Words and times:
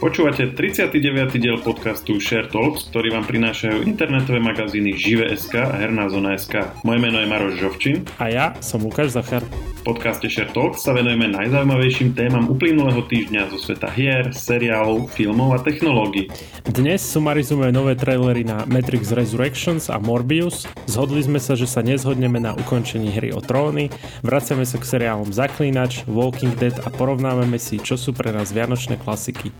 Počúvate 0.00 0.56
39. 0.56 0.96
diel 1.36 1.60
podcastu 1.60 2.16
Share 2.16 2.48
Talks, 2.48 2.88
ktorý 2.88 3.12
vám 3.20 3.28
prinášajú 3.28 3.84
internetové 3.84 4.40
magazíny 4.40 4.96
Žive.sk 4.96 5.60
a 5.60 5.76
Herná 5.76 6.08
zona.sk. 6.08 6.72
Moje 6.88 7.04
meno 7.04 7.20
je 7.20 7.28
Maroš 7.28 7.60
Žovčin. 7.60 8.08
A 8.16 8.32
ja 8.32 8.46
som 8.64 8.80
Lukáš 8.80 9.12
Zachar. 9.12 9.44
V 9.44 9.82
podcaste 9.84 10.24
Share 10.32 10.48
Talks 10.56 10.88
sa 10.88 10.96
venujeme 10.96 11.28
najzaujímavejším 11.28 12.16
témam 12.16 12.48
uplynulého 12.48 13.04
týždňa 13.12 13.52
zo 13.52 13.60
sveta 13.60 13.92
hier, 13.92 14.32
seriálov, 14.32 15.12
filmov 15.12 15.52
a 15.52 15.60
technológií. 15.60 16.32
Dnes 16.64 17.04
sumarizujeme 17.04 17.68
nové 17.68 17.92
trailery 17.92 18.40
na 18.40 18.64
Matrix 18.64 19.12
Resurrections 19.12 19.92
a 19.92 20.00
Morbius. 20.00 20.64
Zhodli 20.88 21.20
sme 21.20 21.44
sa, 21.44 21.52
že 21.52 21.68
sa 21.68 21.84
nezhodneme 21.84 22.40
na 22.40 22.56
ukončení 22.56 23.12
hry 23.12 23.36
o 23.36 23.44
tróny, 23.44 23.92
vraciame 24.24 24.64
sa 24.64 24.80
k 24.80 24.96
seriálom 24.96 25.28
Zaklínač, 25.28 26.08
Walking 26.08 26.56
Dead 26.56 26.76
a 26.80 26.88
porovnávame 26.88 27.60
si, 27.60 27.76
čo 27.76 28.00
sú 28.00 28.16
pre 28.16 28.32
nás 28.32 28.48
vianočné 28.56 28.96
klasiky. 28.96 29.52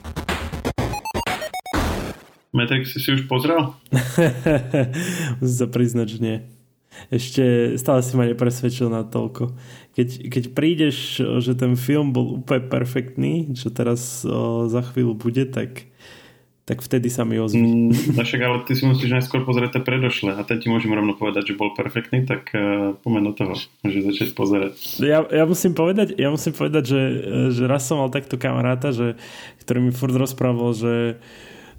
Matrix 2.51 2.99
si 2.99 3.09
už 3.15 3.31
pozrel? 3.31 3.79
Musím 5.39 5.59
sa 5.59 5.69
priznať, 5.71 6.07
že 6.11 6.19
nie. 6.19 6.37
Ešte 7.09 7.77
stále 7.79 8.03
si 8.03 8.13
ma 8.19 8.27
nepresvedčil 8.27 8.91
na 8.91 9.07
toľko. 9.07 9.55
Keď, 9.95 10.09
keď 10.27 10.45
prídeš, 10.53 11.23
že 11.41 11.55
ten 11.55 11.79
film 11.79 12.11
bol 12.11 12.43
úplne 12.43 12.67
perfektný, 12.67 13.55
čo 13.55 13.71
teraz 13.71 14.27
o, 14.27 14.67
za 14.67 14.83
chvíľu 14.83 15.15
bude, 15.15 15.47
tak, 15.47 15.87
tak 16.67 16.83
vtedy 16.83 17.07
sa 17.07 17.23
mi 17.23 17.39
ozví. 17.39 17.63
Mm, 17.63 18.19
no 18.19 18.23
však 18.27 18.43
ale 18.43 18.59
ty 18.67 18.75
si 18.75 18.85
musíš 18.85 19.11
najskôr 19.11 19.47
pozrieť 19.47 19.79
tie 19.79 19.83
predošle 19.87 20.35
a 20.35 20.43
ten 20.43 20.59
ti 20.59 20.67
môžem 20.67 20.91
rovno 20.91 21.15
povedať, 21.15 21.55
že 21.55 21.59
bol 21.59 21.73
perfektný, 21.75 22.27
tak 22.27 22.51
uh, 22.55 22.95
poďme 23.01 23.31
do 23.31 23.33
toho. 23.39 23.55
Môžeš 23.87 24.03
začať 24.11 24.29
pozerať. 24.35 24.75
Ja, 24.99 25.23
ja, 25.31 25.47
musím 25.47 25.73
povedať, 25.79 26.19
ja 26.19 26.29
musím 26.31 26.53
povedať, 26.55 26.85
že, 26.91 27.03
že 27.55 27.63
raz 27.71 27.87
som 27.87 28.03
mal 28.03 28.11
takto 28.11 28.35
kamaráta, 28.35 28.91
že, 28.91 29.15
ktorý 29.63 29.91
mi 29.91 29.93
furt 29.95 30.15
rozprával, 30.15 30.75
že 30.75 31.23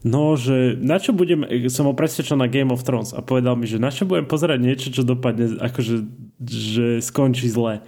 no, 0.02 0.38
že 0.38 0.78
na 0.78 0.98
čo 0.98 1.14
budem, 1.14 1.46
som 1.70 1.90
ho 1.90 1.94
presvedčil 1.94 2.38
na 2.38 2.50
Game 2.50 2.74
of 2.74 2.86
Thrones 2.86 3.14
a 3.14 3.22
povedal 3.22 3.58
mi, 3.58 3.66
že 3.70 3.82
na 3.82 3.94
čo 3.94 4.06
budem 4.06 4.26
pozerať 4.26 4.60
niečo, 4.62 4.88
čo 4.94 5.06
dopadne, 5.06 5.58
akože 5.58 5.96
že 6.42 6.88
skončí 7.02 7.50
zle. 7.50 7.86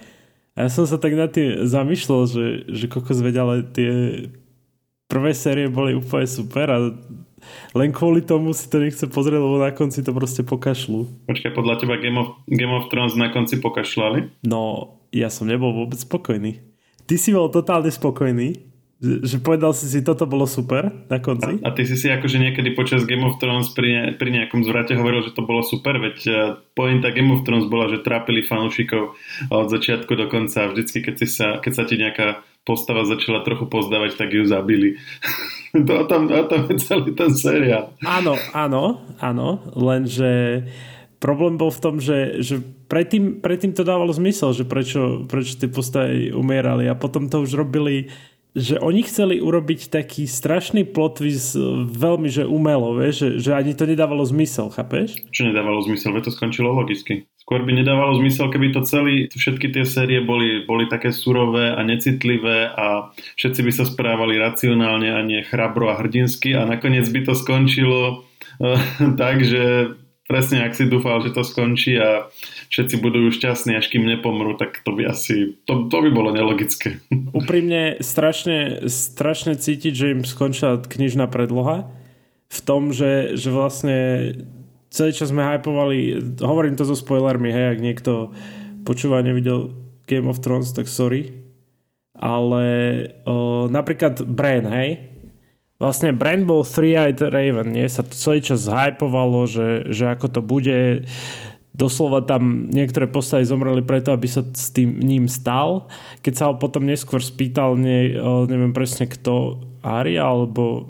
A 0.54 0.58
ja 0.66 0.70
som 0.70 0.86
sa 0.86 1.02
tak 1.02 1.18
na 1.18 1.26
tým 1.26 1.66
zamýšľal, 1.66 2.22
že, 2.30 2.46
že 2.70 2.86
kokos 2.86 3.18
ale 3.26 3.66
tie 3.74 3.92
prvé 5.10 5.34
série 5.34 5.66
boli 5.66 5.98
úplne 5.98 6.30
super 6.30 6.70
a 6.70 6.78
len 7.76 7.90
kvôli 7.92 8.24
tomu 8.24 8.56
si 8.56 8.70
to 8.70 8.80
nechce 8.80 9.04
pozrieť, 9.10 9.42
lebo 9.42 9.60
na 9.60 9.74
konci 9.74 10.00
to 10.06 10.16
proste 10.16 10.46
pokašľú. 10.48 11.28
Počkaj, 11.28 11.52
podľa 11.52 11.76
teba 11.82 12.00
Game 12.00 12.18
of, 12.18 12.40
Game 12.48 12.72
of 12.72 12.88
Thrones 12.88 13.18
na 13.20 13.34
konci 13.34 13.60
pokašľali? 13.60 14.46
No, 14.48 14.96
ja 15.12 15.28
som 15.28 15.50
nebol 15.50 15.74
vôbec 15.74 16.00
spokojný. 16.00 16.64
Ty 17.04 17.16
si 17.20 17.36
bol 17.36 17.52
totálne 17.52 17.92
spokojný 17.92 18.73
že 19.04 19.44
povedal 19.44 19.76
si 19.76 19.92
si, 19.92 20.00
toto 20.00 20.24
bolo 20.24 20.48
super 20.48 20.88
na 21.12 21.20
konci. 21.20 21.60
A, 21.60 21.70
a 21.70 21.76
ty 21.76 21.84
si 21.84 22.00
si 22.00 22.08
akože 22.08 22.40
niekedy 22.40 22.72
počas 22.72 23.04
Game 23.04 23.28
of 23.28 23.36
Thrones 23.36 23.76
pri, 23.76 24.16
pri 24.16 24.30
nejakom 24.32 24.64
zvrate 24.64 24.96
hovoril, 24.96 25.28
že 25.28 25.36
to 25.36 25.44
bolo 25.44 25.60
super, 25.60 26.00
veď 26.00 26.18
e, 26.24 26.32
pointa 26.72 27.12
Game 27.12 27.36
of 27.36 27.44
Thrones 27.44 27.68
bola, 27.68 27.92
že 27.92 28.00
trápili 28.00 28.48
fanúšikov 28.48 29.20
od 29.52 29.68
začiatku 29.68 30.08
do 30.16 30.32
konca 30.32 30.64
a 30.64 30.72
vždycky, 30.72 31.04
keď, 31.04 31.16
si 31.20 31.28
sa, 31.28 31.60
keď 31.60 31.72
sa 31.76 31.84
ti 31.84 32.00
nejaká 32.00 32.48
postava 32.64 33.04
začala 33.04 33.44
trochu 33.44 33.68
pozdávať, 33.68 34.16
tak 34.16 34.32
ju 34.32 34.48
zabili. 34.48 34.96
to, 35.88 36.08
tam, 36.08 36.32
tam 36.32 36.62
je 36.72 36.76
celý 36.80 37.12
ten 37.12 37.36
seriál. 37.36 37.92
Áno, 38.08 38.40
áno, 38.56 39.04
áno, 39.20 39.68
lenže 39.76 40.64
problém 41.20 41.56
bol 41.56 41.72
v 41.72 41.80
tom, 41.84 41.96
že, 42.04 42.44
že 42.44 42.60
predtým, 42.92 43.40
predtým 43.40 43.72
to 43.72 43.88
dávalo 43.88 44.12
zmysel, 44.12 44.52
že 44.52 44.68
prečo, 44.68 45.24
prečo 45.24 45.56
tie 45.56 45.72
postavy 45.72 46.36
umierali 46.36 46.88
a 46.92 47.00
potom 47.00 47.32
to 47.32 47.44
už 47.44 47.56
robili 47.56 48.12
že 48.54 48.78
oni 48.78 49.02
chceli 49.02 49.42
urobiť 49.42 49.90
taký 49.90 50.30
strašný 50.30 50.86
plot 50.86 51.26
twist 51.26 51.58
veľmi, 51.90 52.30
že 52.30 52.46
umelo, 52.46 52.94
vieš, 52.94 53.42
že, 53.42 53.50
že 53.50 53.52
ani 53.58 53.74
to 53.74 53.90
nedávalo 53.90 54.22
zmysel, 54.22 54.70
chápeš? 54.70 55.26
Čo 55.34 55.50
nedávalo 55.50 55.82
zmysel? 55.82 56.14
Veď 56.14 56.30
to 56.30 56.36
skončilo 56.38 56.70
logicky. 56.70 57.26
Skôr 57.42 57.66
by 57.66 57.76
nedávalo 57.76 58.16
zmysel, 58.22 58.54
keby 58.54 58.72
to 58.72 58.86
celý, 58.86 59.28
všetky 59.34 59.74
tie 59.74 59.84
série 59.84 60.22
boli, 60.24 60.64
boli 60.64 60.86
také 60.88 61.12
surové 61.12 61.74
a 61.74 61.82
necitlivé 61.82 62.72
a 62.72 63.12
všetci 63.36 63.60
by 63.66 63.72
sa 63.74 63.84
správali 63.90 64.40
racionálne 64.40 65.12
a 65.12 65.20
nie 65.26 65.44
chrabro 65.44 65.92
a 65.92 66.00
hrdinsky 66.00 66.56
a 66.56 66.64
nakoniec 66.64 67.10
by 67.10 67.26
to 67.26 67.34
skončilo 67.36 68.24
uh, 68.62 68.80
tak, 69.22 69.44
že 69.44 69.98
presne 70.28 70.64
ak 70.64 70.74
si 70.76 70.88
dúfal, 70.88 71.20
že 71.24 71.36
to 71.36 71.44
skončí 71.44 72.00
a 72.00 72.32
všetci 72.72 72.96
budú 73.04 73.28
šťastní, 73.30 73.76
až 73.76 73.92
kým 73.92 74.08
nepomrú, 74.08 74.56
tak 74.56 74.80
to 74.82 74.96
by 74.96 75.12
asi, 75.12 75.60
to, 75.68 75.92
to 75.92 75.98
by 76.00 76.10
bolo 76.10 76.32
nelogické. 76.32 77.04
Úprimne 77.40 78.00
strašne, 78.00 78.88
strašne 78.88 79.60
cítiť, 79.60 79.94
že 79.94 80.12
im 80.16 80.22
skončila 80.24 80.80
knižná 80.80 81.28
predloha 81.28 81.92
v 82.54 82.60
tom, 82.62 82.94
že, 82.94 83.34
že 83.34 83.50
vlastne 83.50 83.98
celý 84.94 85.12
čas 85.12 85.34
sme 85.34 85.42
hypovali, 85.42 86.22
hovorím 86.40 86.78
to 86.78 86.86
so 86.86 86.94
spoilermi, 86.94 87.50
hej, 87.50 87.66
ak 87.74 87.80
niekto 87.82 88.12
počúva 88.86 89.26
nevidel 89.26 89.74
Game 90.06 90.30
of 90.30 90.40
Thrones, 90.40 90.70
tak 90.70 90.86
sorry, 90.86 91.34
ale 92.14 92.66
o, 93.26 93.66
napríklad 93.74 94.22
Bran, 94.22 94.70
hej, 94.70 95.13
vlastne 95.84 96.16
Bran 96.16 96.48
bol 96.48 96.64
Three-Eyed 96.64 97.20
Raven, 97.20 97.76
nie? 97.76 97.92
Sa 97.92 98.08
to 98.08 98.16
celý 98.16 98.40
čas 98.40 98.72
hypovalo, 98.72 99.44
že, 99.44 99.92
že 99.92 100.08
ako 100.08 100.40
to 100.40 100.40
bude 100.40 101.04
doslova 101.74 102.22
tam 102.24 102.70
niektoré 102.70 103.10
postavy 103.10 103.44
zomreli 103.44 103.82
preto, 103.82 104.14
aby 104.14 104.30
sa 104.30 104.46
s 104.46 104.72
tým 104.72 105.02
ním 105.02 105.26
stal. 105.28 105.90
Keď 106.22 106.34
sa 106.38 106.44
ho 106.48 106.54
potom 106.56 106.86
neskôr 106.86 107.20
spýtal, 107.20 107.76
ne, 107.76 108.14
neviem 108.48 108.72
presne 108.72 109.10
kto, 109.10 109.60
Ari, 109.84 110.16
alebo 110.16 110.88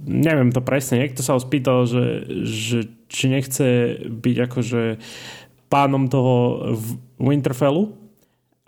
neviem 0.00 0.48
to 0.48 0.64
presne, 0.64 1.04
niekto 1.04 1.20
sa 1.20 1.36
ho 1.36 1.40
spýtal, 1.42 1.84
že, 1.84 2.24
že 2.48 2.78
či 3.10 3.28
nechce 3.28 4.00
byť 4.08 4.36
akože 4.48 4.82
pánom 5.68 6.08
toho 6.08 6.34
Winterfellu 7.20 7.99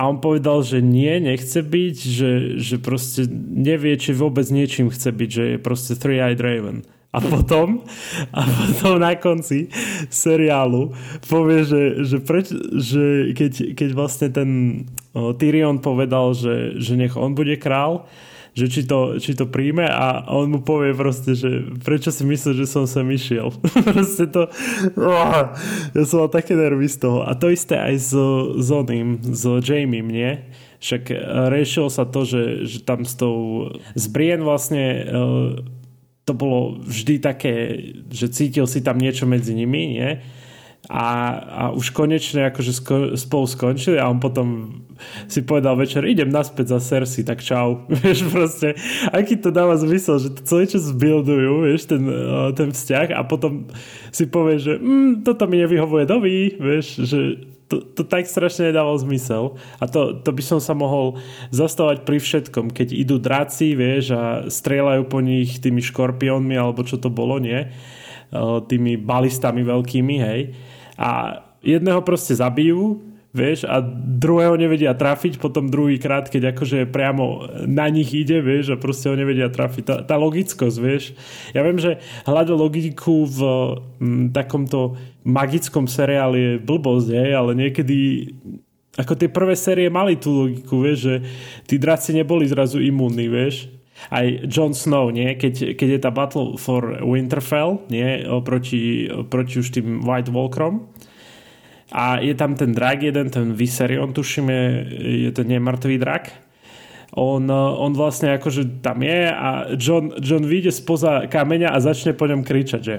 a 0.03 0.11
on 0.11 0.19
povedal, 0.19 0.67
že 0.67 0.83
nie, 0.83 1.23
nechce 1.23 1.63
byť, 1.63 1.97
že, 2.03 2.31
že 2.59 2.83
proste 2.83 3.31
nevie, 3.55 3.95
či 3.95 4.11
vôbec 4.11 4.43
niečím 4.51 4.91
chce 4.91 5.15
byť, 5.15 5.31
že 5.31 5.45
je 5.55 5.59
proste 5.63 5.95
Three-Eyed 5.95 6.43
Raven. 6.43 6.83
A 7.15 7.23
potom, 7.23 7.87
a 8.35 8.41
potom 8.43 8.99
na 8.99 9.15
konci 9.15 9.71
seriálu 10.11 10.91
povie, 11.31 11.62
že, 11.62 11.83
že, 12.03 12.19
preč, 12.19 12.51
že 12.75 13.31
keď, 13.31 13.79
keď 13.79 13.89
vlastne 13.95 14.29
ten 14.35 14.51
o, 15.15 15.31
Tyrion 15.39 15.79
povedal, 15.79 16.35
že, 16.35 16.83
že 16.83 16.99
nech 16.99 17.15
on 17.15 17.39
bude 17.39 17.55
král, 17.62 18.11
že 18.53 18.69
či 18.69 18.85
to, 18.85 19.17
či 19.17 19.33
to 19.33 19.49
príjme 19.49 19.89
a 19.89 20.29
on 20.29 20.53
mu 20.53 20.61
povie 20.61 20.93
proste, 20.93 21.33
že 21.33 21.73
prečo 21.81 22.13
si 22.13 22.29
myslíš, 22.29 22.57
že 22.57 22.67
som 22.69 22.85
sem 22.85 23.09
išiel. 23.09 23.49
proste 23.89 24.29
to 24.29 24.53
oh, 25.01 25.57
ja 25.97 26.03
som 26.05 26.25
mal 26.25 26.31
také 26.31 26.53
nervy 26.53 26.85
z 26.85 27.01
toho. 27.01 27.25
A 27.25 27.33
to 27.33 27.49
isté 27.49 27.81
aj 27.81 27.95
s, 27.97 28.12
s 28.61 28.69
oným, 28.69 29.25
s 29.25 29.43
Jamie, 29.65 30.05
nie? 30.05 30.33
Však 30.83 31.15
riešilo 31.49 31.89
sa 31.89 32.05
to, 32.05 32.27
že, 32.29 32.69
že 32.69 32.79
tam 32.85 33.07
s 33.07 33.15
tou 33.17 33.71
z 33.95 34.05
Brienne 34.11 34.43
vlastne 34.43 35.07
uh, 35.07 35.55
to 36.29 36.33
bolo 36.35 36.79
vždy 36.83 37.23
také, 37.23 37.55
že 38.11 38.31
cítil 38.31 38.67
si 38.69 38.85
tam 38.85 38.99
niečo 38.99 39.25
medzi 39.25 39.57
nimi, 39.57 39.97
nie? 39.99 40.11
A, 40.91 41.06
a 41.38 41.62
už 41.70 41.94
konečne 41.94 42.50
akože 42.50 42.72
sko, 42.75 42.97
spolu 43.15 43.47
skončili 43.47 44.03
a 44.03 44.10
on 44.10 44.19
potom 44.19 44.82
si 45.31 45.43
povedal 45.47 45.78
večer, 45.78 46.03
idem 46.06 46.31
naspäť 46.31 46.75
za 46.75 46.78
Cersei, 46.82 47.22
tak 47.22 47.38
čau. 47.38 47.87
Vieš, 48.03 48.26
proste, 48.31 48.75
aký 49.15 49.38
to 49.38 49.54
dáva 49.54 49.78
zmysel, 49.78 50.19
že 50.19 50.34
to 50.34 50.43
celý 50.43 50.66
čas 50.66 50.91
buildujú, 50.91 51.66
vieš, 51.66 51.87
ten, 51.91 52.03
ten 52.59 52.75
vzťah 52.75 53.15
a 53.15 53.22
potom 53.22 53.70
si 54.10 54.26
povie, 54.26 54.59
že 54.59 54.78
mm, 54.78 55.22
toto 55.22 55.47
mi 55.47 55.62
nevyhovuje 55.62 56.04
dovi, 56.06 56.54
vieš, 56.59 57.06
že 57.06 57.20
to, 57.72 57.81
to 57.81 58.03
tak 58.04 58.28
strašne 58.28 58.69
nedával 58.69 59.00
zmysel. 59.00 59.56
A 59.81 59.88
to, 59.88 60.20
to 60.20 60.28
by 60.28 60.43
som 60.44 60.61
sa 60.61 60.76
mohol 60.76 61.17
zastavať 61.56 62.05
pri 62.05 62.20
všetkom, 62.20 62.69
keď 62.69 62.93
idú 62.93 63.17
draci, 63.17 63.73
vieš, 63.73 64.12
a 64.12 64.44
strieľajú 64.52 65.08
po 65.08 65.25
nich 65.25 65.56
tými 65.56 65.81
škorpiónmi, 65.81 66.52
alebo 66.52 66.85
čo 66.85 67.00
to 67.00 67.08
bolo, 67.08 67.40
nie? 67.40 67.73
Tými 68.69 69.00
balistami 69.00 69.64
veľkými, 69.64 70.17
hej. 70.20 70.40
A 71.02 71.43
jedného 71.66 71.99
proste 72.06 72.38
zabijú, 72.38 73.02
vieš, 73.32 73.64
a 73.64 73.81
druhého 73.96 74.60
nevedia 74.60 74.93
trafiť, 74.93 75.40
potom 75.40 75.72
druhý 75.72 75.96
krát, 75.96 76.28
keď 76.28 76.52
akože 76.52 76.84
priamo 76.84 77.49
na 77.64 77.88
nich 77.88 78.12
ide, 78.12 78.44
vieš, 78.44 78.76
a 78.76 78.81
proste 78.81 79.08
ho 79.08 79.16
nevedia 79.16 79.49
trafiť. 79.49 79.82
Tá, 79.88 79.96
tá 80.04 80.14
logickosť, 80.20 80.76
vieš. 80.78 81.16
Ja 81.56 81.64
viem, 81.64 81.81
že 81.81 81.99
hľadať 82.28 82.52
logiku 82.52 83.25
v 83.25 83.40
m, 83.99 84.28
takomto 84.31 85.00
magickom 85.25 85.88
seriáli 85.88 86.38
je 86.38 86.52
blbosť, 86.60 87.08
hej, 87.08 87.31
ale 87.32 87.50
niekedy 87.56 87.99
ako 88.93 89.16
tie 89.16 89.32
prvé 89.32 89.56
série 89.56 89.88
mali 89.88 90.20
tú 90.20 90.44
logiku, 90.44 90.84
vieš, 90.84 90.99
že 91.08 91.14
tí 91.64 91.81
draci 91.81 92.12
neboli 92.12 92.44
zrazu 92.44 92.76
imúnni, 92.84 93.32
vieš. 93.32 93.72
Aj 94.12 94.26
Jon 94.44 94.76
Snow, 94.76 95.08
nie? 95.08 95.32
Keď, 95.38 95.78
keď 95.78 95.88
je 95.96 96.00
tá 96.02 96.10
Battle 96.12 96.60
for 96.60 97.00
Winterfell, 97.00 97.81
nie? 97.88 98.26
Proti, 98.44 99.08
proti 99.32 99.54
už 99.64 99.72
tým 99.72 100.04
White 100.04 100.28
Walkerom, 100.28 100.92
a 101.93 102.19
je 102.25 102.33
tam 102.35 102.56
ten 102.56 102.73
drak 102.73 103.05
jeden, 103.05 103.29
ten 103.29 103.53
Viserion, 103.53 104.17
tuším, 104.17 104.49
je, 104.49 104.65
je 105.29 105.31
ten 105.33 105.47
nemrtvý 105.49 106.00
drak. 106.00 106.33
on, 107.12 107.44
on 107.53 107.93
vlastne 107.93 108.33
akože 108.41 108.81
tam 108.81 109.05
je 109.05 109.29
a 109.29 109.77
John, 109.77 110.17
John 110.17 110.49
vyjde 110.49 110.73
spoza 110.73 111.29
kameňa 111.29 111.69
a 111.69 111.79
začne 111.85 112.17
po 112.17 112.25
ňom 112.25 112.41
kričať, 112.41 112.81
že 112.81 112.94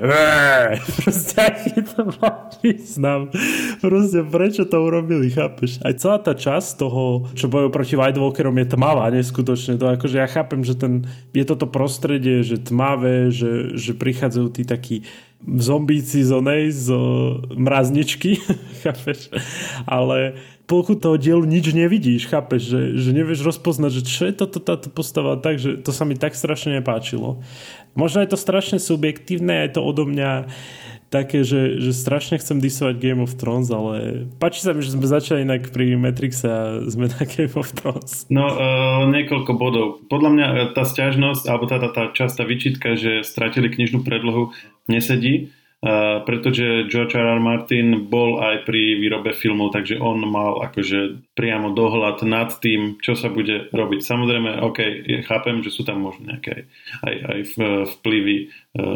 proste 1.01 1.41
aký 1.41 1.81
to 1.81 2.13
má 2.21 2.53
význam. 2.61 3.33
Proste 3.81 4.21
prečo 4.21 4.69
to 4.69 4.77
urobili, 4.77 5.33
chápeš? 5.33 5.81
Aj 5.81 5.97
celá 5.97 6.21
tá 6.21 6.37
časť 6.37 6.77
toho, 6.77 7.25
čo 7.33 7.49
bojujú 7.49 7.73
proti 7.73 7.97
White 7.97 8.21
Walkerom 8.21 8.53
je 8.61 8.67
tmavá, 8.77 9.09
neskutočne. 9.09 9.81
To 9.81 9.89
akože 9.89 10.21
ja 10.21 10.29
chápem, 10.29 10.61
že 10.61 10.77
ten, 10.77 11.09
je 11.33 11.41
toto 11.49 11.65
prostredie, 11.65 12.45
že 12.45 12.61
tmavé, 12.61 13.33
že, 13.33 13.73
že 13.73 13.97
prichádzajú 13.97 14.47
tí 14.53 14.61
takí 14.61 14.97
zombíci 15.43 16.23
z 16.23 16.31
onej, 16.31 16.71
z 16.71 16.87
mrazničky, 17.55 18.39
chápeš? 18.83 19.29
Ale 19.87 20.39
polku 20.65 20.95
toho 20.95 21.19
dielu 21.19 21.43
nič 21.43 21.75
nevidíš, 21.75 22.31
chápeš, 22.31 22.61
že, 22.71 22.81
že 22.97 23.09
nevieš 23.11 23.43
rozpoznať, 23.43 23.91
že 23.99 24.03
čo 24.07 24.23
je 24.27 24.33
toto 24.33 24.63
táto 24.63 24.87
postava, 24.87 25.35
takže 25.35 25.83
to 25.83 25.91
sa 25.91 26.07
mi 26.07 26.15
tak 26.15 26.33
strašne 26.33 26.79
nepáčilo. 26.79 27.43
Možno 27.93 28.23
je 28.23 28.31
to 28.31 28.39
strašne 28.39 28.79
subjektívne, 28.79 29.67
je 29.67 29.77
to 29.77 29.81
odo 29.83 30.07
mňa 30.07 30.47
také, 31.13 31.45
že, 31.45 31.77
že 31.77 31.93
strašne 31.93 32.41
chcem 32.41 32.57
disovať 32.57 32.97
Game 32.97 33.21
of 33.21 33.37
Thrones, 33.37 33.69
ale 33.69 34.25
páči 34.41 34.65
sa 34.65 34.73
mi, 34.73 34.81
že 34.81 34.97
sme 34.97 35.05
začali 35.05 35.45
inak 35.45 35.69
pri 35.69 35.93
Matrixe 35.93 36.49
a 36.49 36.61
sme 36.89 37.05
na 37.05 37.21
Game 37.29 37.53
of 37.53 37.69
Thrones. 37.77 38.25
No, 38.33 38.49
uh, 38.49 39.05
niekoľko 39.13 39.51
bodov. 39.53 40.01
Podľa 40.09 40.29
mňa 40.33 40.47
e, 40.49 40.55
tá 40.73 40.81
stiažnosť, 40.81 41.45
alebo 41.45 41.69
tá, 41.69 41.77
tá, 41.77 41.93
tá 41.93 42.03
častá 42.17 42.41
vyčitka, 42.41 42.97
že 42.97 43.21
stratili 43.21 43.69
knižnú 43.69 44.01
predlohu, 44.01 44.49
nesedí 44.89 45.53
pretože 46.23 46.87
George 46.87 47.11
R. 47.19 47.27
R. 47.27 47.41
Martin 47.43 48.07
bol 48.07 48.39
aj 48.39 48.63
pri 48.63 48.95
výrobe 49.03 49.35
filmov, 49.35 49.75
takže 49.75 49.99
on 49.99 50.23
mal 50.23 50.63
akože 50.63 51.19
priamo 51.35 51.75
dohľad 51.75 52.23
nad 52.23 52.55
tým, 52.63 53.03
čo 53.03 53.19
sa 53.19 53.27
bude 53.27 53.67
robiť. 53.67 53.99
Samozrejme, 53.99 54.63
OK, 54.63 54.79
chápem, 55.27 55.59
že 55.59 55.75
sú 55.75 55.83
tam 55.83 56.07
možno 56.07 56.31
nejaké 56.31 56.71
aj, 57.03 57.15
aj 57.27 57.39
vplyvy 57.99 58.37
e, 58.39 58.45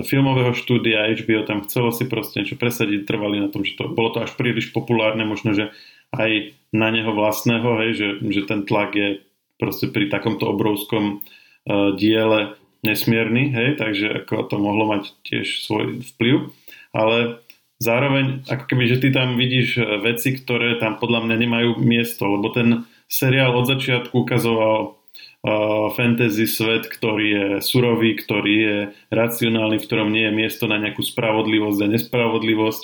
filmového 0.07 0.55
štúdia, 0.55 1.11
HBO 1.11 1.43
tam 1.43 1.67
chcelo 1.67 1.91
si 1.91 2.07
proste 2.07 2.39
niečo 2.39 2.55
presadiť, 2.55 3.03
trvali 3.03 3.43
na 3.43 3.51
tom, 3.51 3.67
že 3.67 3.75
to 3.75 3.91
bolo 3.91 4.15
to 4.15 4.23
až 4.23 4.31
príliš 4.39 4.71
populárne, 4.71 5.27
možno, 5.27 5.51
že 5.51 5.75
aj 6.15 6.55
na 6.71 6.87
neho 6.87 7.11
vlastného, 7.11 7.83
hej, 7.83 7.91
že, 7.99 8.07
že 8.31 8.41
ten 8.47 8.63
tlak 8.63 8.95
je 8.95 9.27
proste 9.59 9.91
pri 9.91 10.07
takomto 10.07 10.47
obrovskom 10.47 11.19
uh, 11.19 11.91
diele 11.99 12.55
nesmierny, 12.79 13.51
hej, 13.51 13.69
takže 13.75 14.23
ako 14.23 14.47
to 14.47 14.55
mohlo 14.55 14.87
mať 14.87 15.11
tiež 15.27 15.67
svoj 15.67 15.99
vplyv 16.15 16.55
ale 16.91 17.41
zároveň 17.79 18.47
ako 18.49 18.63
keby, 18.67 18.83
že 18.89 19.01
ty 19.01 19.09
tam 19.13 19.37
vidíš 19.37 19.67
e, 19.77 19.83
veci, 20.01 20.33
ktoré 20.33 20.81
tam 20.81 20.97
podľa 20.97 21.29
mňa 21.29 21.35
nemajú 21.37 21.69
miesto, 21.81 22.25
lebo 22.27 22.49
ten 22.53 22.87
seriál 23.07 23.55
od 23.55 23.71
začiatku 23.71 24.27
ukazoval 24.27 24.99
uh, 25.47 25.87
fantasy 25.95 26.43
svet, 26.43 26.91
ktorý 26.91 27.25
je 27.31 27.47
surový, 27.63 28.19
ktorý 28.19 28.55
je 28.59 28.77
racionálny, 29.15 29.79
v 29.79 29.85
ktorom 29.87 30.11
nie 30.11 30.27
je 30.27 30.33
miesto 30.35 30.67
na 30.67 30.75
nejakú 30.75 30.99
spravodlivosť 30.99 31.79
a 31.87 31.91
nespravodlivosť. 31.95 32.83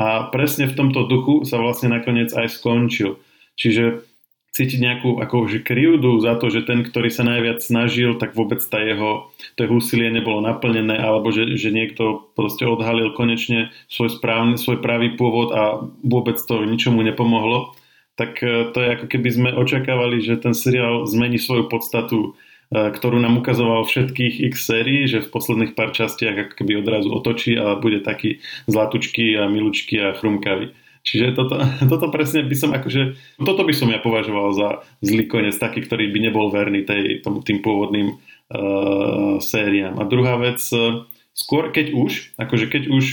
A 0.00 0.32
presne 0.32 0.64
v 0.64 0.76
tomto 0.80 1.04
duchu 1.12 1.44
sa 1.44 1.60
vlastne 1.60 1.92
nakoniec 1.92 2.32
aj 2.32 2.56
skončil. 2.56 3.20
Čiže 3.60 4.06
cítiť 4.50 4.80
nejakú 4.82 5.10
akože 5.22 5.62
krivdu 5.62 6.18
za 6.18 6.34
to, 6.34 6.50
že 6.50 6.66
ten, 6.66 6.82
ktorý 6.82 7.06
sa 7.06 7.22
najviac 7.22 7.62
snažil, 7.62 8.18
tak 8.18 8.34
vôbec 8.34 8.58
tá 8.58 8.82
jeho, 8.82 9.30
to 9.54 9.62
jeho 9.62 9.78
úsilie 9.78 10.10
nebolo 10.10 10.42
naplnené, 10.42 10.98
alebo 10.98 11.30
že, 11.30 11.54
že 11.54 11.70
niekto 11.70 12.26
proste 12.34 12.66
odhalil 12.66 13.14
konečne 13.14 13.70
svoj, 13.86 14.18
správny, 14.18 14.58
svoj 14.58 14.82
pravý 14.82 15.14
pôvod 15.14 15.54
a 15.54 15.86
vôbec 16.02 16.34
to 16.42 16.66
ničomu 16.66 17.06
nepomohlo, 17.06 17.78
tak 18.18 18.42
e, 18.42 18.74
to 18.74 18.78
je 18.82 18.88
ako 18.98 19.06
keby 19.06 19.28
sme 19.30 19.48
očakávali, 19.54 20.18
že 20.18 20.42
ten 20.42 20.52
seriál 20.52 21.06
zmení 21.06 21.38
svoju 21.38 21.70
podstatu, 21.70 22.34
e, 22.74 22.90
ktorú 22.90 23.22
nám 23.22 23.38
ukazoval 23.38 23.86
všetkých 23.86 24.50
x 24.50 24.66
sérií, 24.66 25.06
že 25.06 25.22
v 25.22 25.30
posledných 25.30 25.78
pár 25.78 25.94
častiach 25.94 26.50
ako 26.50 26.54
keby 26.58 26.82
odrazu 26.82 27.08
otočí 27.14 27.54
a 27.54 27.78
bude 27.78 28.02
taký 28.02 28.42
zlatučký 28.66 29.38
a 29.38 29.46
milučký 29.46 29.94
a 30.02 30.18
chrumkavý. 30.18 30.74
Čiže 31.00 31.32
toto, 31.32 31.56
toto 31.92 32.06
presne 32.12 32.44
by 32.44 32.56
som 32.56 32.70
akože, 32.76 33.16
toto 33.40 33.62
by 33.64 33.74
som 33.74 33.88
ja 33.88 33.98
považoval 34.00 34.48
za 34.52 34.68
zlý 35.00 35.24
koniec, 35.26 35.56
taký, 35.56 35.84
ktorý 35.84 36.12
by 36.12 36.18
nebol 36.30 36.52
verný 36.52 36.84
tej, 36.84 37.24
tom, 37.24 37.40
tým 37.40 37.64
pôvodným 37.64 38.16
uh, 38.16 39.40
sériám. 39.40 39.96
A 40.00 40.04
druhá 40.04 40.36
vec, 40.36 40.60
uh, 40.72 41.04
skôr 41.32 41.72
keď 41.72 41.96
už, 41.96 42.36
akože 42.36 42.66
keď 42.68 42.82
už 42.92 43.04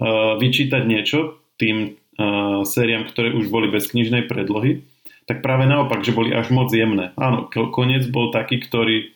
uh, 0.00 0.34
vyčítať 0.38 0.82
niečo 0.84 1.38
tým 1.56 1.94
uh, 1.94 2.66
sériám, 2.66 3.06
ktoré 3.06 3.30
už 3.32 3.48
boli 3.48 3.70
bez 3.70 3.88
knižnej 3.94 4.26
predlohy, 4.26 4.82
tak 5.24 5.40
práve 5.40 5.64
naopak, 5.64 6.04
že 6.04 6.12
boli 6.12 6.36
až 6.36 6.52
moc 6.52 6.68
jemné. 6.68 7.16
Áno, 7.16 7.48
koniec 7.48 8.04
bol 8.12 8.28
taký, 8.28 8.60
ktorý 8.60 9.08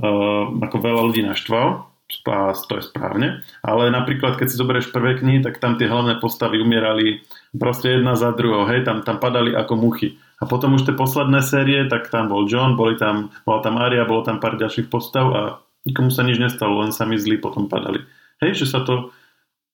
uh, 0.00 0.50
ako 0.58 0.76
veľa 0.82 1.02
ľudí 1.06 1.22
naštval, 1.22 1.91
a 2.28 2.52
to 2.54 2.78
je 2.78 2.84
správne, 2.84 3.40
ale 3.64 3.88
napríklad 3.88 4.36
keď 4.36 4.46
si 4.52 4.60
zoberieš 4.60 4.92
prvé 4.92 5.16
knihy, 5.18 5.40
tak 5.40 5.58
tam 5.58 5.80
tie 5.80 5.88
hlavné 5.88 6.20
postavy 6.20 6.60
umierali 6.60 7.24
proste 7.56 7.96
jedna 7.96 8.14
za 8.14 8.32
druhou, 8.36 8.68
hej, 8.68 8.84
tam, 8.84 9.00
tam 9.02 9.16
padali 9.18 9.56
ako 9.56 9.74
muchy. 9.74 10.20
A 10.42 10.48
potom 10.48 10.74
už 10.74 10.84
tie 10.84 10.94
posledné 10.98 11.38
série, 11.40 11.86
tak 11.86 12.10
tam 12.10 12.26
bol 12.26 12.50
John, 12.50 12.74
boli 12.74 12.98
tam, 12.98 13.30
bola 13.46 13.62
tam 13.62 13.78
Aria, 13.78 14.02
bolo 14.02 14.26
tam 14.26 14.42
pár 14.42 14.58
ďalších 14.58 14.90
postav 14.90 15.26
a 15.30 15.42
nikomu 15.86 16.10
sa 16.10 16.26
nič 16.26 16.38
nestalo, 16.38 16.82
len 16.82 16.90
sami 16.90 17.14
zlí 17.14 17.38
potom 17.38 17.70
padali. 17.70 18.02
Hej, 18.42 18.66
že 18.66 18.66
sa 18.74 18.82
to, 18.82 19.14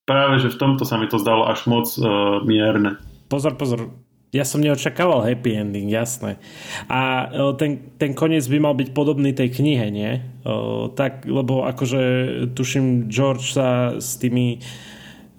práve 0.05 0.45
že 0.45 0.53
v 0.53 0.61
tomto 0.61 0.85
sa 0.85 1.01
mi 1.01 1.09
to 1.09 1.17
zdalo 1.17 1.49
až 1.49 1.65
moc 1.65 1.89
uh, 1.97 2.45
mierne. 2.45 3.01
Pozor, 3.33 3.57
pozor, 3.57 3.89
ja 4.29 4.45
som 4.45 4.61
neočakával 4.61 5.25
happy 5.25 5.57
ending, 5.57 5.89
jasné. 5.89 6.37
A 6.89 7.29
e, 7.33 7.57
ten, 7.57 7.97
ten 7.97 8.13
koniec 8.13 8.45
by 8.45 8.59
mal 8.61 8.75
byť 8.77 8.93
podobný 8.93 9.33
tej 9.33 9.49
knihe, 9.49 9.89
nie? 9.89 10.21
O, 10.45 10.93
tak, 10.93 11.25
lebo 11.25 11.65
akože 11.65 12.01
tuším, 12.53 13.09
George 13.09 13.57
sa 13.57 13.97
s 13.97 14.21
tými 14.21 14.61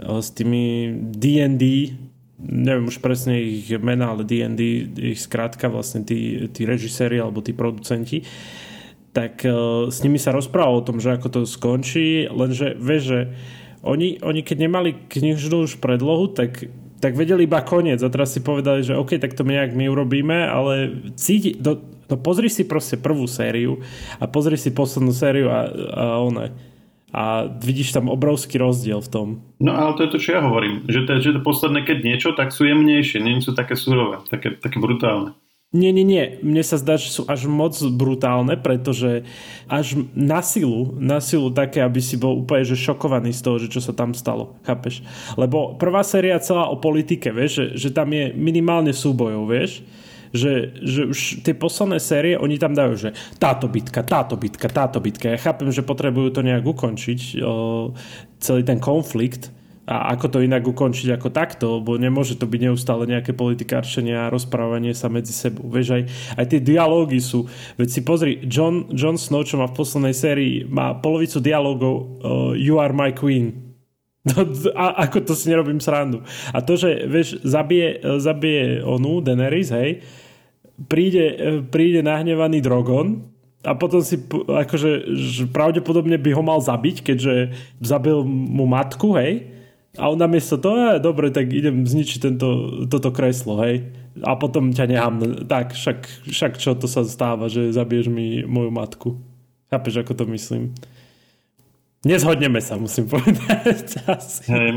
o, 0.02 0.18
s 0.18 0.34
tými 0.34 0.90
D&D 1.14 1.64
neviem 2.40 2.88
už 2.88 3.04
presne 3.04 3.36
ich 3.36 3.68
mena, 3.84 4.16
ale 4.16 4.24
D&D, 4.24 4.96
ich 4.96 5.20
skrátka 5.20 5.68
vlastne 5.68 6.08
tí, 6.08 6.48
tí 6.48 6.64
režiséri 6.64 7.20
alebo 7.20 7.44
tí 7.44 7.52
producenti, 7.52 8.24
tak 9.12 9.44
s 9.92 10.00
nimi 10.08 10.16
sa 10.16 10.32
rozprával 10.32 10.80
o 10.80 10.88
tom, 10.88 11.04
že 11.04 11.20
ako 11.20 11.28
to 11.28 11.40
skončí, 11.44 12.32
lenže 12.32 12.80
vieš, 12.80 13.04
že 13.04 13.20
oni, 13.84 14.24
oni 14.24 14.40
keď 14.40 14.58
nemali 14.72 14.96
knižnú 15.12 15.68
už 15.68 15.84
predlohu, 15.84 16.32
tak 16.32 16.72
tak 17.00 17.16
vedeli 17.16 17.48
iba 17.48 17.64
koniec 17.64 18.04
a 18.04 18.12
teraz 18.12 18.36
si 18.36 18.44
povedali, 18.44 18.84
že 18.84 19.00
OK, 19.00 19.16
tak 19.18 19.34
to 19.34 19.48
my 19.48 19.56
nejak 19.56 19.72
my 19.76 19.88
urobíme, 19.88 20.38
ale 20.46 21.00
cíti, 21.16 21.56
do, 21.56 21.80
no 22.12 22.16
pozri 22.20 22.52
si 22.52 22.68
proste 22.68 23.00
prvú 23.00 23.26
sériu 23.26 23.80
a 24.20 24.28
pozri 24.28 24.60
si 24.60 24.76
poslednú 24.76 25.16
sériu 25.16 25.48
a, 25.48 25.60
a 25.72 26.04
one 26.20 26.70
a 27.10 27.50
vidíš 27.50 27.98
tam 27.98 28.10
obrovský 28.10 28.62
rozdiel 28.62 29.02
v 29.02 29.10
tom. 29.10 29.28
No 29.58 29.74
ale 29.74 29.98
to 29.98 30.06
je 30.06 30.14
to, 30.14 30.20
čo 30.22 30.30
ja 30.38 30.42
hovorím. 30.46 30.86
Že 30.86 31.00
to, 31.10 31.12
že 31.18 31.32
to 31.34 31.42
posledné, 31.42 31.82
keď 31.82 31.98
niečo, 32.06 32.30
tak 32.38 32.54
sú 32.54 32.70
jemnejšie, 32.70 33.18
nie 33.22 33.42
sú 33.42 33.58
také 33.58 33.74
surové, 33.74 34.22
také, 34.30 34.54
také 34.54 34.78
brutálne. 34.78 35.34
Nie, 35.70 35.94
nie, 35.94 36.02
nie. 36.02 36.42
Mne 36.42 36.66
sa 36.66 36.82
zdá, 36.82 36.98
že 36.98 37.14
sú 37.14 37.30
až 37.30 37.46
moc 37.46 37.78
brutálne, 37.94 38.58
pretože 38.58 39.22
až 39.70 40.02
na 40.18 40.42
silu, 40.42 40.98
na 40.98 41.22
silu 41.22 41.54
také, 41.54 41.86
aby 41.86 42.02
si 42.02 42.18
bol 42.18 42.42
úplne 42.42 42.66
že 42.66 42.74
šokovaný 42.74 43.30
z 43.38 43.42
toho, 43.46 43.62
že 43.62 43.70
čo 43.70 43.78
sa 43.78 43.94
tam 43.94 44.18
stalo. 44.18 44.58
Chápeš? 44.66 45.06
Lebo 45.38 45.78
prvá 45.78 46.02
séria 46.02 46.42
celá 46.42 46.74
o 46.74 46.82
politike, 46.82 47.30
vieš, 47.30 47.52
že, 47.54 47.66
že 47.86 47.90
tam 47.94 48.10
je 48.10 48.34
minimálne 48.34 48.90
súbojov, 48.90 49.46
vieš 49.46 49.86
že, 50.30 50.78
že 50.86 51.10
už 51.10 51.20
tie 51.42 51.58
posledné 51.58 51.98
série, 51.98 52.38
oni 52.38 52.62
tam 52.62 52.78
dajú, 52.78 52.94
že 52.94 53.10
táto 53.42 53.66
bitka, 53.66 54.06
táto 54.06 54.38
bitka, 54.38 54.70
táto 54.70 55.02
bitka. 55.02 55.34
Ja 55.34 55.42
chápem, 55.42 55.74
že 55.74 55.82
potrebujú 55.82 56.30
to 56.30 56.46
nejak 56.46 56.62
ukončiť, 56.62 57.42
o, 57.42 57.98
celý 58.38 58.62
ten 58.62 58.78
konflikt, 58.78 59.50
a 59.90 60.14
ako 60.14 60.38
to 60.38 60.46
inak 60.46 60.62
ukončiť 60.62 61.18
ako 61.18 61.34
takto, 61.34 61.82
lebo 61.82 61.98
nemôže 61.98 62.38
to 62.38 62.46
byť 62.46 62.62
neustále 62.70 63.10
nejaké 63.10 63.34
politikárčenie 63.34 64.14
a 64.14 64.30
rozprávanie 64.30 64.94
sa 64.94 65.10
medzi 65.10 65.34
sebou. 65.34 65.66
Vieš, 65.66 65.98
aj, 65.98 66.04
aj 66.38 66.46
tie 66.46 66.62
dialógy 66.62 67.18
sú, 67.18 67.50
veď 67.74 67.90
si 67.90 68.02
pozri, 68.06 68.38
John, 68.46 68.94
John 68.94 69.18
Snow, 69.18 69.42
čo 69.42 69.58
má 69.58 69.66
v 69.66 69.82
poslednej 69.82 70.14
sérii, 70.14 70.62
má 70.70 70.94
polovicu 70.94 71.42
dialógov 71.42 71.96
uh, 71.98 72.06
You 72.54 72.78
are 72.78 72.94
my 72.94 73.10
queen. 73.18 73.74
a 74.78 75.10
ako 75.10 75.26
to 75.26 75.34
si 75.34 75.50
nerobím 75.50 75.82
srandu. 75.82 76.22
A 76.54 76.62
to, 76.62 76.78
že 76.78 77.10
vieš, 77.10 77.42
zabije, 77.42 78.22
zabije 78.22 78.86
onu, 78.86 79.26
Daenerys, 79.26 79.74
hej, 79.74 80.06
príde, 80.86 81.26
príde 81.74 82.06
nahnevaný 82.06 82.62
Drogon 82.62 83.26
a 83.66 83.74
potom 83.74 84.06
si 84.06 84.22
akože 84.48 85.18
že 85.18 85.44
pravdepodobne 85.50 86.16
by 86.16 86.32
ho 86.32 86.44
mal 86.46 86.62
zabiť, 86.62 87.04
keďže 87.04 87.34
zabil 87.82 88.22
mu 88.28 88.70
matku, 88.70 89.18
hej, 89.18 89.59
a 90.00 90.08
on 90.08 90.18
namiesto 90.18 90.56
toho, 90.56 90.96
je, 90.96 91.04
dobre, 91.04 91.28
tak 91.30 91.52
idem 91.52 91.84
zničiť 91.84 92.18
tento, 92.24 92.48
toto 92.88 93.12
kreslo, 93.12 93.60
hej. 93.68 93.92
A 94.24 94.40
potom 94.40 94.72
ťa 94.72 94.86
nechám, 94.88 95.16
tak, 95.46 95.76
však, 95.76 96.32
však 96.32 96.56
čo 96.56 96.74
to 96.80 96.88
sa 96.88 97.04
stáva, 97.04 97.52
že 97.52 97.76
zabiješ 97.76 98.08
mi 98.08 98.48
moju 98.48 98.72
matku. 98.72 99.10
Chápeš, 99.70 100.02
ako 100.02 100.14
to 100.16 100.26
myslím? 100.32 100.74
Nezhodneme 102.08 102.64
sa, 102.64 102.80
musím 102.80 103.12
povedať. 103.12 104.00
Asi. 104.08 104.48
Hey, 104.48 104.72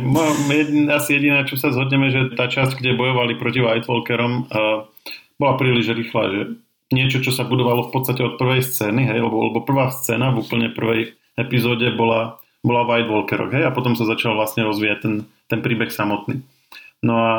asi 0.90 1.08
jediná, 1.14 1.46
čo 1.46 1.54
sa 1.54 1.70
zhodneme, 1.70 2.10
že 2.10 2.34
tá 2.34 2.50
časť, 2.50 2.82
kde 2.82 2.98
bojovali 2.98 3.38
proti 3.38 3.62
White 3.62 3.86
Walkerom, 3.86 4.50
uh, 4.50 4.90
bola 5.38 5.54
príliš 5.54 5.94
rýchla, 5.94 6.22
že 6.34 6.40
niečo, 6.90 7.22
čo 7.22 7.30
sa 7.30 7.46
budovalo 7.46 7.88
v 7.88 7.92
podstate 7.94 8.26
od 8.26 8.42
prvej 8.42 8.66
scény, 8.66 9.06
hej, 9.06 9.22
lebo, 9.22 9.38
lebo 9.48 9.62
prvá 9.62 9.94
scéna 9.94 10.34
v 10.34 10.42
úplne 10.42 10.74
prvej 10.74 11.14
epizóde 11.38 11.94
bola, 11.94 12.41
bola 12.62 12.86
White 12.86 13.10
Walkeroch, 13.10 13.52
hej, 13.52 13.66
a 13.66 13.74
potom 13.74 13.98
sa 13.98 14.06
začal 14.06 14.38
vlastne 14.38 14.62
rozvíjať 14.62 14.98
ten, 15.02 15.14
ten 15.50 15.60
príbeh 15.60 15.90
samotný. 15.90 16.46
No 17.02 17.14
a 17.18 17.30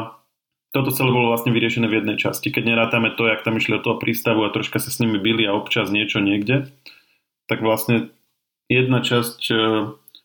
toto 0.75 0.91
celé 0.91 1.13
bolo 1.13 1.31
vlastne 1.31 1.55
vyriešené 1.55 1.87
v 1.87 2.03
jednej 2.03 2.17
časti. 2.19 2.51
Keď 2.51 2.63
nerátame 2.65 3.15
to, 3.15 3.29
jak 3.29 3.45
tam 3.45 3.55
išli 3.55 3.77
od 3.79 3.85
toho 3.85 4.01
prístavu 4.01 4.43
a 4.43 4.51
troška 4.51 4.81
sa 4.81 4.89
s 4.91 4.99
nimi 4.99 5.21
byli 5.21 5.47
a 5.47 5.55
občas 5.55 5.93
niečo 5.93 6.19
niekde, 6.19 6.67
tak 7.47 7.61
vlastne 7.61 8.09
jedna 8.67 9.05
časť 9.05 9.39
e, 9.53 9.55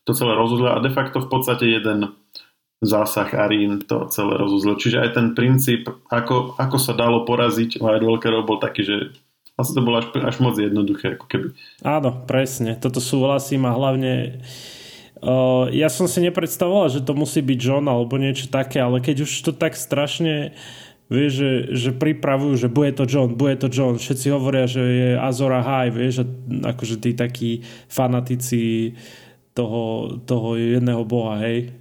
to 0.03 0.11
celé 0.11 0.33
rozuzla 0.33 0.75
a 0.75 0.83
de 0.83 0.89
facto 0.89 1.21
v 1.21 1.29
podstate 1.29 1.69
jeden 1.69 2.17
zásah 2.81 3.29
Arín 3.37 3.85
to 3.85 4.09
celé 4.09 4.41
rozuzlil. 4.41 4.81
Čiže 4.81 4.97
aj 5.05 5.09
ten 5.13 5.27
princíp, 5.37 5.85
ako, 6.09 6.57
ako 6.57 6.77
sa 6.81 6.97
dalo 6.97 7.29
poraziť 7.29 7.77
White 7.77 8.07
Walkerov 8.07 8.49
bol 8.49 8.57
taký, 8.57 8.81
že 8.83 8.97
asi 9.59 9.75
to 9.75 9.83
bolo 9.83 10.01
až, 10.01 10.09
až 10.17 10.41
moc 10.41 10.57
jednoduché. 10.57 11.19
Ako 11.19 11.29
keby. 11.29 11.47
Áno, 11.83 12.25
presne. 12.25 12.79
Toto 12.79 13.03
súhlasím 13.03 13.67
a 13.67 13.75
hlavne 13.75 14.41
Uh, 15.19 15.67
ja 15.75 15.91
som 15.91 16.07
si 16.07 16.23
nepredstavoval, 16.23 16.87
že 16.87 17.03
to 17.03 17.11
musí 17.11 17.43
byť 17.43 17.59
John 17.59 17.91
alebo 17.91 18.15
niečo 18.15 18.47
také, 18.47 18.79
ale 18.79 19.03
keď 19.03 19.27
už 19.27 19.31
to 19.43 19.51
tak 19.51 19.75
strašne 19.75 20.55
vieš, 21.09 21.31
že, 21.41 21.51
že 21.73 21.89
pripravujú, 21.91 22.53
že 22.55 22.69
bude 22.69 22.93
to 22.93 23.03
John, 23.09 23.33
bude 23.33 23.57
to 23.57 23.67
John, 23.67 23.97
všetci 23.97 24.29
hovoria, 24.29 24.69
že 24.69 24.79
je 24.79 25.09
Azora 25.17 25.65
High, 25.65 25.91
vieš, 25.91 26.21
že 26.21 26.25
akože 26.63 26.95
tí 27.01 27.11
takí 27.17 27.51
fanatici 27.89 28.93
toho, 29.59 30.15
toho 30.23 30.55
jedného 30.55 31.03
boha, 31.03 31.43
hej, 31.43 31.75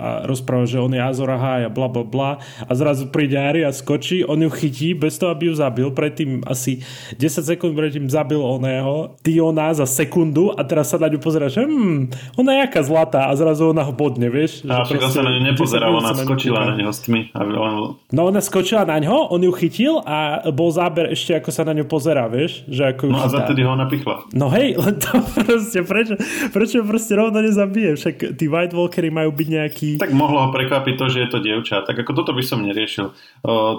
a 0.00 0.24
rozpráva, 0.24 0.64
že 0.64 0.80
on 0.80 0.96
je 0.96 1.02
Azor 1.04 1.28
Ahai 1.28 1.68
a 1.68 1.70
bla 1.70 1.92
bla 1.92 2.04
bla 2.08 2.30
a 2.64 2.72
zrazu 2.72 3.12
príde 3.12 3.36
Ari 3.36 3.68
a 3.68 3.72
skočí, 3.72 4.24
on 4.24 4.40
ju 4.40 4.48
chytí 4.48 4.96
bez 4.96 5.20
toho, 5.20 5.36
aby 5.36 5.52
ju 5.52 5.54
zabil, 5.60 5.92
predtým 5.92 6.40
asi 6.48 6.80
10 7.20 7.44
sekúnd 7.44 7.76
predtým 7.76 8.08
zabil 8.08 8.40
oného 8.40 9.20
Tiona 9.20 9.76
za 9.76 9.84
sekundu 9.84 10.56
a 10.56 10.64
teraz 10.64 10.88
sa 10.88 10.96
na 10.96 11.12
ňu 11.12 11.20
pozera, 11.20 11.52
že 11.52 11.68
hmm, 11.68 12.38
ona 12.40 12.50
je 12.56 12.58
jaká 12.64 12.80
zlatá 12.80 13.28
a 13.28 13.36
zrazu 13.36 13.68
ona 13.68 13.84
ho 13.84 13.92
bodne, 13.92 14.32
vieš. 14.32 14.64
A 14.64 14.88
však 14.88 15.12
sa 15.12 15.20
na 15.20 15.36
ňu 15.36 15.52
nepozeral, 15.52 15.92
ona 15.92 16.16
skočila 16.16 16.64
na 16.64 16.74
neho 16.80 16.92
s 16.94 17.04
tými. 17.04 17.28
On... 17.36 18.00
No 18.08 18.20
ona 18.24 18.40
skočila 18.40 18.88
na 18.88 18.96
ňo, 18.96 19.28
on 19.28 19.44
ju 19.44 19.52
chytil 19.52 20.00
a 20.06 20.48
bol 20.48 20.72
záber 20.72 21.12
ešte 21.12 21.36
ako 21.36 21.50
sa 21.52 21.68
na 21.68 21.76
ňu 21.76 21.84
pozera, 21.84 22.24
vieš. 22.30 22.64
Že 22.70 22.82
ako 22.96 23.02
no 23.12 23.20
a 23.20 23.28
za 23.28 23.44
tedy 23.44 23.66
ho 23.66 23.74
napichla. 23.74 24.24
No 24.32 24.48
hej, 24.48 24.76
len 24.80 24.96
to 24.96 25.20
proste, 25.44 25.84
prečo, 25.84 26.14
prečo 26.54 26.78
proste 26.86 27.17
rovno 27.18 27.42
nezabije, 27.42 27.98
však 27.98 28.38
tí 28.38 28.46
White 28.46 28.78
Walkery 28.78 29.10
majú 29.10 29.34
byť 29.34 29.48
nejaký... 29.50 29.88
Tak 29.98 30.14
mohlo 30.14 30.46
ho 30.46 30.54
prekvapiť 30.54 30.94
to, 30.94 31.06
že 31.10 31.18
je 31.26 31.28
to 31.34 31.42
dievča, 31.42 31.82
tak 31.82 31.98
ako 31.98 32.14
toto 32.14 32.30
by 32.30 32.46
som 32.46 32.62
neriešil. 32.62 33.10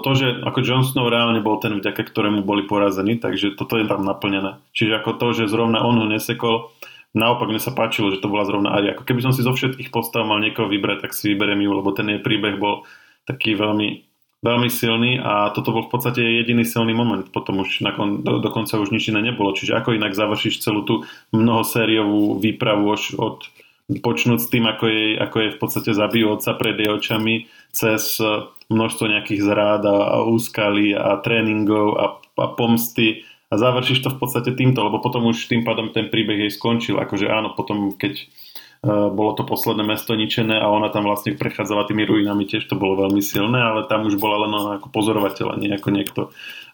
To, 0.04 0.10
že 0.12 0.44
ako 0.44 0.60
Jon 0.60 0.84
Snow 0.84 1.08
reálne 1.08 1.40
bol 1.40 1.56
ten, 1.56 1.72
vďaka 1.72 2.04
ktorému 2.04 2.44
boli 2.44 2.68
porazení, 2.68 3.16
takže 3.16 3.56
toto 3.56 3.80
je 3.80 3.88
tam 3.88 4.04
naplnené. 4.04 4.60
Čiže 4.76 5.00
ako 5.00 5.10
to, 5.16 5.26
že 5.32 5.48
zrovna 5.48 5.80
on 5.80 5.96
ho 5.96 6.04
nesekol, 6.04 6.68
naopak 7.16 7.48
mne 7.48 7.58
sa 7.58 7.72
páčilo, 7.72 8.12
že 8.12 8.20
to 8.20 8.28
bola 8.28 8.44
zrovna 8.44 8.76
Arya. 8.76 8.94
Ako 8.94 9.08
keby 9.08 9.24
som 9.24 9.32
si 9.32 9.40
zo 9.40 9.56
všetkých 9.56 9.88
postav 9.88 10.28
mal 10.28 10.38
niekoho 10.38 10.68
vybrať, 10.68 11.08
tak 11.08 11.16
si 11.16 11.32
vyberiem 11.32 11.64
ju, 11.64 11.72
lebo 11.72 11.90
ten 11.96 12.06
jej 12.06 12.20
príbeh 12.20 12.60
bol 12.60 12.84
taký 13.24 13.56
veľmi 13.56 14.09
veľmi 14.40 14.72
silný 14.72 15.20
a 15.20 15.52
toto 15.52 15.72
bol 15.72 15.84
v 15.84 15.92
podstate 15.92 16.20
jediný 16.24 16.64
silný 16.64 16.96
moment. 16.96 17.28
Potom 17.28 17.60
už 17.60 17.84
nakon, 17.84 18.24
do, 18.24 18.40
dokonca 18.40 18.80
už 18.80 18.88
nič 18.88 19.12
iné 19.12 19.20
nebolo. 19.20 19.52
Čiže 19.52 19.76
ako 19.76 19.96
inak 19.96 20.16
završíš 20.16 20.64
celú 20.64 20.84
tú 20.88 20.94
mnohosériovú 21.36 22.40
výpravu 22.40 22.96
od, 22.96 23.02
od 23.20 23.38
počnúť 23.98 24.38
s 24.40 24.48
tým, 24.48 24.64
ako 24.64 24.84
je, 24.86 25.04
ako 25.18 25.36
je 25.36 25.54
v 25.54 25.58
podstate 25.60 25.90
zabijú 25.92 26.26
otca 26.32 26.56
pred 26.56 26.78
jej 26.78 26.88
očami 26.88 27.50
cez 27.74 28.22
množstvo 28.70 29.04
nejakých 29.10 29.42
zrád 29.42 29.82
a, 29.84 29.98
a 30.14 30.16
úskalí 30.24 30.94
a 30.94 31.18
tréningov 31.20 31.98
a, 31.98 32.04
a 32.38 32.46
pomsty 32.54 33.26
a 33.50 33.58
završíš 33.58 34.06
to 34.06 34.14
v 34.14 34.18
podstate 34.22 34.54
týmto, 34.54 34.78
lebo 34.86 35.02
potom 35.02 35.26
už 35.26 35.50
tým 35.50 35.66
pádom 35.66 35.90
ten 35.90 36.06
príbeh 36.06 36.46
jej 36.46 36.52
skončil. 36.54 37.02
Akože 37.02 37.26
áno, 37.26 37.58
potom 37.58 37.98
keď 37.98 38.30
bolo 38.86 39.36
to 39.36 39.44
posledné 39.44 39.84
mesto 39.84 40.16
ničené 40.16 40.56
a 40.56 40.72
ona 40.72 40.88
tam 40.88 41.04
vlastne 41.04 41.36
prechádzala 41.36 41.84
tými 41.84 42.08
ruinami, 42.08 42.48
tiež 42.48 42.64
to 42.64 42.80
bolo 42.80 43.04
veľmi 43.04 43.20
silné, 43.20 43.60
ale 43.60 43.84
tam 43.84 44.08
už 44.08 44.16
bola 44.16 44.48
len 44.48 44.52
ako 44.80 44.88
pozorovateľ, 44.88 45.60
nie 45.60 45.68
ako 45.76 45.88
niekto, 45.92 46.20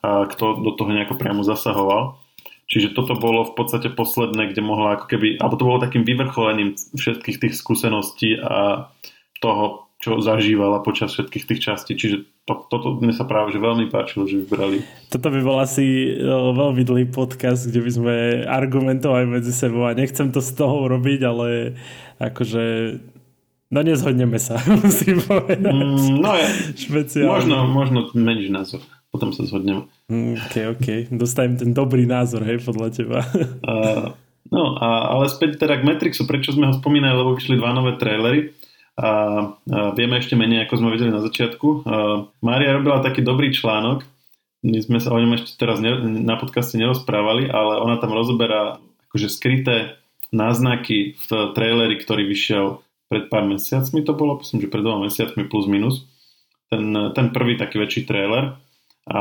uh, 0.07 0.23
kto 0.31 0.63
do 0.63 0.71
toho 0.79 0.91
nejako 0.95 1.19
priamo 1.19 1.43
zasahoval. 1.43 2.23
Čiže 2.67 2.95
toto 2.95 3.15
bolo 3.19 3.47
v 3.47 3.55
podstate 3.59 3.91
posledné, 3.91 4.51
kde 4.51 4.63
mohla 4.63 4.99
ako 4.99 5.07
keby, 5.07 5.39
alebo 5.39 5.55
to 5.59 5.67
bolo 5.67 5.83
takým 5.83 6.03
vyvrcholením 6.03 6.75
všetkých 6.95 7.39
tých 7.43 7.55
skúseností 7.55 8.39
a 8.39 8.91
toho, 9.39 9.91
čo 10.03 10.19
zažívala 10.19 10.83
počas 10.83 11.15
všetkých 11.15 11.47
tých 11.47 11.61
častí. 11.63 11.95
Čiže 11.95 12.27
to, 12.47 12.63
toto 12.71 13.03
mne 13.03 13.11
sa 13.11 13.27
práve 13.27 13.51
že 13.53 13.59
veľmi 13.59 13.91
páčilo, 13.91 14.25
že 14.25 14.41
vybrali. 14.47 14.87
Toto 15.11 15.29
by 15.35 15.41
bol 15.43 15.59
asi 15.59 16.17
no, 16.17 16.55
veľmi 16.55 16.87
dlhý 16.87 17.07
podcast, 17.11 17.67
kde 17.67 17.83
by 17.83 17.91
sme 17.91 18.15
argumentovali 18.47 19.27
medzi 19.27 19.51
sebou 19.51 19.85
a 19.85 19.99
nechcem 19.99 20.31
to 20.31 20.39
z 20.39 20.55
toho 20.55 20.87
robiť, 20.87 21.21
ale 21.27 21.75
akože 22.23 22.65
No 23.67 23.83
nezhodneme 23.83 24.39
sa, 24.39 24.63
musím 24.79 25.19
povedať. 25.27 25.75
Mm, 25.75 26.23
no 26.23 26.39
je, 26.39 26.47
možno, 27.27 27.67
možno 27.67 28.07
menší 28.15 28.47
názor 28.47 28.79
potom 29.17 29.33
sa 29.33 29.49
zhodneme. 29.49 29.89
Mm, 30.13 30.37
OK, 30.37 30.55
OK. 30.77 30.87
Dostajem 31.09 31.57
ten 31.57 31.73
dobrý 31.73 32.05
názor, 32.05 32.45
hej, 32.45 32.61
podľa 32.61 32.89
teba. 32.93 33.21
Uh, 33.67 34.15
no, 34.53 34.79
a, 34.79 35.17
ale 35.17 35.27
späť 35.27 35.59
teda 35.59 35.81
k 35.81 35.87
Matrixu. 35.89 36.23
Prečo 36.29 36.55
sme 36.55 36.71
ho 36.71 36.75
spomínali? 36.77 37.17
Lebo 37.19 37.35
vyšli 37.35 37.59
dva 37.59 37.75
nové 37.75 37.99
trailery. 37.99 38.55
A, 38.97 39.09
vieme 39.93 40.17
ešte 40.17 40.37
menej, 40.37 40.65
ako 40.65 40.81
sme 40.81 40.93
vedeli 40.97 41.13
na 41.13 41.21
začiatku. 41.21 41.85
Mária 42.41 42.77
robila 42.77 43.05
taký 43.05 43.21
dobrý 43.21 43.53
článok. 43.53 44.09
My 44.65 44.81
sme 44.81 44.99
sa 44.99 45.13
o 45.13 45.21
ňom 45.21 45.37
ešte 45.37 45.55
teraz 45.61 45.79
ne, 45.79 45.95
na 46.25 46.35
podcaste 46.41 46.81
nerozprávali, 46.81 47.47
ale 47.53 47.79
ona 47.79 48.01
tam 48.01 48.17
rozoberá 48.17 48.81
akože 49.13 49.29
skryté 49.31 50.01
náznaky 50.35 51.15
v 51.15 51.29
traileri, 51.55 52.01
ktorý 52.03 52.27
vyšiel 52.27 52.83
pred 53.07 53.31
pár 53.31 53.47
mesiacmi 53.47 54.03
to 54.03 54.13
bolo, 54.19 54.43
myslím, 54.43 54.67
že 54.67 54.73
pred 54.73 54.83
dvoma 54.83 55.07
mesiacmi 55.07 55.47
plus 55.47 55.71
minus. 55.71 56.07
Ten, 56.67 56.91
ten 57.15 57.31
prvý 57.31 57.55
taký 57.55 57.79
väčší 57.79 58.11
trailer 58.11 58.59
a 59.07 59.21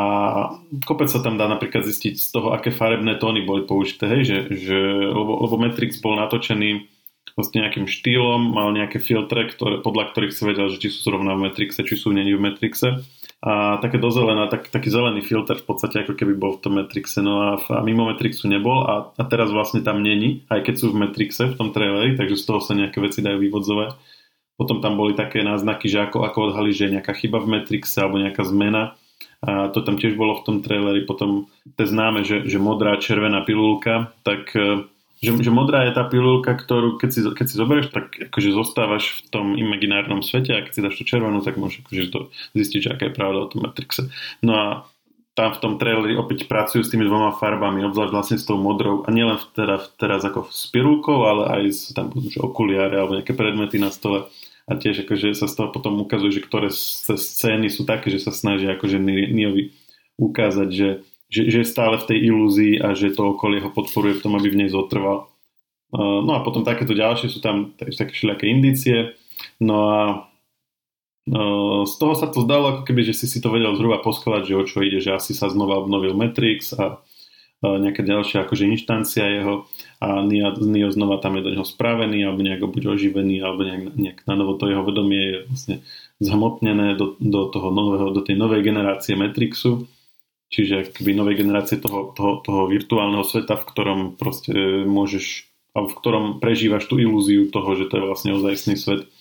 kopec 0.89 1.05
sa 1.13 1.21
tam 1.21 1.37
dá 1.37 1.45
napríklad 1.45 1.85
zistiť 1.85 2.17
z 2.17 2.27
toho, 2.33 2.57
aké 2.57 2.73
farebné 2.73 3.21
tóny 3.21 3.45
boli 3.45 3.69
použité, 3.69 4.09
hej, 4.09 4.21
že, 4.25 4.37
že, 4.49 4.79
lebo, 5.13 5.45
lebo 5.45 5.61
Matrix 5.61 6.01
bol 6.01 6.17
natočený 6.17 6.89
vlastne 7.33 7.65
nejakým 7.65 7.89
štýlom, 7.89 8.53
mal 8.53 8.69
nejaké 8.71 9.01
filtre, 9.01 9.49
ktoré, 9.49 9.81
podľa 9.81 10.13
ktorých 10.13 10.33
si 10.33 10.43
vedel, 10.45 10.69
že 10.69 10.77
či 10.77 10.93
sú 10.93 11.09
zrovna 11.09 11.33
v 11.33 11.49
Matrixe, 11.49 11.81
či 11.81 11.97
sú 11.97 12.13
není 12.13 12.31
v 12.37 12.43
Matrixe. 12.45 13.01
A 13.45 13.77
také 13.77 14.01
dozelená, 14.01 14.49
tak, 14.49 14.69
taký 14.73 14.89
zelený 14.89 15.21
filter 15.21 15.59
v 15.59 15.67
podstate 15.67 16.01
ako 16.01 16.17
keby 16.17 16.33
bol 16.33 16.57
v 16.57 16.61
tom 16.65 16.73
Matrixe, 16.81 17.21
no 17.21 17.45
a, 17.45 17.49
a 17.61 17.81
mimo 17.85 18.09
Matrixu 18.09 18.49
nebol 18.49 18.85
a, 18.85 19.13
a 19.13 19.23
teraz 19.27 19.53
vlastne 19.53 19.85
tam 19.85 20.01
není, 20.01 20.45
aj 20.49 20.65
keď 20.65 20.75
sú 20.81 20.85
v 20.93 21.05
Matrixe 21.05 21.53
v 21.53 21.57
tom 21.57 21.69
traileri, 21.69 22.17
takže 22.17 22.41
z 22.41 22.45
toho 22.45 22.59
sa 22.63 22.73
nejaké 22.73 22.97
veci 23.03 23.21
dajú 23.21 23.37
vyvodzovať. 23.37 23.89
Potom 24.55 24.79
tam 24.79 24.95
boli 24.95 25.13
také 25.13 25.43
náznaky, 25.43 25.91
že 25.91 26.07
ako, 26.09 26.23
ako 26.25 26.39
odhali, 26.49 26.71
že 26.71 26.87
je 26.87 26.93
nejaká 26.97 27.11
chyba 27.13 27.43
v 27.43 27.59
Matrixe 27.59 27.99
alebo 27.99 28.17
nejaká 28.17 28.41
zmena 28.47 28.95
a 29.45 29.69
to 29.69 29.85
tam 29.85 30.01
tiež 30.01 30.17
bolo 30.17 30.41
v 30.41 30.45
tom 30.45 30.57
traileri. 30.65 31.05
Potom 31.05 31.51
to 31.77 31.83
známe, 31.85 32.25
že, 32.25 32.49
že 32.49 32.57
modrá 32.57 32.97
červená 32.97 33.45
pilulka, 33.45 34.15
tak 34.25 34.49
e, 34.57 34.89
že, 35.19 35.31
že 35.31 35.51
modrá 35.51 35.87
je 35.87 35.95
tá 35.95 36.03
pilulka, 36.07 36.51
ktorú 36.55 36.99
keď 36.99 37.09
si, 37.11 37.19
keď 37.23 37.45
si 37.47 37.55
zoberieš, 37.55 37.87
tak 37.91 38.15
akože 38.29 38.49
zostávaš 38.51 39.03
v 39.19 39.19
tom 39.31 39.45
imaginárnom 39.55 40.19
svete 40.19 40.51
a 40.51 40.63
keď 40.63 40.71
si 40.75 40.83
dáš 40.83 40.95
tú 40.99 41.03
červenú, 41.07 41.39
tak 41.39 41.55
môžeš 41.55 41.87
akože 41.87 42.03
to 42.11 42.19
zistiť, 42.53 42.81
aká 42.91 43.03
je 43.09 43.17
pravda 43.17 43.39
o 43.45 43.49
tom 43.51 43.63
Matrixe. 43.63 44.11
No 44.43 44.53
a 44.55 44.65
tam 45.35 45.51
v 45.51 45.61
tom 45.61 45.73
traileri 45.75 46.15
opäť 46.15 46.47
pracujú 46.47 46.87
s 46.87 46.91
tými 46.91 47.03
dvoma 47.03 47.35
farbami, 47.35 47.83
obzvlášť 47.83 48.13
vlastne 48.15 48.37
s 48.39 48.47
tou 48.47 48.55
modrou 48.55 49.03
a 49.03 49.09
nielen 49.11 49.35
teda, 49.51 49.83
teraz 49.99 50.23
ako 50.23 50.47
s 50.47 50.71
pilulkou, 50.71 51.27
ale 51.27 51.43
aj 51.59 51.63
s 51.75 51.81
tam 51.91 52.15
okuliare 52.39 52.95
alebo 52.95 53.19
nejaké 53.19 53.35
predmety 53.35 53.75
na 53.75 53.91
stole 53.91 54.31
a 54.65 54.71
tiež 54.73 55.05
akože 55.05 55.35
sa 55.37 55.45
z 55.45 55.53
toho 55.59 55.69
potom 55.69 55.99
ukazuje, 56.01 56.39
že 56.39 56.45
ktoré 56.45 56.71
scény 56.71 57.69
sú 57.69 57.85
také, 57.85 58.09
že 58.09 58.23
sa 58.23 58.33
snažia 58.33 58.73
akože 58.73 58.97
Niovi 59.29 59.75
ukázať, 60.17 60.69
že, 60.71 60.89
že, 61.29 61.49
že 61.49 61.57
je 61.61 61.67
stále 61.67 61.97
v 61.97 62.07
tej 62.07 62.17
ilúzii 62.29 62.73
a 62.81 62.93
že 62.93 63.13
to 63.13 63.33
okolie 63.33 63.61
ho 63.61 63.73
podporuje 63.73 64.19
v 64.19 64.23
tom, 64.23 64.33
aby 64.37 64.47
v 64.53 64.59
nej 64.65 64.69
zotrval. 64.69 65.29
No 65.95 66.31
a 66.35 66.43
potom 66.43 66.65
takéto 66.67 66.91
ďalšie 66.91 67.31
sú 67.31 67.39
tam 67.39 67.71
také 67.77 68.11
všelijaké 68.11 68.45
indície. 68.51 69.15
No 69.61 69.75
a 69.89 70.01
z 71.85 71.93
toho 71.97 72.13
sa 72.13 72.29
to 72.29 72.45
zdalo, 72.45 72.77
ako 72.77 72.81
keby, 72.85 73.01
že 73.01 73.17
si 73.17 73.25
si 73.25 73.41
to 73.41 73.49
vedel 73.49 73.73
zhruba 73.73 73.97
poskladať, 74.03 74.43
že 74.45 74.59
o 74.59 74.63
čo 74.67 74.85
ide, 74.85 75.01
že 75.01 75.17
asi 75.17 75.33
sa 75.33 75.49
znova 75.49 75.81
obnovil 75.81 76.13
Matrix 76.13 76.75
a 76.77 77.01
nejaká 77.65 78.05
ďalšia 78.05 78.45
akože 78.45 78.69
inštancia 78.69 79.25
jeho 79.25 79.65
a 79.97 80.21
Neo, 80.21 80.53
Neo 80.59 80.91
znova 80.93 81.17
tam 81.17 81.39
je 81.39 81.49
do 81.49 81.49
neho 81.55 81.65
spravený 81.65 82.21
alebo 82.21 82.45
nejak 82.45 82.61
buď 82.61 82.83
oživený 82.93 83.41
alebo 83.41 83.65
nejak, 83.65 83.81
nejak 83.95 84.19
na 84.29 84.35
novo 84.37 84.59
to 84.59 84.69
jeho 84.69 84.83
vedomie 84.85 85.23
je 85.23 85.37
vlastne 85.49 85.75
zhmotnené 86.21 86.93
do, 86.93 87.17
do, 87.17 87.49
toho 87.49 87.73
nového, 87.73 88.13
do 88.13 88.21
tej 88.21 88.37
novej 88.37 88.61
generácie 88.61 89.17
Matrixu 89.17 89.87
čiže 90.49 90.93
keby 90.93 91.17
novej 91.17 91.41
generácie 91.41 91.81
toho, 91.81 92.13
toho, 92.13 92.41
toho 92.41 92.61
virtuálneho 92.69 93.25
sveta, 93.25 93.57
v 93.57 93.67
ktorom 93.67 93.99
proste 94.19 94.53
môžeš 94.85 95.49
alebo 95.75 95.91
v 95.91 95.99
ktorom 95.99 96.25
prežívaš 96.39 96.87
tú 96.87 96.95
ilúziu 96.95 97.51
toho, 97.51 97.75
že 97.75 97.91
to 97.91 97.99
je 97.99 98.07
vlastne 98.07 98.31
ozajstný 98.31 98.79
svet. 98.79 99.11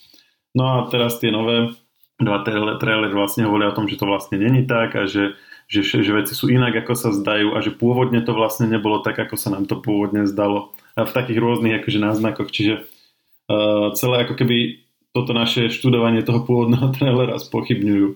No 0.54 0.70
a 0.70 0.76
teraz 0.86 1.18
tie 1.18 1.34
nové 1.34 1.74
dva 2.22 2.46
trailery 2.78 3.10
vlastne 3.10 3.42
hovoria 3.42 3.74
o 3.74 3.76
tom, 3.76 3.90
že 3.90 3.98
to 3.98 4.06
vlastne 4.06 4.38
není 4.38 4.62
tak 4.62 4.94
a 4.94 5.10
že 5.10 5.34
že, 5.68 6.04
že 6.04 6.12
veci 6.12 6.36
sú 6.36 6.52
inak, 6.52 6.84
ako 6.84 6.92
sa 6.92 7.10
zdajú 7.10 7.56
a 7.56 7.58
že 7.64 7.72
pôvodne 7.72 8.20
to 8.20 8.36
vlastne 8.36 8.68
nebolo 8.68 9.00
tak, 9.00 9.16
ako 9.16 9.36
sa 9.40 9.48
nám 9.48 9.64
to 9.64 9.80
pôvodne 9.80 10.28
zdalo. 10.28 10.76
A 10.94 11.08
v 11.08 11.14
takých 11.16 11.40
rôznych 11.40 11.80
akože 11.80 11.98
náznakoch. 11.98 12.52
Čiže 12.52 12.84
uh, 12.84 13.96
celé 13.96 14.28
ako 14.28 14.34
keby 14.36 14.84
toto 15.16 15.32
naše 15.32 15.72
študovanie 15.72 16.20
toho 16.20 16.44
pôvodného 16.44 16.92
trailera 16.96 17.40
spochybňujú. 17.40 18.08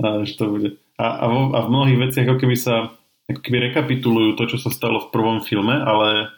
A, 0.00 0.24
že 0.24 0.34
to 0.40 0.44
bude. 0.48 0.68
A, 1.00 1.24
a, 1.24 1.26
vo, 1.32 1.56
a 1.56 1.64
v 1.64 1.72
mnohých 1.72 1.98
veciach 2.04 2.26
ako 2.28 2.36
keby 2.44 2.56
sa 2.60 2.92
ako 3.30 3.40
keby 3.40 3.72
rekapitulujú 3.72 4.36
to, 4.36 4.44
čo 4.52 4.58
sa 4.60 4.68
stalo 4.74 5.06
v 5.06 5.10
prvom 5.14 5.38
filme, 5.40 5.72
ale 5.72 6.34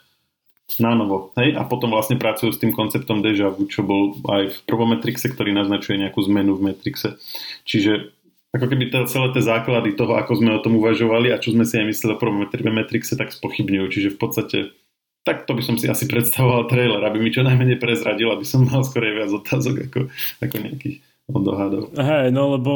na 0.79 0.95
novo. 0.95 1.35
Hej? 1.37 1.59
A 1.59 1.67
potom 1.67 1.93
vlastne 1.93 2.17
pracujú 2.17 2.55
s 2.55 2.61
tým 2.61 2.73
konceptom 2.73 3.21
deja 3.21 3.51
vu, 3.53 3.67
čo 3.67 3.85
bol 3.85 4.17
aj 4.29 4.53
v 4.53 4.59
prvom 4.65 4.89
Matrixe, 4.93 5.29
ktorý 5.29 5.53
naznačuje 5.53 6.01
nejakú 6.01 6.21
zmenu 6.31 6.57
v 6.57 6.73
Matrixe. 6.73 7.19
Čiže 7.67 8.13
ako 8.53 8.69
keby 8.69 8.93
to, 8.93 9.09
celé 9.09 9.33
tie 9.33 9.43
základy 9.45 9.97
toho, 9.97 10.17
ako 10.17 10.33
sme 10.37 10.53
o 10.53 10.61
tom 10.61 10.77
uvažovali 10.77 11.33
a 11.33 11.41
čo 11.41 11.57
sme 11.57 11.65
si 11.65 11.81
aj 11.81 11.89
mysleli 11.89 12.13
o 12.17 12.21
prvom 12.21 12.45
Matrixe, 12.49 13.17
tak 13.17 13.33
spochybňujú. 13.33 13.87
Čiže 13.89 14.09
v 14.15 14.21
podstate 14.21 14.59
tak 15.23 15.47
to 15.47 15.55
by 15.55 15.63
som 15.63 15.79
si 15.79 15.87
asi 15.87 16.11
predstavoval 16.11 16.67
trailer, 16.67 16.99
aby 17.07 17.23
mi 17.23 17.31
čo 17.31 17.47
najmenej 17.47 17.79
prezradil, 17.79 18.35
aby 18.35 18.43
som 18.43 18.67
mal 18.67 18.83
skorej 18.83 19.23
viac 19.23 19.31
otázok 19.31 19.87
ako, 19.87 20.01
ako 20.43 20.55
nejakých 20.59 20.97
dohadov. 21.31 21.95
Hej, 21.95 22.35
no 22.35 22.59
lebo 22.59 22.73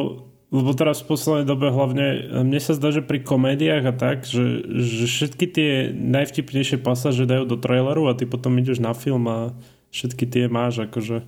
lebo 0.54 0.70
teraz 0.78 1.02
v 1.02 1.10
poslednej 1.10 1.46
dobe 1.46 1.74
hlavne 1.74 2.30
mne 2.46 2.60
sa 2.62 2.78
zdá, 2.78 2.94
že 2.94 3.02
pri 3.02 3.18
komédiách 3.18 3.84
a 3.90 3.94
tak, 3.94 4.22
že, 4.22 4.62
že 4.78 5.04
všetky 5.10 5.46
tie 5.50 5.70
najvtipnejšie 5.90 6.78
pasáže 6.78 7.26
dajú 7.26 7.50
do 7.50 7.58
traileru 7.58 8.06
a 8.06 8.14
ty 8.14 8.30
potom 8.30 8.54
ideš 8.62 8.78
na 8.78 8.94
film 8.94 9.26
a 9.26 9.38
všetky 9.90 10.24
tie 10.30 10.46
máš 10.46 10.86
akože 10.86 11.26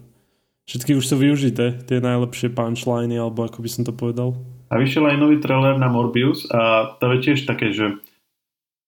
všetky 0.68 0.94
už 0.94 1.04
sú 1.04 1.16
využité, 1.16 1.82
tie 1.88 1.98
najlepšie 1.98 2.52
punchliny 2.52 3.16
alebo 3.16 3.48
ako 3.48 3.64
by 3.64 3.68
som 3.72 3.82
to 3.88 3.90
povedal. 3.96 4.37
A 4.68 4.76
vyšiel 4.76 5.08
aj 5.08 5.16
nový 5.16 5.40
trailer 5.40 5.80
na 5.80 5.88
Morbius 5.88 6.44
a 6.52 6.92
to 7.00 7.08
je 7.16 7.18
tiež 7.25 7.48
také, 7.48 7.72
že 7.72 7.96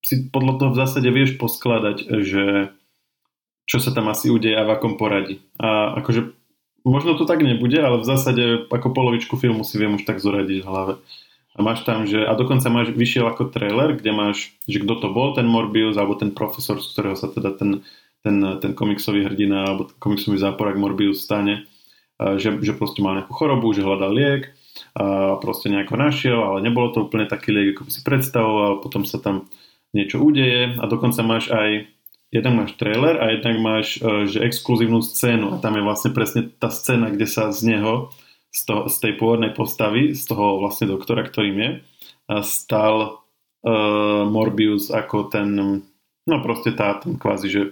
si 0.04 0.28
podľa 0.28 0.60
toho 0.60 0.70
v 0.76 0.80
zásade 0.80 1.08
vieš 1.08 1.40
poskladať, 1.40 1.96
že 2.20 2.44
čo 3.64 3.78
sa 3.80 3.90
tam 3.96 4.12
asi 4.12 4.28
udeje 4.28 4.56
a 4.56 4.66
v 4.66 4.72
akom 4.76 5.00
poradí. 5.00 5.40
A 5.56 5.96
akože 6.00 6.39
Možno 6.84 7.14
to 7.14 7.28
tak 7.28 7.44
nebude, 7.44 7.76
ale 7.76 8.00
v 8.00 8.08
zásade 8.08 8.44
ako 8.68 8.96
polovičku 8.96 9.36
filmu 9.36 9.64
si 9.68 9.76
viem 9.76 9.96
už 10.00 10.08
tak 10.08 10.22
zoradiť 10.22 10.64
v 10.64 10.68
hlave. 10.68 10.94
A 11.56 11.66
máš 11.66 11.82
tam, 11.82 12.06
že, 12.06 12.24
a 12.24 12.32
dokonca 12.38 12.70
máš, 12.72 12.94
vyšiel 12.94 13.26
ako 13.26 13.52
trailer, 13.52 13.98
kde 13.98 14.14
máš, 14.14 14.54
že 14.64 14.80
kto 14.80 14.96
to 15.02 15.08
bol, 15.12 15.34
ten 15.36 15.44
Morbius, 15.44 15.98
alebo 15.98 16.16
ten 16.16 16.30
profesor, 16.30 16.78
z 16.78 16.88
ktorého 16.94 17.16
sa 17.18 17.28
teda 17.28 17.52
ten, 17.52 17.84
ten, 18.22 18.38
ten 18.62 18.72
komiksový 18.72 19.26
hrdina, 19.26 19.66
alebo 19.66 19.90
ten 19.90 19.98
komiksový 19.98 20.38
záporak 20.38 20.78
Morbius 20.78 21.26
stane, 21.26 21.66
že, 22.16 22.54
že 22.62 22.72
proste 22.72 23.02
mal 23.02 23.18
nejakú 23.18 23.34
chorobu, 23.34 23.76
že 23.76 23.84
hľadal 23.84 24.12
liek, 24.14 24.42
a 24.94 25.36
proste 25.42 25.68
nejako 25.68 25.94
našiel, 25.98 26.38
ale 26.38 26.64
nebolo 26.64 26.94
to 26.94 27.04
úplne 27.04 27.26
taký 27.26 27.50
liek, 27.52 27.76
ako 27.76 27.86
by 27.86 27.90
si 27.92 28.00
predstavoval, 28.06 28.72
potom 28.80 29.02
sa 29.04 29.18
tam 29.18 29.50
niečo 29.90 30.22
udeje 30.22 30.78
a 30.78 30.84
dokonca 30.86 31.20
máš 31.26 31.50
aj 31.50 31.90
jednak 32.30 32.54
máš 32.54 32.72
trailer 32.78 33.18
a 33.18 33.34
jednak 33.34 33.56
máš 33.58 33.98
e, 33.98 34.30
že 34.30 34.38
exkluzívnu 34.42 35.02
scénu 35.02 35.54
a 35.54 35.56
tam 35.58 35.74
je 35.76 35.82
vlastne 35.82 36.10
presne 36.14 36.46
tá 36.46 36.70
scéna, 36.70 37.10
kde 37.10 37.26
sa 37.26 37.50
z 37.50 37.74
neho, 37.74 38.14
z, 38.50 38.60
toho, 38.66 38.82
z 38.86 38.96
tej 38.98 39.12
pôvodnej 39.18 39.54
postavy, 39.54 40.14
z 40.14 40.22
toho 40.26 40.62
vlastne 40.62 40.90
doktora, 40.90 41.22
ktorým 41.26 41.56
je, 41.58 41.70
stal 42.46 43.26
uh, 43.66 44.22
Morbius 44.26 44.94
ako 44.94 45.26
ten, 45.26 45.82
no 46.26 46.36
proste 46.42 46.78
tá, 46.78 46.94
ten 47.02 47.18
kvázi, 47.18 47.48
že 47.50 47.62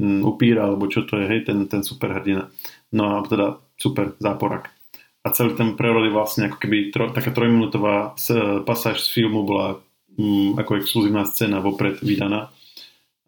um, 0.00 0.24
upíra, 0.24 0.72
alebo 0.72 0.88
čo 0.88 1.04
to 1.04 1.20
je, 1.20 1.26
hej, 1.28 1.40
ten, 1.44 1.68
ten 1.68 1.84
super 1.84 2.16
hrdina. 2.16 2.48
No 2.96 3.20
a 3.20 3.24
teda 3.28 3.60
super 3.76 4.16
záporak. 4.16 4.72
A 5.20 5.36
celý 5.36 5.52
ten 5.52 5.76
prerod 5.76 6.08
je 6.08 6.16
vlastne 6.16 6.48
ako 6.48 6.56
keby 6.56 6.88
tro, 6.88 7.12
taká 7.12 7.28
trojminútová 7.28 8.16
pasáž 8.64 9.04
z 9.04 9.08
filmu 9.12 9.44
bola 9.44 9.76
um, 10.16 10.56
ako 10.56 10.80
exkluzívna 10.80 11.28
scéna 11.28 11.60
vopred 11.60 12.00
vydaná 12.00 12.48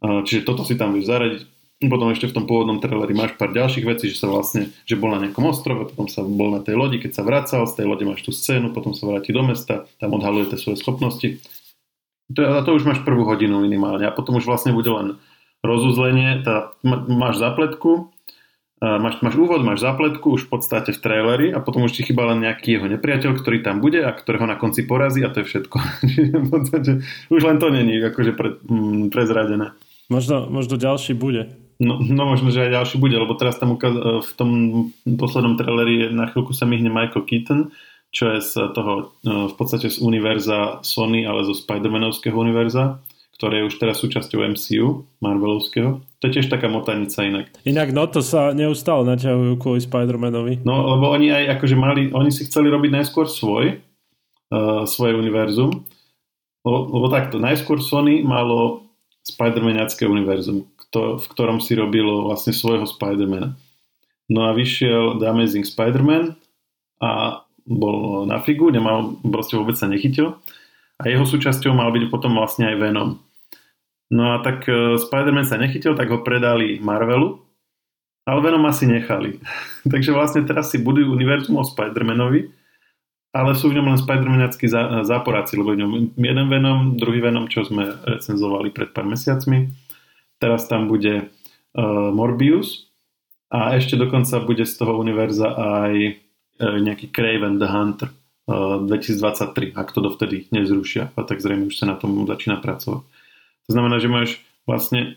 Čiže 0.03 0.43
toto 0.43 0.67
si 0.67 0.75
tam 0.75 0.93
vieš 0.93 1.07
zaradiť. 1.07 1.43
Potom 1.83 2.15
ešte 2.15 2.31
v 2.31 2.37
tom 2.39 2.45
pôvodnom 2.47 2.79
traileri 2.79 3.11
máš 3.11 3.35
pár 3.35 3.51
ďalších 3.51 3.87
vecí, 3.87 4.15
že 4.15 4.23
sa 4.23 4.31
vlastne, 4.31 4.71
že 4.87 4.95
bol 4.95 5.11
na 5.11 5.19
nejakom 5.19 5.43
ostrove, 5.51 5.91
potom 5.91 6.07
sa 6.07 6.23
bol 6.23 6.55
na 6.55 6.63
tej 6.63 6.79
lodi, 6.79 7.03
keď 7.03 7.11
sa 7.11 7.27
vracal, 7.27 7.67
z 7.67 7.83
tej 7.83 7.87
lode 7.91 8.07
máš 8.07 8.23
tú 8.23 8.31
scénu, 8.31 8.71
potom 8.71 8.95
sa 8.95 9.11
vráti 9.11 9.35
do 9.35 9.43
mesta, 9.43 9.91
tam 9.99 10.15
odhaluje 10.15 10.55
tie 10.55 10.59
svoje 10.63 10.79
schopnosti. 10.79 11.43
To, 12.39 12.41
a 12.55 12.63
to 12.63 12.79
už 12.79 12.87
máš 12.87 13.03
prvú 13.03 13.27
hodinu 13.27 13.59
minimálne 13.59 14.07
a 14.07 14.15
potom 14.15 14.39
už 14.39 14.47
vlastne 14.47 14.71
bude 14.71 14.87
len 14.95 15.19
rozuzlenie, 15.67 16.47
tá, 16.47 16.71
máš 16.87 17.43
zapletku, 17.43 18.15
máš, 18.83 19.23
máš 19.23 19.35
úvod, 19.39 19.63
máš 19.63 19.83
zapletku 19.83 20.35
už 20.35 20.51
v 20.51 20.59
podstate 20.59 20.91
v 20.91 20.99
traileri 20.99 21.47
a 21.55 21.63
potom 21.63 21.87
už 21.87 21.95
ti 21.95 22.03
chýba 22.03 22.27
len 22.35 22.43
nejaký 22.43 22.79
jeho 22.79 22.87
nepriateľ, 22.91 23.39
ktorý 23.39 23.63
tam 23.63 23.79
bude 23.79 24.03
a 24.03 24.11
ktorého 24.11 24.47
na 24.51 24.59
konci 24.59 24.83
porazí 24.83 25.23
a 25.23 25.31
to 25.31 25.47
je 25.47 25.51
všetko. 25.51 25.77
už 27.35 27.41
len 27.43 27.57
to 27.63 27.67
není 27.71 28.03
akože 28.03 28.35
pre, 28.35 28.59
mm, 28.59 29.15
prezradené. 29.15 29.75
Možno, 30.13 30.45
možno 30.53 30.77
ďalší 30.77 31.17
bude. 31.17 31.49
No, 31.81 31.97
no 31.99 32.23
možno, 32.29 32.53
že 32.53 32.69
aj 32.69 32.77
ďalší 32.77 32.97
bude, 33.01 33.17
lebo 33.17 33.33
teraz 33.35 33.57
tam 33.57 33.73
ukaz- 33.73 33.97
e, 33.97 34.21
v 34.21 34.33
tom 34.37 34.51
poslednom 35.17 35.57
traileri 35.57 36.13
na 36.13 36.29
chvíľku 36.29 36.53
sa 36.53 36.69
myhne 36.69 36.93
Michael 36.93 37.25
Keaton, 37.25 37.73
čo 38.13 38.29
je 38.37 38.45
z 38.45 38.53
toho, 38.77 39.17
e, 39.25 39.49
v 39.49 39.55
podstate 39.57 39.89
z 39.89 39.99
univerza 40.05 40.85
Sony, 40.85 41.25
ale 41.25 41.49
zo 41.49 41.57
Spider-Manovského 41.57 42.37
univerza, 42.37 43.01
ktoré 43.35 43.65
je 43.65 43.69
už 43.73 43.81
teraz 43.83 43.99
súčasťou 43.99 44.47
MCU, 44.55 45.03
Marvelovského. 45.19 45.99
To 46.21 46.23
je 46.31 46.39
tiež 46.39 46.47
taká 46.47 46.71
motanica 46.71 47.19
inak. 47.27 47.51
Inak 47.67 47.91
no 47.91 48.07
to 48.07 48.23
sa 48.23 48.55
neustále 48.55 49.03
naťahujú 49.03 49.59
kvôli 49.59 49.83
Spider-Manovi. 49.83 50.63
No 50.63 50.95
lebo 50.95 51.11
oni 51.11 51.35
aj 51.35 51.59
akože 51.59 51.75
mali, 51.75 52.15
oni 52.15 52.31
si 52.31 52.47
chceli 52.47 52.71
robiť 52.71 53.03
najskôr 53.03 53.27
svoj, 53.27 53.83
uh, 54.55 54.87
svoje 54.87 55.19
univerzum, 55.19 55.83
lebo, 56.63 56.79
lebo 56.95 57.07
takto, 57.11 57.43
najskôr 57.43 57.83
Sony 57.83 58.23
malo 58.23 58.87
Spider-Maniacké 59.23 60.07
univerzum, 60.07 60.67
v 60.93 61.27
ktorom 61.31 61.63
si 61.63 61.79
robilo 61.79 62.29
vlastne 62.29 62.51
svojho 62.53 62.85
Spider-Mana. 62.85 63.55
No 64.33 64.41
a 64.49 64.57
vyšiel 64.57 65.21
The 65.21 65.27
Amazing 65.31 65.67
Spider-Man 65.67 66.37
a 67.03 67.43
bol 67.67 68.27
na 68.27 68.43
figu, 68.43 68.71
nemal, 68.71 69.19
proste 69.23 69.55
vôbec 69.55 69.79
sa 69.79 69.87
nechytil. 69.87 70.35
A 71.03 71.11
jeho 71.11 71.27
súčasťou 71.27 71.75
mal 71.75 71.91
byť 71.91 72.11
potom 72.11 72.35
vlastne 72.39 72.71
aj 72.71 72.77
Venom. 72.79 73.19
No 74.13 74.37
a 74.37 74.45
tak 74.45 74.69
uh, 74.69 75.01
Spider-Man 75.01 75.49
sa 75.49 75.59
nechytil, 75.59 75.97
tak 75.97 76.13
ho 76.13 76.21
predali 76.21 76.79
Marvelu, 76.79 77.41
ale 78.29 78.39
Venom 78.45 78.63
asi 78.69 78.87
nechali. 78.87 79.41
Takže 79.93 80.15
vlastne 80.15 80.43
teraz 80.47 80.71
si 80.71 80.79
budujú 80.79 81.11
univerzum 81.11 81.59
o 81.59 81.65
Spider-Manovi, 81.65 82.62
ale 83.33 83.57
sú 83.57 83.73
v 83.73 83.81
ňom 83.81 83.89
len 83.89 83.99
Spider-Maniackí 83.99 84.69
záporáci, 85.09 85.57
lebo 85.57 85.73
v 85.73 85.81
ňom 85.81 85.93
jeden 86.21 86.47
Venom, 86.53 87.01
druhý 87.01 87.25
Venom, 87.25 87.49
čo 87.49 87.65
sme 87.65 87.97
recenzovali 88.05 88.69
pred 88.69 88.93
pár 88.93 89.09
mesiacmi. 89.09 89.73
Teraz 90.37 90.69
tam 90.69 90.85
bude 90.85 91.33
uh, 91.33 92.11
Morbius 92.13 92.93
a 93.49 93.73
ešte 93.73 93.97
dokonca 93.97 94.37
bude 94.45 94.69
z 94.69 94.75
toho 94.77 95.01
univerza 95.01 95.49
aj 95.49 95.93
uh, 96.13 96.77
nejaký 96.85 97.09
Craven 97.09 97.57
the 97.57 97.69
Hunter 97.73 98.13
uh, 98.53 98.85
2023, 98.85 99.81
ak 99.81 99.89
to 99.97 100.05
dovtedy 100.05 100.53
nezrušia. 100.53 101.17
A 101.17 101.21
tak 101.25 101.41
zrejme 101.41 101.73
už 101.73 101.77
sa 101.81 101.89
na 101.89 101.97
tom 101.97 102.29
začína 102.29 102.61
pracovať. 102.61 103.01
To 103.65 103.71
znamená, 103.73 103.97
že 103.97 104.13
máš 104.13 104.31
vlastne 104.69 105.17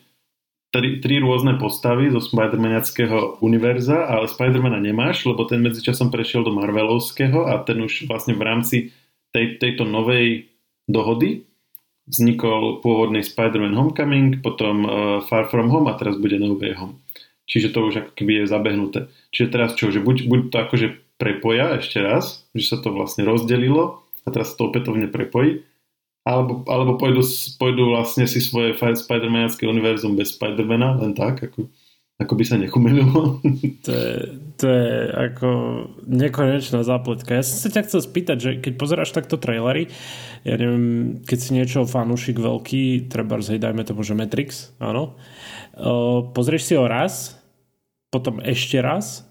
tri, 0.76 1.00
tri 1.00 1.24
rôzne 1.24 1.56
postavy 1.56 2.12
zo 2.12 2.20
Spider-Maniackého 2.20 3.40
univerza, 3.40 4.04
ale 4.12 4.28
Spider-Mana 4.28 4.84
nemáš, 4.84 5.24
lebo 5.24 5.48
ten 5.48 5.64
medzičasom 5.64 6.12
prešiel 6.12 6.44
do 6.44 6.52
Marvelovského 6.52 7.48
a 7.48 7.64
ten 7.64 7.80
už 7.80 8.12
vlastne 8.12 8.36
v 8.36 8.44
rámci 8.44 8.78
tej, 9.32 9.56
tejto 9.56 9.88
novej 9.88 10.52
dohody 10.92 11.48
vznikol 12.12 12.84
pôvodný 12.84 13.24
Spider-Man 13.24 13.74
Homecoming, 13.74 14.44
potom 14.44 14.76
uh, 14.84 14.92
Far 15.24 15.48
From 15.48 15.72
Home 15.72 15.88
a 15.88 15.96
teraz 15.96 16.20
bude 16.20 16.36
No 16.38 16.60
Way 16.60 16.76
Home. 16.76 17.00
Čiže 17.48 17.72
to 17.72 17.80
už 17.88 17.96
ako 18.04 18.12
keby 18.12 18.44
je 18.44 18.52
zabehnuté. 18.52 19.00
Čiže 19.32 19.48
teraz 19.50 19.74
čo, 19.80 19.90
že 19.90 20.04
buď, 20.04 20.28
buď 20.28 20.40
to 20.52 20.58
akože 20.60 20.88
prepoja 21.16 21.80
ešte 21.80 22.04
raz, 22.04 22.46
že 22.52 22.76
sa 22.76 22.78
to 22.84 22.92
vlastne 22.92 23.24
rozdelilo 23.24 24.04
a 24.26 24.28
teraz 24.30 24.54
sa 24.54 24.60
to 24.60 24.70
opätovne 24.70 25.08
prepojí, 25.08 25.64
alebo, 26.26 26.66
alebo 26.66 26.98
pôjdu, 26.98 27.22
pôjdu 27.62 27.94
vlastne 27.94 28.26
si 28.26 28.42
svoje 28.42 28.74
Spider-Maniacké 28.74 29.70
univerzum 29.70 30.18
bez 30.18 30.34
Spider-Mana, 30.34 30.98
len 30.98 31.14
tak, 31.14 31.46
ako, 31.46 31.70
ako 32.18 32.34
by 32.34 32.44
sa 32.44 32.58
nechumelilo. 32.58 33.38
To 33.86 33.94
je, 33.94 34.18
to 34.58 34.66
je 34.66 34.94
ako 35.14 35.50
nekonečná 36.10 36.82
zápletka. 36.82 37.38
Ja 37.38 37.46
som 37.46 37.62
sa 37.62 37.70
ťa 37.70 37.86
chcel 37.86 38.02
spýtať, 38.02 38.38
že 38.42 38.52
keď 38.58 38.74
pozeráš 38.82 39.14
takto 39.14 39.38
trailery, 39.38 39.94
ja 40.42 40.58
neviem, 40.58 41.22
keď 41.22 41.38
si 41.38 41.54
niečo 41.54 41.86
fanúšik 41.86 42.42
veľký, 42.42 43.14
treba 43.14 43.38
hej, 43.38 43.62
dajme 43.62 43.86
tomu, 43.86 44.02
že 44.02 44.18
Matrix, 44.18 44.74
áno, 44.82 45.22
pozrieš 46.34 46.66
si 46.66 46.74
ho 46.74 46.90
raz, 46.90 47.38
potom 48.10 48.42
ešte 48.42 48.82
raz, 48.82 49.30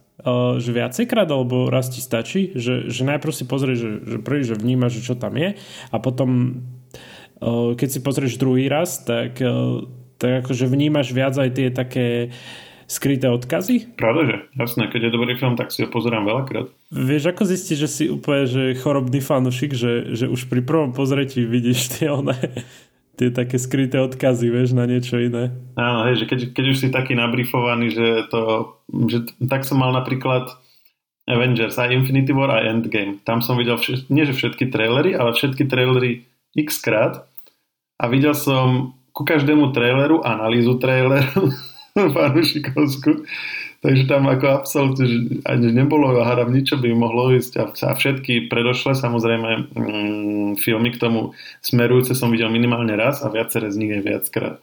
že 0.63 0.71
viacejkrát, 0.71 1.27
alebo 1.27 1.67
raz 1.67 1.91
ti 1.91 1.99
stačí, 1.99 2.55
že, 2.55 2.87
že 2.87 3.03
najprv 3.03 3.33
si 3.35 3.45
pozrieš, 3.51 3.79
že, 3.83 3.91
že 4.07 4.17
prvý, 4.23 4.47
že 4.47 4.55
vnímaš, 4.55 5.03
že 5.03 5.11
čo 5.11 5.15
tam 5.19 5.35
je 5.35 5.59
a 5.91 5.97
potom 5.99 6.63
keď 7.43 7.89
si 7.89 8.01
pozrieš 8.01 8.39
druhý 8.39 8.71
raz, 8.71 9.03
tak, 9.03 9.41
tak 10.19 10.31
akože 10.45 10.71
vnímaš 10.71 11.11
viac 11.11 11.35
aj 11.35 11.51
tie 11.53 11.69
také 11.75 12.07
skryté 12.87 13.29
odkazy? 13.33 13.97
Pravda, 13.97 14.23
že? 14.29 14.37
Jasné, 14.61 14.93
keď 14.93 15.09
je 15.09 15.17
dobrý 15.17 15.33
film, 15.37 15.57
tak 15.57 15.73
si 15.73 15.85
ho 15.85 15.89
pozerám 15.89 16.29
veľakrát. 16.29 16.69
Vieš, 16.93 17.33
ako 17.33 17.43
zistiť, 17.49 17.77
že 17.81 17.89
si 17.89 18.05
úplne 18.13 18.45
že 18.45 18.63
chorobný 18.79 19.21
fanušik, 19.25 19.73
že, 19.73 20.15
že 20.15 20.27
už 20.29 20.47
pri 20.53 20.61
prvom 20.61 20.93
pozretí 20.93 21.43
vidíš 21.45 21.99
tie 21.99 22.13
one, 22.13 22.37
tie 23.19 23.29
také 23.33 23.57
skryté 23.57 24.01
odkazy, 24.01 24.53
vieš, 24.53 24.77
na 24.77 24.85
niečo 24.85 25.17
iné. 25.17 25.53
Áno, 25.81 26.07
hej, 26.09 26.25
že 26.25 26.29
keď, 26.29 26.41
keď 26.53 26.65
už 26.71 26.77
si 26.77 26.89
taký 26.93 27.17
nabrifovaný, 27.17 27.93
že 27.93 28.07
to, 28.29 28.75
že 29.09 29.33
tak 29.49 29.65
som 29.65 29.81
mal 29.81 29.93
napríklad 29.97 30.53
Avengers, 31.25 31.81
aj 31.81 31.89
Infinity 31.89 32.37
War, 32.37 32.53
aj 32.53 32.69
Endgame. 32.69 33.17
Tam 33.25 33.41
som 33.41 33.57
videl, 33.57 33.81
vš- 33.81 34.13
nie 34.13 34.29
že 34.29 34.37
všetky 34.37 34.69
trailery, 34.69 35.17
ale 35.17 35.33
všetky 35.33 35.65
trailery 35.65 36.29
x 36.57 36.79
krát 36.81 37.27
a 37.99 38.05
videl 38.11 38.35
som 38.35 38.95
ku 39.15 39.23
každému 39.23 39.71
traileru 39.71 40.23
analýzu 40.27 40.79
traileru 40.83 41.55
fanúšikovskú. 42.17 43.27
Takže 43.85 44.09
tam 44.09 44.25
ako 44.33 44.47
absolútne 44.49 45.05
ani 45.45 45.69
nebolo, 45.69 46.17
hádam 46.25 46.57
nič, 46.57 46.73
čo 46.73 46.81
by 46.81 46.89
mohlo 46.97 47.29
ísť 47.37 47.53
a, 47.61 47.65
a 47.69 47.93
všetky 47.93 48.49
predošle 48.49 48.97
samozrejme 48.97 49.77
mm, 49.77 50.51
filmy 50.57 50.89
k 50.89 51.05
tomu 51.05 51.37
smerujúce 51.61 52.17
som 52.17 52.33
videl 52.33 52.49
minimálne 52.49 52.97
raz 52.97 53.21
a 53.21 53.29
viaceré 53.29 53.69
z 53.69 53.77
nich 53.77 53.93
je 53.93 54.01
viackrát. 54.01 54.57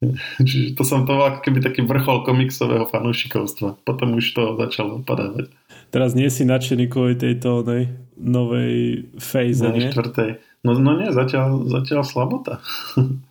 Čiže 0.46 0.76
to 0.76 0.82
som 0.84 1.08
to 1.08 1.16
ako 1.16 1.40
keby 1.40 1.64
taký 1.64 1.88
vrchol 1.88 2.20
komiksového 2.24 2.84
fanúšikovstva. 2.84 3.80
Potom 3.80 4.20
už 4.20 4.28
to 4.36 4.42
začalo 4.60 5.00
odpadávať. 5.00 5.48
Teraz 5.88 6.12
nie 6.12 6.28
si 6.28 6.44
nadšený 6.44 6.84
kvôli 6.92 7.16
tejto 7.16 7.64
nej, 7.64 7.88
novej 8.20 9.08
no, 9.16 9.72
nie? 9.72 9.88
Štvrtej. 9.88 10.30
No, 10.60 10.76
no 10.76 10.92
nie, 10.96 11.08
zatiaľ, 11.12 11.64
zatiaľ 11.68 12.02
slabota. 12.04 12.60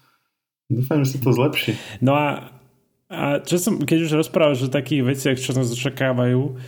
Dúfam, 0.73 1.01
že 1.01 1.17
sa 1.17 1.17
to 1.21 1.33
zlepší. 1.33 1.77
No 2.01 2.13
a 2.13 2.53
a 3.09 3.41
čo 3.41 3.57
som, 3.57 3.81
keď 3.81 4.05
už 4.05 4.21
rozprávaš 4.21 4.69
o 4.69 4.69
takých 4.69 5.01
veciach, 5.01 5.37
čo 5.41 5.57
nás 5.57 5.73
očakávajú, 5.73 6.61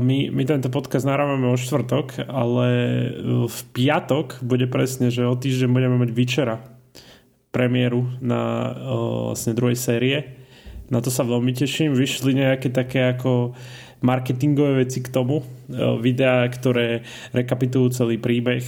my, 0.00 0.18
my 0.32 0.42
tento 0.48 0.72
podcast 0.72 1.04
nahrávame 1.04 1.52
o 1.52 1.60
štvrtok, 1.60 2.24
ale 2.24 2.68
v 3.44 3.58
piatok 3.76 4.40
bude 4.40 4.64
presne, 4.64 5.12
že 5.12 5.28
o 5.28 5.36
týždeň 5.36 5.68
budeme 5.68 6.00
mať 6.00 6.10
Vyčera 6.16 6.56
premiéru 7.52 8.08
na 8.24 8.40
o, 8.40 8.96
vlastne 9.32 9.52
druhej 9.52 9.76
série. 9.76 10.16
Na 10.88 11.04
to 11.04 11.12
sa 11.12 11.20
veľmi 11.20 11.52
teším. 11.52 11.92
Vyšli 11.92 12.32
nejaké 12.32 12.72
také 12.72 13.12
ako 13.12 13.52
marketingové 14.00 14.86
veci 14.86 15.02
k 15.02 15.10
tomu. 15.10 15.42
Videá, 16.00 16.46
ktoré 16.48 17.02
rekapitulujú 17.34 17.92
celý 17.92 18.16
príbeh 18.16 18.64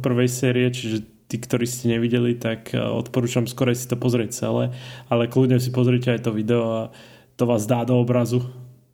prvej 0.00 0.28
série, 0.30 0.70
čiže 0.70 1.12
tí, 1.32 1.40
ktorí 1.40 1.64
ste 1.64 1.96
nevideli, 1.96 2.36
tak 2.36 2.76
eh, 2.76 2.84
odporúčam 2.84 3.48
skore 3.48 3.72
si 3.72 3.88
to 3.88 3.96
pozrieť 3.96 4.36
celé, 4.36 4.76
ale 5.08 5.32
kľudne 5.32 5.56
si 5.56 5.72
pozrite 5.72 6.12
aj 6.12 6.28
to 6.28 6.36
video 6.36 6.64
a 6.68 6.80
to 7.40 7.48
vás 7.48 7.64
dá 7.64 7.88
do 7.88 7.96
obrazu 7.96 8.44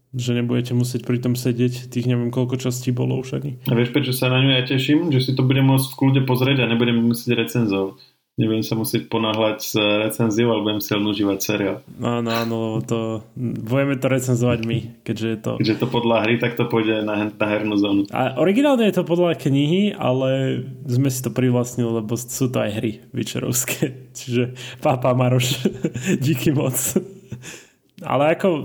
že 0.08 0.32
nebudete 0.32 0.72
musieť 0.72 1.04
pri 1.04 1.20
tom 1.20 1.36
sedieť, 1.36 1.92
tých 1.92 2.08
neviem 2.08 2.32
koľko 2.32 2.56
častí 2.56 2.96
bolo 2.96 3.20
už 3.20 3.44
ani. 3.44 3.60
A 3.68 3.76
vieš, 3.76 3.92
prečo 3.92 4.16
sa 4.16 4.32
na 4.32 4.40
ňu 4.40 4.56
ja 4.56 4.64
teším? 4.64 5.12
Že 5.12 5.20
si 5.20 5.32
to 5.36 5.44
budem 5.44 5.68
môcť 5.68 5.84
v 5.84 5.98
kľude 6.00 6.20
pozrieť 6.24 6.64
a 6.64 6.70
nebudem 6.72 7.12
musieť 7.12 7.36
recenzovať 7.44 8.00
nebudem 8.38 8.62
sa 8.62 8.78
musieť 8.78 9.10
ponáhľať 9.10 9.58
s 9.58 9.74
recenziou, 9.74 10.54
ale 10.54 10.62
budem 10.62 10.80
si 10.80 10.90
len 10.94 11.04
užívať 11.04 11.38
seriál. 11.42 11.76
Áno, 11.98 12.30
áno, 12.30 12.54
lebo 12.54 12.78
to, 12.86 12.98
budeme 13.36 13.98
to 13.98 14.06
recenzovať 14.06 14.60
my, 14.62 14.78
keďže 15.02 15.26
je 15.26 15.38
to... 15.42 15.52
Keďže 15.58 15.76
to 15.82 15.86
podľa 15.90 16.16
hry, 16.22 16.34
tak 16.38 16.54
to 16.54 16.70
pôjde 16.70 17.02
na, 17.02 17.34
na 17.34 17.46
hernú 17.50 17.74
zónu. 17.74 18.06
A 18.14 18.38
originálne 18.38 18.86
je 18.86 18.94
to 18.94 19.02
podľa 19.02 19.34
knihy, 19.34 19.90
ale 19.98 20.62
sme 20.86 21.10
si 21.10 21.20
to 21.20 21.34
privlastnili, 21.34 21.90
lebo 21.98 22.14
sú 22.14 22.46
to 22.46 22.62
aj 22.62 22.70
hry 22.78 23.02
vyčerovské. 23.10 23.98
Čiže 24.18 24.54
pápa 24.78 25.10
Maroš, 25.18 25.66
díky 26.24 26.54
moc. 26.54 26.78
Ale 27.98 28.38
ako 28.38 28.62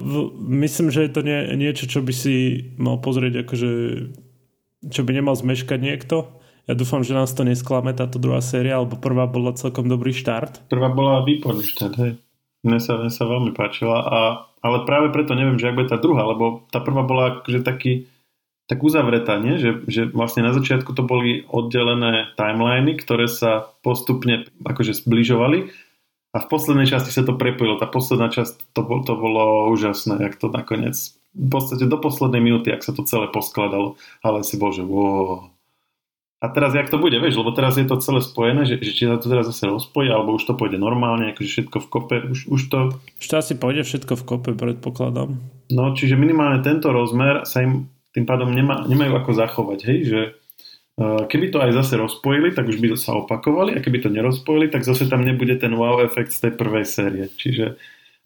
myslím, 0.62 0.94
že 0.94 1.10
je 1.10 1.12
to 1.12 1.26
nie, 1.26 1.58
niečo, 1.58 1.90
čo 1.90 2.06
by 2.06 2.14
si 2.14 2.70
mal 2.78 3.02
pozrieť, 3.02 3.42
akože 3.42 3.72
čo 4.94 5.02
by 5.02 5.12
nemal 5.18 5.34
zmeškať 5.34 5.80
niekto 5.82 6.43
ja 6.68 6.74
dúfam, 6.74 7.04
že 7.04 7.16
nás 7.16 7.32
to 7.36 7.44
nesklame 7.44 7.92
táto 7.92 8.20
druhá 8.20 8.40
séria, 8.40 8.80
alebo 8.80 8.96
prvá 8.96 9.28
bola 9.28 9.52
celkom 9.56 9.88
dobrý 9.92 10.16
štart. 10.16 10.72
Prvá 10.72 10.88
bola 10.92 11.24
výborný 11.28 11.66
štart, 11.68 11.96
hej. 12.00 12.14
Mne 12.64 12.80
sa, 12.80 12.96
mne 12.96 13.12
sa 13.12 13.28
veľmi 13.28 13.52
páčila, 13.52 13.98
a, 14.00 14.20
ale 14.64 14.88
práve 14.88 15.12
preto 15.12 15.36
neviem, 15.36 15.60
že 15.60 15.68
ak 15.68 15.76
bude 15.76 15.92
tá 15.92 16.00
druhá, 16.00 16.24
lebo 16.24 16.64
tá 16.72 16.80
prvá 16.80 17.04
bola 17.04 17.44
akože 17.44 17.60
taký, 17.60 18.08
tak 18.72 18.80
uzavretá, 18.80 19.36
nie? 19.44 19.60
Že, 19.60 19.72
že 19.92 20.02
vlastne 20.16 20.48
na 20.48 20.56
začiatku 20.56 20.96
to 20.96 21.04
boli 21.04 21.44
oddelené 21.52 22.32
timeliny, 22.40 22.96
ktoré 22.96 23.28
sa 23.28 23.68
postupne 23.84 24.48
akože 24.64 24.96
zbližovali 25.04 25.76
a 26.32 26.38
v 26.40 26.48
poslednej 26.48 26.88
časti 26.88 27.12
sa 27.12 27.28
to 27.28 27.36
prepojilo. 27.36 27.76
Tá 27.76 27.92
posledná 27.92 28.32
časť, 28.32 28.72
to, 28.72 28.82
to 29.04 29.14
bolo 29.20 29.68
úžasné, 29.76 30.24
jak 30.24 30.40
to 30.40 30.48
nakoniec 30.48 30.96
v 31.34 31.50
podstate 31.50 31.90
do 31.90 31.98
poslednej 31.98 32.40
minúty, 32.40 32.70
ak 32.70 32.86
sa 32.86 32.94
to 32.94 33.04
celé 33.10 33.26
poskladalo, 33.28 33.98
ale 34.22 34.46
si 34.46 34.56
bol, 34.56 34.70
že 34.70 34.86
wow, 34.86 35.50
a 36.44 36.52
teraz, 36.52 36.76
jak 36.76 36.92
to 36.92 37.00
bude, 37.00 37.16
vieš, 37.16 37.40
lebo 37.40 37.56
teraz 37.56 37.80
je 37.80 37.88
to 37.88 38.04
celé 38.04 38.20
spojené, 38.20 38.68
že, 38.68 38.76
že 38.84 38.92
či 38.92 39.08
sa 39.08 39.16
to 39.16 39.32
teraz 39.32 39.48
zase 39.48 39.64
rozpojí, 39.64 40.12
alebo 40.12 40.36
už 40.36 40.44
to 40.44 40.60
pôjde 40.60 40.76
normálne, 40.76 41.32
akože 41.32 41.48
všetko 41.48 41.78
v 41.80 41.88
kope, 41.88 42.16
už, 42.28 42.40
už 42.52 42.62
to... 42.68 42.80
Už 43.00 43.28
to 43.32 43.36
asi 43.40 43.56
pôjde 43.56 43.88
všetko 43.88 44.20
v 44.20 44.24
kope, 44.28 44.52
predpokladám. 44.52 45.40
No, 45.72 45.96
čiže 45.96 46.20
minimálne 46.20 46.60
tento 46.60 46.92
rozmer 46.92 47.48
sa 47.48 47.64
im 47.64 47.88
tým 48.12 48.28
pádom 48.28 48.52
nemá, 48.52 48.84
nemajú 48.84 49.24
ako 49.24 49.32
zachovať, 49.40 49.80
hej, 49.88 50.00
že 50.04 50.20
uh, 51.00 51.24
keby 51.32 51.48
to 51.50 51.64
aj 51.64 51.80
zase 51.80 51.96
rozpojili, 51.96 52.52
tak 52.52 52.68
už 52.68 52.76
by 52.76 52.92
sa 53.00 53.16
opakovali 53.16 53.74
a 53.74 53.80
keby 53.80 54.04
to 54.04 54.12
nerozpojili, 54.12 54.68
tak 54.68 54.84
zase 54.84 55.08
tam 55.08 55.24
nebude 55.24 55.56
ten 55.56 55.72
wow 55.72 56.04
efekt 56.04 56.36
z 56.36 56.52
tej 56.52 56.54
prvej 56.60 56.84
série. 56.84 57.26
Čiže 57.32 57.80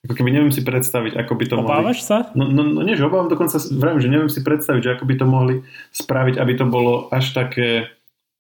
ako 0.10 0.14
keby 0.14 0.30
neviem 0.34 0.54
si 0.54 0.66
predstaviť, 0.66 1.22
ako 1.22 1.34
by 1.38 1.46
to 1.46 1.56
Obávaš 1.58 2.02
mohli... 2.02 2.10
sa? 2.10 2.18
No, 2.34 2.50
no, 2.50 2.66
no 2.66 2.82
nie, 2.82 2.98
že 2.98 3.06
obávam, 3.06 3.30
dokonca 3.30 3.58
vravím, 3.78 4.02
že 4.02 4.10
neviem 4.10 4.32
si 4.32 4.42
predstaviť, 4.42 4.82
že 4.82 4.94
ako 4.98 5.04
by 5.06 5.16
to 5.18 5.26
mohli 5.26 5.56
spraviť, 5.94 6.36
aby 6.38 6.54
to 6.54 6.66
bolo 6.70 7.10
až 7.10 7.34
také 7.34 7.97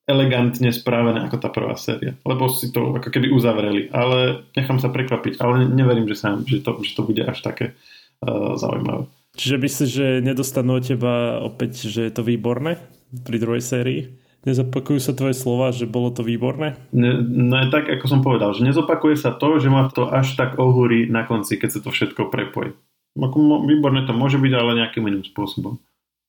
elegantne 0.07 0.71
správené 0.71 1.27
ako 1.27 1.37
tá 1.37 1.51
prvá 1.51 1.75
séria. 1.75 2.15
Lebo 2.23 2.47
si 2.47 2.71
to 2.71 2.95
ako 2.95 3.11
keby 3.11 3.27
uzavreli. 3.29 3.91
Ale 3.91 4.47
nechám 4.55 4.79
sa 4.79 4.87
prekvapiť. 4.87 5.37
Ale 5.43 5.67
neverím, 5.67 6.07
že, 6.07 6.15
sa, 6.15 6.39
že, 6.47 6.63
to, 6.63 6.79
že 6.81 6.95
to 6.95 7.03
bude 7.03 7.21
až 7.27 7.43
také 7.43 7.75
uh, 8.23 8.55
zaujímavé. 8.55 9.11
Čiže 9.37 9.55
myslíš, 9.61 9.89
že 9.91 10.07
nedostanú 10.23 10.79
od 10.79 10.87
teba 10.87 11.43
opäť, 11.43 11.91
že 11.91 12.07
je 12.07 12.13
to 12.15 12.25
výborné 12.25 12.79
pri 13.27 13.37
druhej 13.37 13.61
sérii? 13.61 14.01
Nezopakujú 14.47 15.03
sa 15.03 15.11
tvoje 15.11 15.35
slova, 15.35 15.75
že 15.75 15.83
bolo 15.83 16.07
to 16.09 16.23
výborné? 16.23 16.79
Ne, 16.95 17.19
no 17.19 17.67
tak, 17.67 17.91
ako 17.91 18.05
som 18.07 18.23
povedal, 18.23 18.55
že 18.55 18.63
nezopakuje 18.63 19.19
sa 19.19 19.35
to, 19.35 19.59
že 19.59 19.67
ma 19.67 19.91
to 19.91 20.07
až 20.07 20.39
tak 20.39 20.55
ohúri 20.55 21.03
na 21.11 21.27
konci, 21.27 21.59
keď 21.59 21.69
sa 21.77 21.79
to 21.83 21.91
všetko 21.91 22.31
prepojí. 22.31 22.71
Výborné 23.17 24.07
to 24.07 24.15
môže 24.15 24.39
byť, 24.39 24.53
ale 24.55 24.79
nejakým 24.79 25.03
iným 25.03 25.25
spôsobom. 25.27 25.83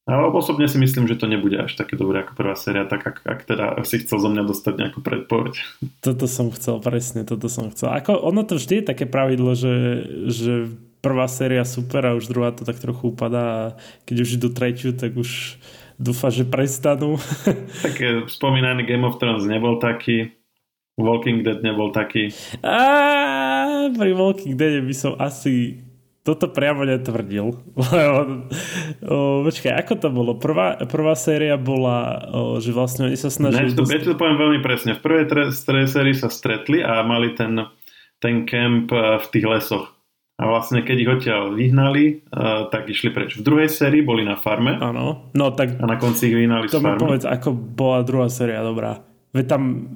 Ale 0.09 0.33
osobne 0.33 0.65
si 0.73 0.81
myslím, 0.81 1.05
že 1.05 1.21
to 1.21 1.29
nebude 1.29 1.61
až 1.61 1.77
také 1.77 1.93
dobré 1.93 2.25
ako 2.25 2.33
prvá 2.33 2.57
séria, 2.57 2.89
tak 2.89 3.05
ak, 3.05 3.29
ak 3.29 3.41
teda 3.45 3.77
si 3.85 4.01
chcel 4.01 4.17
zo 4.17 4.33
mňa 4.33 4.49
dostať 4.49 4.75
nejakú 4.81 5.05
predpoveď. 5.05 5.61
Toto 6.07 6.25
som 6.25 6.49
chcel, 6.49 6.81
presne, 6.81 7.29
toto 7.29 7.53
som 7.53 7.69
chcel. 7.69 7.93
Ako 7.93 8.17
ono 8.17 8.41
to 8.41 8.57
vždy 8.57 8.81
je 8.81 8.89
také 8.89 9.05
pravidlo, 9.05 9.53
že, 9.53 10.09
že 10.33 10.73
prvá 11.05 11.29
séria 11.29 11.61
super 11.69 12.09
a 12.09 12.17
už 12.17 12.25
druhá 12.33 12.57
to 12.57 12.65
tak 12.65 12.81
trochu 12.81 13.13
upadá 13.13 13.45
a 13.45 13.65
keď 14.09 14.17
už 14.25 14.31
idú 14.41 14.49
tretiu, 14.49 14.97
tak 14.97 15.13
už 15.13 15.61
dúfa, 16.01 16.33
že 16.33 16.49
prestanú. 16.49 17.21
tak 17.85 18.01
eh, 18.01 18.25
spomínaný 18.25 18.89
Game 18.89 19.05
of 19.05 19.21
Thrones 19.21 19.45
nebol 19.45 19.77
taký, 19.77 20.33
Walking 20.97 21.45
Dead 21.45 21.61
nebol 21.61 21.93
taký. 21.93 22.33
A 22.65 22.81
pri 23.93 24.11
Walking 24.17 24.57
Dead 24.57 24.81
by 24.83 24.95
som 24.97 25.15
asi 25.21 25.85
toto 26.29 26.53
priamo 26.53 26.85
netvrdil. 26.85 27.57
počkaj, 29.49 29.73
ako 29.81 29.93
to 29.97 30.09
bolo? 30.13 30.37
Prvá, 30.37 30.77
prvá 30.85 31.17
séria 31.17 31.57
bola, 31.57 32.29
o, 32.29 32.61
že 32.61 32.77
vlastne 32.77 33.09
oni 33.09 33.17
sa 33.17 33.33
snažili... 33.33 33.73
Ne, 33.73 33.81
to, 33.81 33.89
ja 33.89 34.05
to 34.05 34.13
poviem 34.13 34.37
veľmi 34.37 34.61
presne. 34.61 34.93
V 34.93 35.01
prvej 35.01 35.25
tre, 35.25 35.49
tre 35.49 35.89
sérii 35.89 36.13
sa 36.13 36.29
stretli 36.29 36.85
a 36.85 37.01
mali 37.01 37.33
ten, 37.33 37.57
ten 38.21 38.45
kemp 38.45 38.93
e, 38.93 39.25
v 39.25 39.27
tých 39.33 39.47
lesoch. 39.49 39.89
A 40.39 40.47
vlastne 40.47 40.85
keď 40.85 40.97
ich 41.01 41.11
odtiaľ 41.11 41.51
vyhnali, 41.51 42.31
uh, 42.31 42.71
tak 42.71 42.87
išli 42.87 43.11
preč. 43.11 43.35
V 43.35 43.43
druhej 43.43 43.67
sérii 43.67 44.07
boli 44.07 44.23
na 44.23 44.39
farme. 44.39 44.79
Áno. 44.79 45.35
No 45.35 45.51
tak... 45.51 45.83
A 45.83 45.87
na 45.91 45.99
konci 45.99 46.31
ich 46.31 46.37
vyhnali 46.39 46.71
to 46.71 46.79
z 46.79 46.87
farmy. 46.87 47.03
povedz, 47.03 47.27
ako 47.27 47.51
bola 47.51 48.07
druhá 48.07 48.31
séria 48.31 48.63
dobrá. 48.63 49.03
Veď 49.35 49.59
tam 49.59 49.91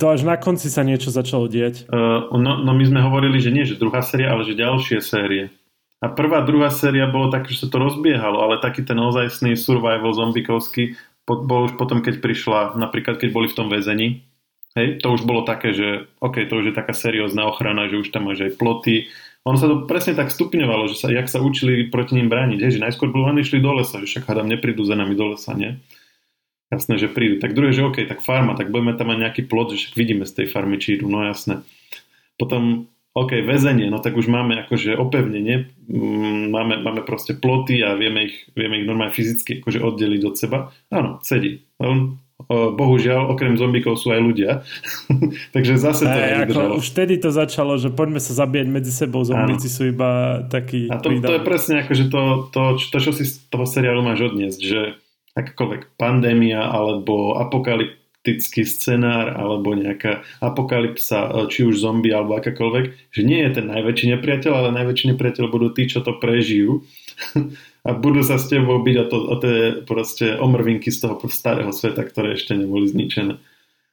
to 0.00 0.10
až 0.10 0.26
na 0.26 0.40
konci 0.40 0.72
sa 0.72 0.82
niečo 0.82 1.12
začalo 1.12 1.46
diať. 1.46 1.86
Uh, 1.92 2.32
no, 2.34 2.64
no 2.64 2.72
my 2.74 2.84
sme 2.88 3.00
hovorili, 3.04 3.38
že 3.38 3.54
nie, 3.54 3.68
že 3.68 3.78
druhá 3.78 4.02
séria, 4.02 4.32
ale 4.34 4.48
že 4.48 4.58
ďalšie 4.58 4.98
série. 5.04 5.52
A 6.04 6.12
prvá, 6.12 6.44
druhá 6.44 6.68
séria 6.68 7.08
bolo 7.08 7.32
tak, 7.32 7.48
že 7.48 7.64
sa 7.64 7.72
to 7.72 7.80
rozbiehalo, 7.80 8.44
ale 8.44 8.60
taký 8.60 8.84
ten 8.84 9.00
ozajstný 9.00 9.56
survival 9.56 10.12
zombikovský 10.12 11.00
bol 11.24 11.64
už 11.64 11.80
potom, 11.80 12.04
keď 12.04 12.20
prišla, 12.20 12.76
napríklad 12.76 13.16
keď 13.16 13.32
boli 13.32 13.48
v 13.48 13.56
tom 13.56 13.72
väzení, 13.72 14.20
hej, 14.76 15.00
to 15.00 15.16
už 15.16 15.24
bolo 15.24 15.48
také, 15.48 15.72
že 15.72 16.04
OK, 16.20 16.44
to 16.44 16.60
už 16.60 16.68
je 16.68 16.74
taká 16.76 16.92
seriózna 16.92 17.48
ochrana, 17.48 17.88
že 17.88 18.04
už 18.04 18.12
tam 18.12 18.28
máš 18.28 18.44
aj 18.44 18.60
ploty. 18.60 19.08
Ono 19.48 19.56
sa 19.56 19.64
to 19.64 19.88
presne 19.88 20.12
tak 20.12 20.28
stupňovalo, 20.28 20.92
že 20.92 21.00
sa, 21.00 21.08
jak 21.08 21.32
sa 21.32 21.40
učili 21.40 21.88
proti 21.88 22.20
ním 22.20 22.28
brániť, 22.28 22.60
hej, 22.60 22.76
že 22.76 22.84
najskôr 22.84 23.08
bolo 23.08 23.32
išli 23.40 23.64
do 23.64 23.72
lesa, 23.72 23.96
že 24.04 24.08
však 24.08 24.28
hádam 24.28 24.52
neprídu 24.52 24.84
za 24.84 25.00
nami 25.00 25.16
do 25.16 25.32
lesa, 25.32 25.56
nie? 25.56 25.80
Jasné, 26.68 27.00
že 27.00 27.08
prídu. 27.08 27.40
Tak 27.40 27.56
druhé, 27.56 27.72
že 27.72 27.84
OK, 27.84 28.04
tak 28.04 28.20
farma, 28.20 28.52
tak 28.56 28.68
budeme 28.68 28.92
tam 28.92 29.08
mať 29.08 29.18
nejaký 29.24 29.42
plot, 29.48 29.72
že 29.72 29.88
však 29.88 29.94
vidíme 29.96 30.24
z 30.28 30.32
tej 30.42 30.46
farmy, 30.52 30.76
či 30.76 31.00
idú, 31.00 31.08
no 31.08 31.24
jasné. 31.24 31.64
Potom 32.36 32.92
OK, 33.14 33.46
väzenie, 33.46 33.86
no 33.86 34.02
tak 34.02 34.18
už 34.18 34.26
máme 34.26 34.66
akože 34.66 34.98
opevnenie, 34.98 35.70
mm, 35.86 36.50
máme, 36.50 36.82
máme 36.82 37.06
proste 37.06 37.38
ploty 37.38 37.78
a 37.86 37.94
vieme 37.94 38.26
ich, 38.26 38.50
vieme 38.58 38.82
ich 38.82 38.86
normálne 38.90 39.14
fyzicky 39.14 39.62
akože 39.62 39.78
oddeliť 39.78 40.22
od 40.26 40.34
seba. 40.34 40.58
Áno, 40.90 41.22
sedí. 41.22 41.62
On, 41.78 42.18
bohužiaľ, 42.50 43.30
okrem 43.30 43.54
zombíkov 43.54 44.02
sú 44.02 44.10
aj 44.10 44.18
ľudia. 44.18 44.50
Takže 45.54 45.78
zase 45.78 46.04
to 46.04 46.10
aj, 46.10 46.50
ako 46.50 46.82
Už 46.82 46.90
vtedy 46.90 47.14
to 47.22 47.30
začalo, 47.30 47.78
že 47.78 47.94
poďme 47.94 48.18
sa 48.18 48.34
zabíjať 48.34 48.68
medzi 48.68 48.90
sebou, 48.90 49.22
zombíci 49.22 49.70
sú 49.70 49.94
iba 49.94 50.42
takí... 50.50 50.90
A 50.90 50.98
to, 50.98 51.14
to 51.14 51.38
je 51.38 51.42
presne 51.46 51.86
akože 51.86 52.10
to, 52.10 52.50
to, 52.50 52.62
to, 52.82 52.98
čo 52.98 53.14
si 53.14 53.30
z 53.30 53.46
toho 53.46 53.62
seriálu 53.62 54.02
máš 54.02 54.26
odniesť, 54.26 54.60
že 54.60 54.80
akákoľvek 55.38 55.94
pandémia 55.98 56.66
alebo 56.66 57.38
apokalypsa 57.38 58.02
apokalyptický 58.24 58.64
scenár 58.64 59.36
alebo 59.36 59.76
nejaká 59.76 60.24
apokalypsa, 60.40 61.28
e, 61.28 61.52
či 61.52 61.68
už 61.68 61.76
zombie 61.84 62.08
alebo 62.08 62.40
akákoľvek, 62.40 63.12
že 63.12 63.20
nie 63.20 63.44
je 63.44 63.60
ten 63.60 63.68
najväčší 63.68 64.16
nepriateľ, 64.16 64.52
ale 64.56 64.78
najväčší 64.80 65.12
nepriateľ 65.12 65.44
budú 65.52 65.68
tí, 65.76 65.84
čo 65.84 66.00
to 66.00 66.16
prežijú 66.16 66.80
a 67.88 67.90
budú 67.92 68.24
sa 68.24 68.40
s 68.40 68.48
tebou 68.48 68.80
byť 68.80 68.96
o, 68.96 69.04
to, 69.12 69.18
o 69.28 69.36
tie 69.36 69.56
proste 69.84 70.40
omrvinky 70.40 70.88
z 70.88 71.04
toho 71.04 71.20
starého 71.28 71.68
sveta, 71.68 72.00
ktoré 72.00 72.32
ešte 72.32 72.56
neboli 72.56 72.88
zničené. 72.88 73.36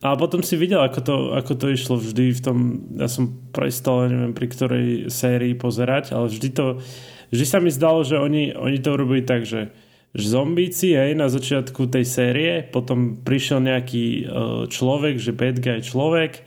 A 0.02 0.18
potom 0.18 0.42
si 0.42 0.58
videl, 0.58 0.82
ako 0.82 1.00
to, 1.06 1.16
ako 1.38 1.54
to 1.62 1.68
išlo 1.70 1.96
vždy 2.00 2.34
v 2.34 2.42
tom, 2.42 2.58
ja 2.98 3.06
som 3.06 3.38
prestal, 3.54 4.10
neviem 4.10 4.34
pri 4.34 4.48
ktorej 4.50 4.88
sérii 5.14 5.54
pozerať, 5.54 6.18
ale 6.18 6.26
vždy 6.26 6.50
to, 6.56 6.82
vždy 7.30 7.46
sa 7.46 7.62
mi 7.62 7.70
zdalo, 7.70 8.02
že 8.02 8.18
oni, 8.18 8.58
oni 8.58 8.82
to 8.82 8.98
robili 8.98 9.22
tak, 9.22 9.46
že 9.46 9.70
zombíci 10.16 10.92
aj 10.92 11.12
na 11.16 11.28
začiatku 11.32 11.88
tej 11.88 12.04
série, 12.04 12.52
potom 12.68 13.20
prišiel 13.24 13.64
nejaký 13.64 14.06
uh, 14.06 14.24
človek, 14.68 15.16
že 15.16 15.32
bad 15.32 15.64
guy 15.64 15.80
človek, 15.80 16.44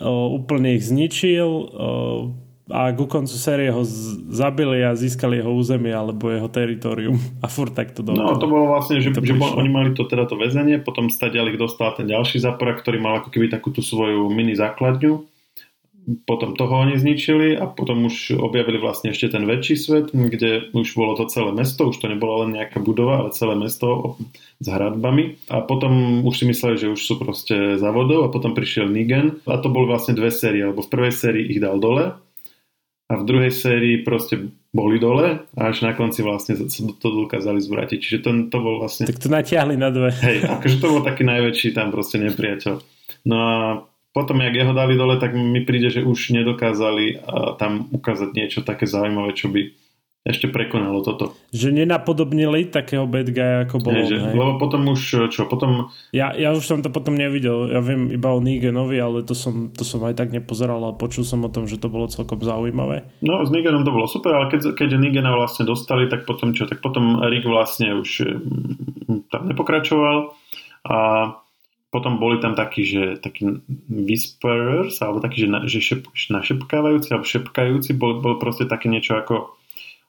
uh, 0.00 0.08
úplne 0.32 0.80
ich 0.80 0.88
zničil 0.88 1.48
uh, 1.48 2.20
a 2.72 2.96
ku 2.96 3.04
koncu 3.04 3.36
série 3.36 3.68
ho 3.68 3.84
z- 3.84 4.24
zabili 4.32 4.80
a 4.80 4.96
získali 4.96 5.36
jeho 5.36 5.52
územie 5.52 5.92
alebo 5.92 6.32
jeho 6.32 6.48
teritorium 6.48 7.20
a 7.44 7.46
furt 7.52 7.76
tak 7.76 7.92
to 7.92 8.00
dobre. 8.00 8.24
No 8.24 8.40
to 8.40 8.48
bolo 8.48 8.72
vlastne, 8.72 9.04
že, 9.04 9.12
že 9.12 9.34
oni 9.36 9.68
mali 9.68 9.92
to 9.92 10.08
teda 10.08 10.24
to 10.24 10.40
väzenie, 10.40 10.80
potom 10.80 11.12
stadiaľ 11.12 11.52
ich 11.52 11.60
dostal 11.60 11.92
ten 11.92 12.08
ďalší 12.08 12.40
zaporak, 12.40 12.80
ktorý 12.80 13.04
mal 13.04 13.20
ako 13.20 13.28
keby 13.28 13.52
takúto 13.52 13.84
svoju 13.84 14.32
mini 14.32 14.56
základňu 14.56 15.33
potom 16.28 16.52
toho 16.52 16.84
oni 16.84 17.00
zničili 17.00 17.56
a 17.56 17.64
potom 17.64 18.08
už 18.08 18.36
objavili 18.36 18.76
vlastne 18.76 19.10
ešte 19.10 19.32
ten 19.32 19.48
väčší 19.48 19.76
svet, 19.76 20.06
kde 20.12 20.68
už 20.76 20.96
bolo 20.96 21.16
to 21.16 21.28
celé 21.32 21.50
mesto, 21.56 21.88
už 21.88 21.96
to 22.00 22.12
nebolo 22.12 22.44
len 22.44 22.56
nejaká 22.56 22.80
budova, 22.80 23.24
ale 23.24 23.36
celé 23.36 23.56
mesto 23.56 24.20
s 24.60 24.66
hradbami 24.68 25.40
a 25.48 25.64
potom 25.64 26.22
už 26.28 26.34
si 26.40 26.44
mysleli, 26.44 26.76
že 26.76 26.92
už 26.92 27.00
sú 27.00 27.14
proste 27.16 27.80
za 27.80 27.90
vodou 27.90 28.24
a 28.24 28.32
potom 28.32 28.52
prišiel 28.52 28.88
Nigen 28.88 29.40
a 29.48 29.56
to 29.56 29.72
boli 29.72 29.88
vlastne 29.88 30.12
dve 30.12 30.28
série, 30.28 30.64
lebo 30.64 30.84
v 30.84 30.92
prvej 30.92 31.12
sérii 31.12 31.48
ich 31.48 31.60
dal 31.60 31.80
dole 31.80 32.16
a 33.04 33.12
v 33.20 33.24
druhej 33.24 33.52
sérii 33.52 34.00
proste 34.00 34.48
boli 34.74 34.98
dole 34.98 35.44
a 35.54 35.60
až 35.70 35.86
na 35.86 35.94
konci 35.94 36.24
vlastne 36.24 36.56
sa 36.56 36.66
to 36.98 37.08
dokázali 37.08 37.62
zvrátiť. 37.62 37.98
Čiže 38.00 38.18
to, 38.24 38.30
to 38.50 38.58
bol 38.58 38.82
vlastne... 38.82 39.06
Tak 39.06 39.22
to 39.22 39.30
natiahli 39.30 39.78
na 39.78 39.92
dve. 39.92 40.10
Hej, 40.10 40.48
akože 40.50 40.76
to 40.82 40.86
bol 40.90 41.02
taký 41.06 41.22
najväčší 41.22 41.76
tam 41.76 41.94
proste 41.94 42.18
nepriateľ. 42.18 42.82
No 43.28 43.36
a 43.38 43.54
potom, 44.14 44.38
jak 44.38 44.54
jeho 44.54 44.70
dali 44.70 44.94
dole, 44.94 45.18
tak 45.18 45.34
mi 45.34 45.66
príde, 45.66 45.90
že 45.90 46.06
už 46.06 46.30
nedokázali 46.30 47.26
tam 47.58 47.90
ukázať 47.90 48.30
niečo 48.30 48.60
také 48.62 48.86
zaujímavé, 48.86 49.34
čo 49.34 49.50
by 49.50 49.74
ešte 50.24 50.48
prekonalo 50.48 51.04
toto. 51.04 51.36
Že 51.52 51.84
nenapodobnili 51.84 52.72
takého 52.72 53.04
bad 53.04 53.28
guy, 53.28 53.68
ako 53.68 53.76
bolo. 53.84 54.08
že, 54.08 54.16
lebo 54.16 54.56
potom 54.56 54.88
už, 54.88 55.28
čo, 55.28 55.44
potom... 55.44 55.92
Ja, 56.16 56.32
ja 56.32 56.56
už 56.56 56.64
som 56.64 56.80
to 56.80 56.88
potom 56.88 57.12
nevidel. 57.12 57.68
Ja 57.68 57.84
viem 57.84 58.08
iba 58.08 58.32
o 58.32 58.40
Neganovi, 58.40 58.96
ale 58.96 59.20
to 59.20 59.36
som, 59.36 59.68
to 59.76 59.84
som 59.84 60.00
aj 60.00 60.16
tak 60.16 60.32
nepozeral 60.32 60.80
a 60.80 60.96
počul 60.96 61.28
som 61.28 61.44
o 61.44 61.52
tom, 61.52 61.68
že 61.68 61.76
to 61.76 61.92
bolo 61.92 62.08
celkom 62.08 62.40
zaujímavé. 62.40 63.04
No, 63.20 63.44
s 63.44 63.52
Neganom 63.52 63.84
to 63.84 63.92
bolo 63.92 64.08
super, 64.08 64.32
ale 64.32 64.48
keď, 64.48 64.72
keď 64.72 64.96
Negana 64.96 65.36
vlastne 65.36 65.68
dostali, 65.68 66.08
tak 66.08 66.24
potom 66.24 66.56
čo? 66.56 66.64
Tak 66.64 66.80
potom 66.80 67.20
Rick 67.20 67.44
vlastne 67.44 67.92
už 67.92 68.24
mm, 68.24 69.28
tam 69.28 69.44
nepokračoval 69.52 70.32
a 70.88 70.96
potom 71.94 72.18
boli 72.18 72.42
tam 72.42 72.58
takí, 72.58 72.82
že 72.82 73.22
takí 73.22 73.62
whisperers, 73.86 74.98
alebo 74.98 75.22
takí, 75.22 75.46
že, 75.46 75.48
na, 75.48 75.62
že 75.70 75.78
šep, 75.78 76.10
našepkávajúci, 76.10 77.14
alebo 77.14 77.22
šepkajúci, 77.22 77.94
bol, 77.94 78.18
bol 78.18 78.42
proste 78.42 78.66
také 78.66 78.90
niečo 78.90 79.14
ako 79.14 79.54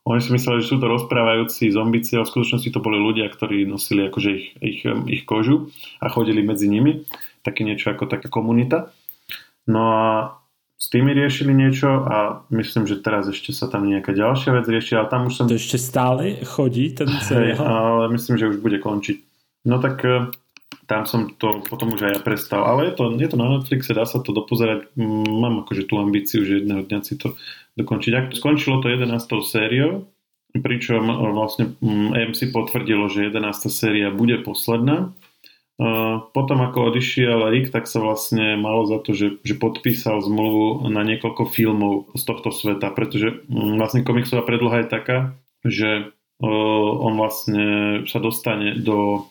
oni 0.05 0.21
si 0.21 0.29
mysleli, 0.37 0.61
že 0.61 0.69
sú 0.69 0.77
to 0.77 0.85
rozprávajúci 0.85 1.73
zombici, 1.73 2.13
ale 2.13 2.29
v 2.29 2.33
skutočnosti 2.37 2.69
to 2.69 2.77
boli 2.77 3.01
ľudia, 3.01 3.25
ktorí 3.25 3.65
nosili 3.65 4.05
akože 4.05 4.29
ich, 4.37 4.47
ich, 4.61 4.79
ich 4.85 5.21
kožu 5.25 5.73
a 5.97 6.13
chodili 6.13 6.45
medzi 6.45 6.69
nimi. 6.69 7.09
Také 7.41 7.65
niečo 7.65 7.89
ako 7.89 8.05
taká 8.05 8.29
komunita. 8.29 8.93
No 9.65 9.81
a 9.89 10.05
s 10.77 10.93
tými 10.93 11.09
riešili 11.09 11.57
niečo 11.57 12.05
a 12.05 12.45
myslím, 12.53 12.85
že 12.85 13.01
teraz 13.01 13.25
ešte 13.33 13.49
sa 13.49 13.65
tam 13.65 13.89
nejaká 13.89 14.13
ďalšia 14.13 14.53
vec 14.53 14.65
rieši, 14.69 14.93
ale 14.93 15.09
tam 15.09 15.25
už 15.25 15.33
som... 15.41 15.45
To 15.49 15.57
ešte 15.57 15.81
stále 15.81 16.37
chodí 16.45 16.93
ten 16.93 17.09
seriál? 17.25 17.57
ale 17.65 18.05
myslím, 18.13 18.37
že 18.37 18.53
už 18.53 18.61
bude 18.61 18.77
končiť. 18.77 19.17
No 19.65 19.81
tak 19.81 20.05
eh, 20.05 20.29
tam 20.85 21.09
som 21.09 21.33
to 21.33 21.65
potom 21.65 21.97
už 21.97 22.01
aj 22.05 22.13
ja 22.17 22.21
prestal. 22.21 22.61
Ale 22.65 22.89
je 22.89 22.93
to, 22.93 23.03
je 23.17 23.29
to 23.29 23.37
na 23.37 23.57
Netflixe, 23.57 23.91
dá 23.97 24.05
sa 24.05 24.21
to 24.21 24.29
dopozerať. 24.29 24.93
Mm, 24.93 25.25
mám 25.25 25.55
akože 25.65 25.89
tú 25.89 25.97
ambíciu, 25.97 26.45
že 26.45 26.61
jedného 26.61 26.85
dňa 26.85 26.99
si 27.01 27.17
to 27.17 27.33
dokončiť. 27.77 28.11
Ak 28.13 28.25
skončilo 28.37 28.85
to 28.85 28.93
11. 28.93 29.09
sériou, 29.41 30.05
pričom 30.53 31.03
e, 31.09 31.15
vlastne 31.33 31.73
AMC 32.13 32.39
mm, 32.49 32.53
potvrdilo, 32.53 33.09
že 33.09 33.33
11. 33.33 33.67
séria 33.73 34.13
bude 34.13 34.37
posledná. 34.45 35.09
E, 35.75 35.87
potom 36.21 36.61
ako 36.61 36.93
odišiel 36.93 37.49
Rick, 37.49 37.73
tak 37.73 37.89
sa 37.89 37.99
vlastne 37.99 38.53
malo 38.55 38.85
za 38.85 39.01
to, 39.01 39.17
že, 39.17 39.41
že 39.41 39.57
podpísal 39.57 40.21
zmluvu 40.21 40.85
na 40.93 41.01
niekoľko 41.01 41.49
filmov 41.49 42.13
z 42.13 42.23
tohto 42.23 42.53
sveta, 42.53 42.93
pretože 42.93 43.41
mm, 43.49 43.81
vlastne 43.81 44.05
komiksová 44.05 44.45
predloha 44.45 44.85
je 44.85 44.93
taká, 44.93 45.17
že 45.65 45.89
e, 45.97 46.03
on 46.45 47.17
vlastne 47.17 47.65
sa 48.05 48.21
dostane 48.21 48.77
do 48.77 49.27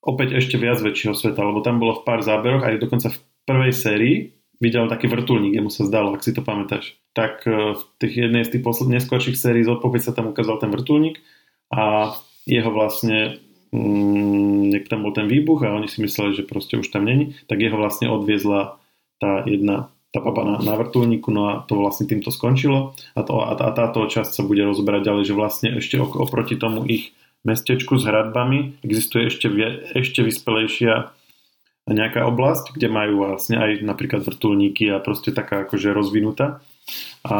opäť 0.00 0.40
ešte 0.40 0.56
viac 0.56 0.80
väčšieho 0.80 1.12
sveta, 1.12 1.40
lebo 1.44 1.60
tam 1.60 1.80
bolo 1.80 2.00
v 2.00 2.04
pár 2.08 2.20
záberoch, 2.24 2.64
aj 2.64 2.80
dokonca 2.80 3.12
v 3.12 3.18
prvej 3.44 3.72
sérii 3.72 4.16
videl 4.60 4.88
taký 4.88 5.08
vrtulník, 5.08 5.56
mu 5.60 5.72
sa 5.72 5.88
zdalo, 5.88 6.12
ak 6.12 6.24
si 6.24 6.36
to 6.36 6.44
pamätáš. 6.44 7.00
Tak 7.16 7.48
e, 7.48 7.76
v 7.76 7.82
tých 7.96 8.14
jednej 8.28 8.44
z 8.44 8.52
tých 8.56 8.64
posledných 8.64 9.00
neskôrších 9.00 9.36
sérií 9.36 9.64
z 9.64 9.72
odpoveď 9.72 10.00
sa 10.04 10.12
tam 10.12 10.36
ukázal 10.36 10.60
ten 10.60 10.70
vrtulník 10.70 11.20
a 11.72 12.12
jeho 12.44 12.68
vlastne 12.68 13.40
mm, 13.72 14.84
tam 14.88 15.00
bol 15.04 15.16
ten 15.16 15.26
výbuch 15.28 15.64
a 15.64 15.72
oni 15.72 15.88
si 15.88 16.04
mysleli, 16.04 16.36
že 16.36 16.48
proste 16.48 16.76
už 16.76 16.92
tam 16.92 17.08
není, 17.08 17.36
tak 17.48 17.60
jeho 17.60 17.76
vlastne 17.80 18.12
odviezla 18.12 18.76
tá 19.20 19.44
jedna 19.48 19.92
tá 20.10 20.18
papa 20.18 20.42
na, 20.42 20.58
na 20.58 20.74
vrtulníku, 20.74 21.30
no 21.30 21.42
a 21.46 21.52
to 21.70 21.78
vlastne 21.78 22.10
týmto 22.10 22.34
skončilo 22.34 22.98
a, 23.14 23.20
to, 23.22 23.46
a, 23.46 23.54
a 23.54 23.70
táto 23.70 24.02
časť 24.10 24.30
sa 24.34 24.42
bude 24.42 24.66
rozberať 24.66 25.06
ďalej, 25.06 25.24
že 25.30 25.38
vlastne 25.38 25.68
ešte 25.78 26.02
oproti 26.02 26.58
tomu 26.58 26.82
ich 26.82 27.14
mestečku 27.44 27.96
s 27.96 28.04
hradbami 28.04 28.80
existuje 28.84 29.28
ešte, 29.32 29.48
ešte 29.96 30.20
vyspelejšia 30.24 31.12
nejaká 31.90 32.22
oblasť, 32.28 32.76
kde 32.76 32.88
majú 32.92 33.26
vlastne 33.26 33.58
aj 33.58 33.82
napríklad 33.82 34.22
vrtulníky 34.22 34.92
a 34.92 35.02
proste 35.02 35.34
taká 35.34 35.66
akože 35.66 35.90
rozvinutá 35.90 36.62
a 37.26 37.36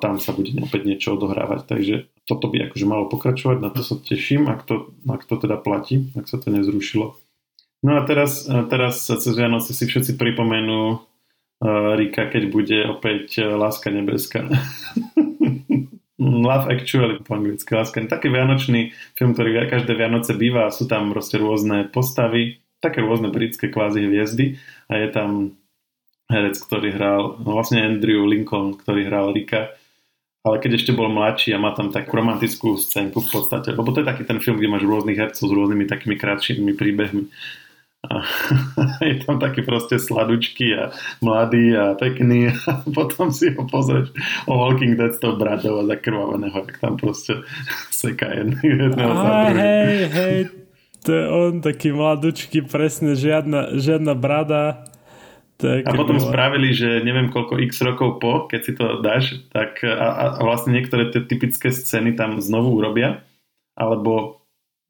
tam 0.00 0.18
sa 0.18 0.34
bude 0.34 0.50
opäť 0.60 0.82
niečo 0.88 1.14
odohrávať. 1.14 1.68
Takže 1.68 1.94
toto 2.26 2.50
by 2.50 2.70
akože 2.70 2.86
malo 2.88 3.06
pokračovať, 3.06 3.56
na 3.60 3.70
to 3.70 3.84
sa 3.84 3.94
teším, 4.00 4.50
ak 4.50 4.66
to, 4.66 4.92
ak 5.06 5.22
to 5.28 5.34
teda 5.36 5.56
platí, 5.60 6.10
ak 6.16 6.26
sa 6.26 6.40
to 6.40 6.50
nezrušilo. 6.50 7.14
No 7.84 8.00
a 8.00 8.02
teraz, 8.08 8.48
teraz 8.48 9.04
sa 9.04 9.20
cez 9.20 9.36
Vianoce 9.36 9.76
si 9.76 9.84
všetci 9.84 10.16
pripomenú 10.16 10.96
uh, 10.96 11.92
Rika, 12.00 12.32
keď 12.32 12.42
bude 12.48 12.78
opäť 12.88 13.44
uh, 13.44 13.60
Láska 13.60 13.92
nebeská. 13.92 14.48
Love 16.24 16.72
Actually 16.72 17.20
po 17.20 17.36
anglicky, 17.36 17.68
láska. 17.76 18.00
Taký 18.00 18.32
vianočný 18.32 18.96
film, 19.12 19.36
ktorý 19.36 19.68
každé 19.68 19.92
Vianoce 19.92 20.32
býva 20.32 20.72
a 20.72 20.74
sú 20.74 20.88
tam 20.88 21.12
proste 21.12 21.36
rôzne 21.36 21.92
postavy, 21.92 22.64
také 22.80 23.04
rôzne 23.04 23.28
britské 23.28 23.68
kvázi 23.68 24.08
hviezdy 24.08 24.56
a 24.88 25.04
je 25.04 25.08
tam 25.12 25.52
herec, 26.32 26.56
ktorý 26.56 26.96
hral, 26.96 27.22
no 27.44 27.60
vlastne 27.60 27.84
Andrew 27.84 28.24
Lincoln, 28.24 28.80
ktorý 28.80 29.04
hral 29.04 29.36
Rika, 29.36 29.76
ale 30.44 30.60
keď 30.60 30.80
ešte 30.80 30.92
bol 30.96 31.12
mladší 31.12 31.56
a 31.56 31.60
má 31.60 31.72
tam 31.72 31.88
takú 31.92 32.16
romantickú 32.20 32.76
scénku 32.76 33.20
v 33.20 33.28
podstate, 33.28 33.72
lebo 33.72 33.92
to 33.92 34.04
je 34.04 34.08
taký 34.08 34.28
ten 34.28 34.40
film, 34.40 34.56
kde 34.60 34.72
máš 34.72 34.84
rôznych 34.84 35.16
hercov 35.16 35.48
s 35.48 35.52
rôznymi 35.52 35.84
takými 35.88 36.16
krátšími 36.16 36.72
príbehmi. 36.76 37.28
A 38.04 38.20
je 39.08 39.24
tam 39.24 39.40
taký 39.40 39.64
proste 39.64 39.96
sladučky 39.96 40.76
a 40.76 40.92
mladý 41.24 41.72
a 41.72 41.84
pekný 41.96 42.52
a 42.70 42.84
potom 42.92 43.32
si 43.32 43.52
ho 43.56 43.64
pozrieš 43.64 44.12
o 44.44 44.52
Walking 44.60 45.00
Dead 45.00 45.16
s 45.16 45.20
tou 45.20 45.36
bradou 45.40 45.80
a 45.80 45.88
zakrvaveného, 45.88 46.54
ak 46.54 46.80
tam 46.80 47.00
proste 47.00 47.40
seká 47.90 48.28
jedného 48.34 48.92
za 48.92 49.32
Hej, 49.54 49.96
hej, 50.12 50.36
to 51.04 51.10
je 51.12 51.24
on 51.28 51.60
taký 51.60 51.92
mladučky, 51.92 52.64
presne, 52.64 53.12
žiadna, 53.12 53.76
žiadna 53.76 54.16
brada. 54.16 54.88
Tak, 55.54 55.86
a 55.86 55.92
potom 55.94 56.18
bola. 56.18 56.28
spravili, 56.32 56.74
že 56.74 57.04
neviem 57.06 57.30
koľko 57.30 57.62
x 57.62 57.78
rokov 57.86 58.18
po, 58.18 58.50
keď 58.50 58.60
si 58.64 58.72
to 58.74 58.84
dáš, 59.04 59.24
tak 59.54 59.84
a, 59.86 60.34
a 60.34 60.42
vlastne 60.42 60.74
niektoré 60.74 61.14
tie 61.14 61.22
typické 61.22 61.70
scény 61.70 62.18
tam 62.18 62.42
znovu 62.42 62.74
urobia, 62.74 63.22
alebo 63.78 64.43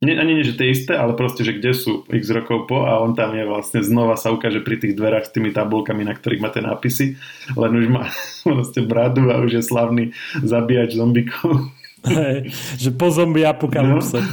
nie, 0.05 0.15
ani 0.21 0.33
nie, 0.39 0.45
že 0.47 0.57
tie 0.57 0.71
isté, 0.71 0.93
ale 0.95 1.17
proste, 1.17 1.43
že 1.43 1.57
kde 1.57 1.73
sú 1.73 2.05
x 2.07 2.31
rokov 2.31 2.69
po 2.69 2.85
a 2.85 3.01
on 3.01 3.17
tam 3.17 3.33
je 3.33 3.45
vlastne 3.49 3.81
znova 3.81 4.15
sa 4.21 4.31
ukáže 4.31 4.61
pri 4.61 4.77
tých 4.77 4.95
dverách 4.95 5.29
s 5.29 5.35
tými 5.35 5.51
tabulkami, 5.51 6.05
na 6.05 6.13
ktorých 6.13 6.43
má 6.45 6.53
tie 6.53 6.63
nápisy, 6.63 7.17
len 7.57 7.73
už 7.73 7.87
má 7.89 8.09
proste 8.47 8.85
bradu 8.85 9.33
a 9.33 9.41
už 9.41 9.61
je 9.61 9.63
slavný 9.65 10.05
zabíjač 10.45 10.95
zombikov. 10.95 11.73
Hey, 12.05 12.53
že 12.77 12.93
po 12.93 13.09
zombie 13.09 13.49
apokalypse. 13.49 14.21
No. 14.21 14.29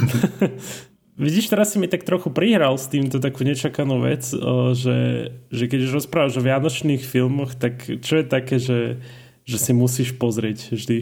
Vidíš, 1.22 1.52
teraz 1.52 1.72
si 1.72 1.76
mi 1.76 1.88
tak 1.92 2.08
trochu 2.08 2.32
prihral 2.32 2.80
s 2.80 2.88
týmto 2.88 3.20
takú 3.20 3.44
nečakanú 3.44 4.00
vec, 4.00 4.24
že, 4.72 5.28
že 5.52 5.64
keď 5.68 5.78
už 5.88 6.00
rozprávaš 6.00 6.40
o 6.40 6.44
vianočných 6.44 7.04
filmoch, 7.04 7.52
tak 7.52 7.84
čo 7.84 8.20
je 8.20 8.24
také, 8.24 8.56
že, 8.56 8.96
že 9.44 9.56
si 9.60 9.76
musíš 9.76 10.16
pozrieť 10.16 10.72
vždy 10.72 10.98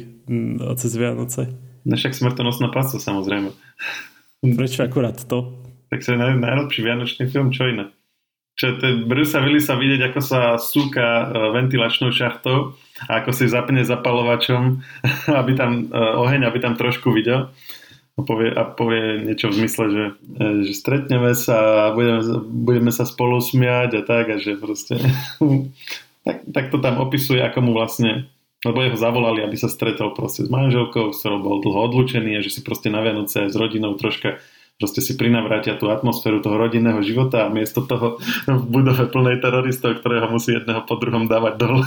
cez 0.74 0.92
Vianoce? 0.98 1.54
No 1.87 1.94
však 1.94 2.12
smrtonosná 2.12 2.74
pasca 2.74 2.98
samozrejme. 2.98 3.54
Prečo 4.40 4.81
akurát 4.83 5.20
to? 5.29 5.61
Tak 5.92 6.00
to 6.00 6.12
je 6.12 6.18
naj, 6.18 6.33
najlepší 6.40 6.81
vianočný 6.81 7.24
film, 7.29 7.53
čo 7.53 7.68
iné. 7.68 7.92
Je 8.61 9.09
Bruce 9.09 9.40
Willisa 9.40 9.72
vidieť, 9.72 10.12
ako 10.12 10.20
sa 10.20 10.40
súka 10.61 11.00
e, 11.00 11.24
ventilačnou 11.57 12.12
šachtou 12.12 12.76
a 13.09 13.24
ako 13.24 13.33
si 13.33 13.48
zapne 13.48 13.81
zapalovačom, 13.85 14.85
aby 15.40 15.53
tam 15.57 15.88
e, 15.88 15.96
oheň, 15.96 16.44
aby 16.44 16.59
tam 16.61 16.76
trošku 16.76 17.09
videl 17.12 17.48
a 18.16 18.20
povie, 18.20 18.53
a 18.53 18.68
povie 18.68 19.24
niečo 19.24 19.48
v 19.48 19.64
zmysle, 19.64 19.85
že, 19.88 20.05
e, 20.37 20.44
že 20.68 20.72
stretneme 20.76 21.33
sa 21.33 21.88
a 21.88 21.96
budeme, 21.96 22.20
budeme 22.44 22.92
sa 22.92 23.09
spolu 23.09 23.40
smiať 23.40 23.96
a 23.96 24.03
tak 24.05 24.24
a 24.29 24.37
že 24.37 24.61
proste 24.61 25.00
tak, 26.26 26.44
tak 26.53 26.64
to 26.68 26.76
tam 26.85 27.00
opisuje, 27.00 27.40
ako 27.40 27.64
mu 27.64 27.72
vlastne 27.72 28.29
lebo 28.61 28.79
jeho 28.85 28.99
zavolali, 28.99 29.40
aby 29.40 29.57
sa 29.57 29.73
stretol 29.73 30.12
proste 30.12 30.44
s 30.44 30.51
manželkou, 30.53 31.16
s 31.16 31.25
ktorou 31.25 31.40
bol 31.40 31.57
dlho 31.64 31.90
odlučený 31.90 32.37
a 32.37 32.44
že 32.44 32.53
si 32.53 32.61
proste 32.61 32.92
na 32.92 33.01
Vianoce 33.01 33.49
s 33.49 33.57
rodinou 33.57 33.96
troška 33.96 34.40
proste 34.81 35.05
si 35.05 35.12
prinavrátia 35.20 35.77
tú 35.77 35.92
atmosféru 35.92 36.40
toho 36.40 36.57
rodinného 36.57 37.05
života 37.05 37.44
a 37.44 37.53
miesto 37.53 37.85
toho 37.85 38.16
v 38.49 38.64
budove 38.64 39.12
plnej 39.12 39.44
teroristov, 39.44 40.01
ktorého 40.01 40.33
musí 40.33 40.57
jedného 40.57 40.88
po 40.88 40.96
druhom 40.96 41.29
dávať 41.29 41.55
dole. 41.61 41.87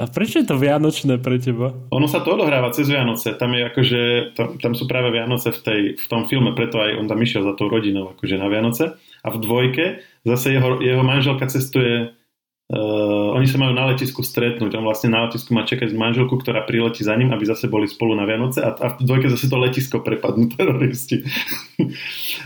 A 0.00 0.08
prečo 0.08 0.40
je 0.40 0.48
to 0.48 0.56
vianočné 0.56 1.20
pre 1.20 1.36
teba? 1.36 1.76
Ono 1.92 2.08
sa 2.08 2.24
to 2.24 2.32
odohráva 2.32 2.72
cez 2.72 2.88
Vianoce. 2.88 3.36
Tam 3.36 3.52
je 3.52 3.68
akože, 3.68 4.00
tam, 4.32 4.56
tam 4.56 4.72
sú 4.72 4.88
práve 4.88 5.12
Vianoce 5.12 5.52
v, 5.52 5.60
tej, 5.60 5.80
v 6.00 6.06
tom 6.08 6.24
filme, 6.24 6.56
preto 6.56 6.80
aj 6.80 6.96
on 6.96 7.06
tam 7.06 7.20
išiel 7.20 7.44
za 7.44 7.52
tou 7.52 7.68
rodinou 7.68 8.16
akože 8.16 8.40
na 8.40 8.48
Vianoce. 8.48 8.96
A 9.20 9.28
v 9.28 9.36
dvojke 9.36 10.00
zase 10.24 10.56
jeho, 10.56 10.80
jeho 10.80 11.04
manželka 11.04 11.44
cestuje 11.52 12.16
Uh, 12.66 13.30
oni 13.38 13.46
sa 13.46 13.62
majú 13.62 13.78
na 13.78 13.86
letisku 13.94 14.26
stretnúť. 14.26 14.74
On 14.74 14.82
vlastne 14.82 15.06
na 15.06 15.30
letisku 15.30 15.54
má 15.54 15.62
čakať 15.62 15.94
manželku, 15.94 16.34
ktorá 16.34 16.66
priletí 16.66 17.06
za 17.06 17.14
ním, 17.14 17.30
aby 17.30 17.46
zase 17.46 17.70
boli 17.70 17.86
spolu 17.86 18.18
na 18.18 18.26
Vianoce 18.26 18.58
a, 18.58 18.74
a 18.74 18.98
v 18.98 19.06
dvojke 19.06 19.30
zase 19.30 19.46
to 19.46 19.54
letisko 19.54 20.02
prepadnú 20.02 20.50
teroristi. 20.58 21.22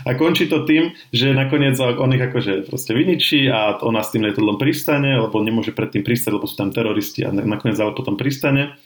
a 0.05 0.13
končí 0.13 0.45
to 0.45 0.61
tým, 0.61 0.93
že 1.09 1.33
nakoniec 1.33 1.73
on 1.81 2.13
ich 2.13 2.21
akože 2.21 2.69
proste 2.69 2.93
vyničí 2.93 3.49
a 3.49 3.81
ona 3.81 4.05
s 4.05 4.13
tým 4.13 4.21
letadlom 4.29 4.61
pristane, 4.61 5.17
lebo 5.17 5.41
nemôže 5.41 5.73
predtým 5.73 6.05
pristať, 6.05 6.37
lebo 6.37 6.45
sú 6.45 6.53
tam 6.53 6.69
teroristi 6.69 7.25
a 7.25 7.33
nakoniec 7.33 7.81
ale 7.81 7.97
potom 7.97 8.13
pristane, 8.13 8.77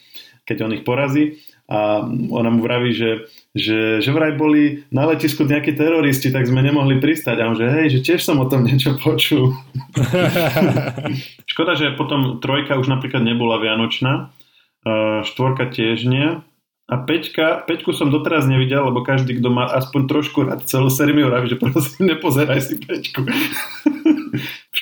keď 0.48 0.56
on 0.64 0.72
ich 0.72 0.88
porazí 0.88 1.36
a 1.66 2.06
ona 2.30 2.50
mu 2.54 2.62
vraví, 2.62 2.94
že, 2.94 3.26
že, 3.50 3.98
že 3.98 4.10
vraj 4.14 4.38
boli 4.38 4.86
na 4.94 5.02
letisku 5.10 5.42
nejakí 5.42 5.74
teroristi, 5.74 6.30
tak 6.30 6.46
sme 6.46 6.62
nemohli 6.62 7.02
pristať. 7.02 7.42
A 7.42 7.50
on 7.50 7.58
že 7.58 7.66
hej, 7.66 7.86
že 7.98 8.00
tiež 8.06 8.22
som 8.22 8.38
o 8.38 8.46
tom 8.46 8.62
niečo 8.62 8.94
počul. 9.02 9.50
Škoda, 11.50 11.74
že 11.74 11.98
potom 11.98 12.38
trojka 12.38 12.78
už 12.78 12.86
napríklad 12.86 13.26
nebola 13.26 13.58
vianočná, 13.58 14.30
štvorka 15.26 15.74
tiež 15.74 16.06
nie. 16.06 16.38
A 16.86 16.94
Peťka, 17.02 17.66
Peťku 17.66 17.90
som 17.90 18.14
doteraz 18.14 18.46
nevidel, 18.46 18.86
lebo 18.86 19.02
každý, 19.02 19.42
kto 19.42 19.50
má 19.50 19.66
aspoň 19.66 20.06
trošku 20.06 20.46
rád 20.46 20.70
celú 20.70 20.86
sériu, 20.86 21.26
že 21.50 21.58
prosím, 21.58 22.14
nepozeraj 22.14 22.62
si 22.62 22.78
Peťku. 22.78 23.26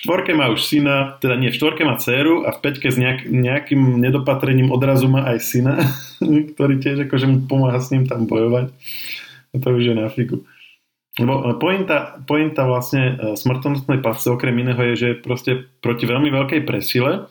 štvorke 0.05 0.37
má 0.37 0.53
už 0.53 0.61
syna, 0.61 1.17
teda 1.25 1.41
nie, 1.41 1.49
v 1.49 1.57
štvorke 1.57 1.81
má 1.89 1.97
dceru 1.97 2.45
a 2.45 2.53
v 2.53 2.61
Peťke 2.61 2.93
s 2.93 3.01
nejak, 3.01 3.25
nejakým 3.25 3.97
nedopatrením 4.05 4.69
odrazu 4.69 5.09
má 5.09 5.25
aj 5.33 5.39
syna, 5.41 5.81
ktorý 6.53 6.77
tiež 6.77 7.09
akože 7.09 7.25
mu 7.25 7.49
pomáha 7.49 7.81
s 7.81 7.89
ním 7.89 8.05
tam 8.05 8.29
bojovať. 8.29 8.69
A 9.51 9.57
to 9.57 9.73
už 9.73 9.89
je 9.89 9.95
na 9.97 10.13
figu. 10.13 10.45
Lebo 11.17 11.57
pointa, 11.57 12.21
pointa 12.27 12.67
vlastne 12.67 13.15
e, 13.15 13.39
smrtonosnej 13.39 14.03
pasce 14.03 14.29
okrem 14.29 14.53
iného 14.61 14.83
je, 14.93 14.95
že 14.99 15.09
proste 15.17 15.65
proti 15.79 16.11
veľmi 16.11 16.27
veľkej 16.29 16.67
presile 16.67 17.31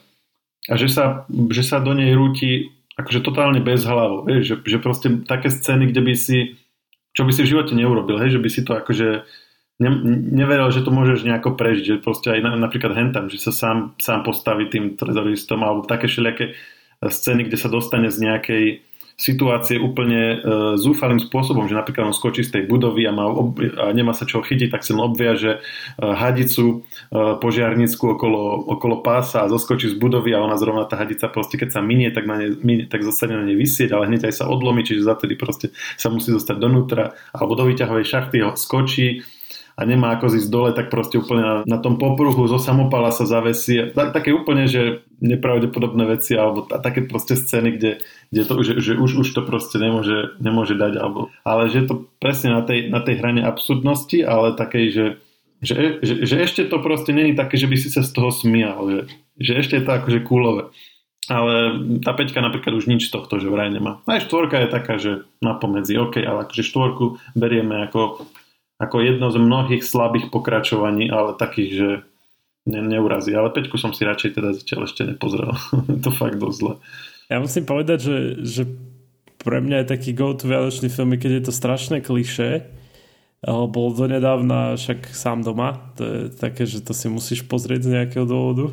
a 0.71 0.73
že 0.79 0.87
sa, 0.87 1.27
že 1.27 1.61
sa 1.67 1.83
do 1.83 1.91
nej 1.91 2.15
rúti 2.15 2.71
akože 2.95 3.19
totálne 3.19 3.59
bez 3.59 3.83
hlavu, 3.83 4.23
že, 4.41 4.55
že 4.63 4.77
proste 4.79 5.27
také 5.27 5.51
scény, 5.51 5.91
kde 5.91 5.99
by 5.99 6.13
si, 6.15 6.55
čo 7.11 7.27
by 7.27 7.35
si 7.35 7.43
v 7.43 7.51
živote 7.53 7.75
neurobil, 7.75 8.23
hej, 8.23 8.39
že 8.39 8.41
by 8.41 8.49
si 8.49 8.61
to 8.63 8.71
akože 8.79 9.27
ne, 9.83 9.91
neveril, 10.31 10.71
že 10.71 10.81
to 10.81 10.95
môžeš 10.95 11.27
nejako 11.27 11.59
prežiť, 11.59 11.83
že 11.83 12.03
proste 12.03 12.31
aj 12.31 12.39
na, 12.39 12.51
napríklad 12.55 12.95
hentam, 12.95 13.27
že 13.27 13.43
sa 13.43 13.51
sám, 13.51 13.99
sám 13.99 14.23
postaví 14.23 14.71
tým 14.71 14.95
teroristom 14.95 15.59
alebo 15.59 15.83
také 15.83 16.07
všelijaké 16.07 16.55
scény, 17.03 17.51
kde 17.51 17.57
sa 17.59 17.67
dostane 17.67 18.07
z 18.07 18.17
nejakej 18.23 18.65
situácie 19.13 19.77
úplne 19.77 20.21
e, 20.21 20.37
zúfalým 20.81 21.21
spôsobom, 21.21 21.69
že 21.69 21.77
napríklad 21.77 22.09
on 22.09 22.17
skočí 22.17 22.41
z 22.41 22.59
tej 22.59 22.63
budovy 22.65 23.05
a, 23.05 23.13
má 23.13 23.29
ob, 23.29 23.61
a 23.61 23.93
nemá 23.93 24.11
sa 24.17 24.25
čo 24.25 24.41
chytiť, 24.41 24.73
tak 24.73 24.81
len 24.89 24.99
obviaže 24.99 25.51
e, 25.53 25.59
hadicu 26.01 26.65
e, 27.13 27.37
požiarnickú 27.37 28.17
okolo, 28.17 28.73
okolo 28.73 29.05
pása 29.05 29.45
a 29.45 29.51
zoskočí 29.53 29.93
z 29.93 29.97
budovy 30.01 30.33
a 30.33 30.41
ona 30.41 30.57
zrovna 30.57 30.89
tá 30.89 30.97
hadica 30.97 31.29
proste 31.29 31.61
keď 31.61 31.77
sa 31.77 31.81
minie, 31.85 32.09
tak, 32.09 32.25
na 32.25 32.41
ne, 32.41 32.57
minie, 32.57 32.89
tak 32.89 33.05
zostane 33.05 33.37
na 33.37 33.45
nej 33.45 33.57
vysieť, 33.57 33.93
ale 33.93 34.09
hneď 34.09 34.33
aj 34.33 34.43
sa 34.43 34.45
odlomí, 34.49 34.81
čiže 34.81 35.05
zatedy 35.05 35.37
proste 35.37 35.69
sa 35.93 36.09
musí 36.09 36.33
dostať 36.33 36.57
donútra 36.57 37.13
alebo 37.37 37.53
do 37.53 37.69
výťahovej 37.69 38.05
šachty 38.09 38.41
ho 38.41 38.57
skočí 38.57 39.21
a 39.73 39.81
nemá 39.89 40.13
ako 40.13 40.29
zísť 40.29 40.49
dole, 40.53 40.69
tak 40.77 40.93
proste 40.93 41.17
úplne 41.17 41.41
na, 41.41 41.55
na 41.65 41.77
tom 41.81 41.97
popruhu 41.97 42.45
zo 42.45 42.61
samopala 42.61 43.09
sa 43.09 43.25
zavesí. 43.25 43.89
Tak, 43.97 44.13
také 44.13 44.29
úplne, 44.29 44.69
že 44.69 45.01
nepravdepodobné 45.17 46.05
veci 46.13 46.37
alebo 46.37 46.61
t- 46.61 46.77
také 46.77 47.01
proste 47.09 47.33
scény, 47.33 47.81
kde, 47.81 47.91
kde 48.29 48.41
to, 48.45 48.53
že, 48.61 48.73
že 48.77 48.93
už, 48.93 49.25
už 49.25 49.27
to 49.33 49.41
proste 49.41 49.81
nemôže, 49.81 50.37
nemôže 50.37 50.77
dať. 50.77 50.93
Alebo, 51.01 51.33
ale 51.41 51.73
že 51.73 51.89
to 51.89 52.05
presne 52.21 52.53
na 52.53 52.61
tej, 52.61 52.93
na 52.93 53.01
tej 53.01 53.17
hrane 53.17 53.41
absurdnosti, 53.41 54.21
ale 54.21 54.53
takej, 54.53 54.85
že, 54.93 55.05
že, 55.65 55.75
že, 56.05 56.13
že 56.21 56.35
ešte 56.37 56.61
to 56.69 56.77
proste 56.77 57.09
není 57.09 57.33
také, 57.33 57.57
že 57.57 57.65
by 57.65 57.75
si 57.79 57.89
sa 57.89 58.05
z 58.05 58.13
toho 58.13 58.29
smial. 58.29 58.85
Že, 58.85 59.01
že 59.41 59.51
ešte 59.57 59.73
je 59.81 59.85
to 59.89 59.91
akože 59.97 60.19
kúlové. 60.21 60.69
Ale 61.31 61.79
tá 62.03 62.11
peťka 62.11 62.43
napríklad 62.43 62.75
už 62.77 62.91
nič 62.91 63.07
tohto, 63.07 63.39
že 63.39 63.47
vraj 63.47 63.71
nemá. 63.71 64.03
Aj 64.03 64.19
štvorka 64.19 64.59
je 64.59 64.67
taká, 64.67 64.99
že 64.99 65.23
napomedzi, 65.39 65.95
OK, 65.95 66.19
ale 66.19 66.43
akože 66.43 66.67
štvorku 66.67 67.15
berieme 67.31 67.87
ako 67.87 68.27
ako 68.83 68.99
jedno 68.99 69.31
z 69.31 69.37
mnohých 69.39 69.83
slabých 69.83 70.27
pokračovaní, 70.27 71.07
ale 71.07 71.39
takých, 71.39 71.71
že 71.71 71.89
ne, 72.67 72.81
neurazí. 72.83 73.31
Ale 73.31 73.51
Peťku 73.51 73.79
som 73.79 73.95
si 73.95 74.03
radšej 74.03 74.31
teda 74.35 74.49
zatiaľ 74.55 74.81
ešte 74.87 75.01
nepozrel. 75.07 75.55
to 76.03 76.09
fakt 76.11 76.39
dosť 76.39 76.57
zle. 76.59 76.73
Ja 77.31 77.39
musím 77.39 77.63
povedať, 77.63 77.99
že, 78.03 78.17
že 78.43 78.63
pre 79.39 79.63
mňa 79.63 79.83
je 79.83 79.91
taký 79.91 80.11
go-to 80.15 80.47
vianočný 80.47 80.91
film, 80.91 81.15
keď 81.15 81.31
je 81.39 81.43
to 81.47 81.53
strašné 81.55 82.03
kliše. 82.03 82.67
Bol 83.43 83.91
donedávna 83.91 84.79
však 84.79 85.11
sám 85.11 85.43
doma. 85.43 85.91
To 85.99 86.03
je 86.03 86.19
také, 86.31 86.63
že 86.63 86.79
to 86.79 86.95
si 86.95 87.11
musíš 87.11 87.43
pozrieť 87.43 87.87
z 87.87 87.93
nejakého 87.99 88.23
dôvodu. 88.23 88.71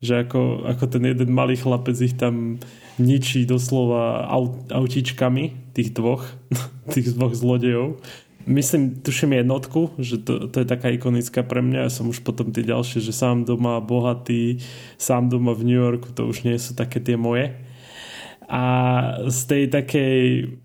Že 0.00 0.26
ako, 0.26 0.40
ako 0.66 0.84
ten 0.88 1.02
jeden 1.12 1.30
malý 1.30 1.60
chlapec 1.60 1.94
ich 2.00 2.16
tam 2.16 2.58
ničí 2.98 3.44
doslova 3.46 4.26
aut, 4.26 4.66
autičkami 4.72 5.74
tých 5.76 5.94
dvoch, 5.94 6.26
tých 6.94 7.14
dvoch 7.14 7.36
zlodejov 7.36 8.00
myslím, 8.46 9.02
tuším 9.04 9.32
jednotku, 9.40 9.96
že 9.98 10.20
to, 10.20 10.48
to 10.48 10.62
je 10.62 10.66
taká 10.66 10.88
ikonická 10.92 11.42
pre 11.42 11.60
mňa. 11.60 11.88
Ja 11.88 11.90
som 11.92 12.08
už 12.08 12.24
potom 12.24 12.52
tie 12.54 12.64
ďalšie, 12.64 13.04
že 13.04 13.12
sám 13.12 13.44
doma 13.44 13.80
bohatý, 13.80 14.60
sám 14.96 15.28
doma 15.28 15.52
v 15.52 15.66
New 15.68 15.80
Yorku, 15.80 16.12
to 16.12 16.28
už 16.28 16.44
nie 16.44 16.56
sú 16.56 16.72
také 16.72 17.00
tie 17.00 17.18
moje. 17.18 17.56
A 18.50 18.62
z 19.30 19.40
tej 19.46 19.64
takej 19.70 20.18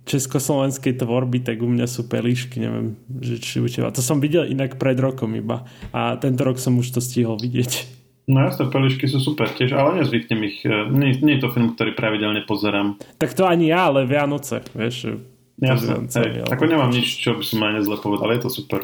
československej 0.10 0.98
tvorby, 0.98 1.46
tak 1.46 1.62
u 1.62 1.70
mňa 1.70 1.86
sú 1.86 2.10
pelíšky, 2.10 2.58
neviem, 2.58 2.98
že 3.22 3.38
či 3.38 3.62
u 3.62 3.70
teba. 3.70 3.94
To 3.94 4.02
som 4.02 4.18
videl 4.18 4.50
inak 4.50 4.82
pred 4.82 4.98
rokom 4.98 5.38
iba. 5.38 5.70
A 5.94 6.18
tento 6.18 6.42
rok 6.42 6.58
som 6.58 6.82
už 6.82 6.98
to 6.98 7.00
stihol 7.00 7.38
vidieť. 7.38 7.94
No 8.26 8.42
jasné, 8.42 8.74
pelišky 8.74 9.06
sú 9.06 9.22
super 9.22 9.54
tiež, 9.54 9.78
ale 9.78 10.02
nezvyknem 10.02 10.42
ich. 10.50 10.66
E, 10.66 10.90
nie, 10.90 11.14
nie 11.22 11.38
je 11.38 11.46
to 11.46 11.54
film, 11.54 11.78
ktorý 11.78 11.94
pravidelne 11.94 12.42
pozerám. 12.50 12.98
Tak 13.22 13.38
to 13.38 13.46
ani 13.46 13.70
ja, 13.70 13.94
ale 13.94 14.10
Vianoce, 14.10 14.66
vieš, 14.74 15.22
Hej, 15.56 16.44
ako 16.52 16.64
nemám 16.68 16.92
nič, 16.92 17.24
čo 17.24 17.40
by 17.40 17.44
som 17.48 17.64
ma 17.64 17.72
nezle 17.72 17.96
povedal, 17.96 18.28
je 18.36 18.44
to 18.44 18.52
super. 18.52 18.84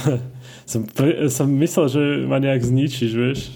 som, 0.70 0.88
pre, 0.88 1.28
som 1.28 1.44
myslel, 1.60 1.86
že 1.92 2.02
ma 2.24 2.40
nejak 2.40 2.64
zničíš, 2.64 3.12
vieš. 3.12 3.52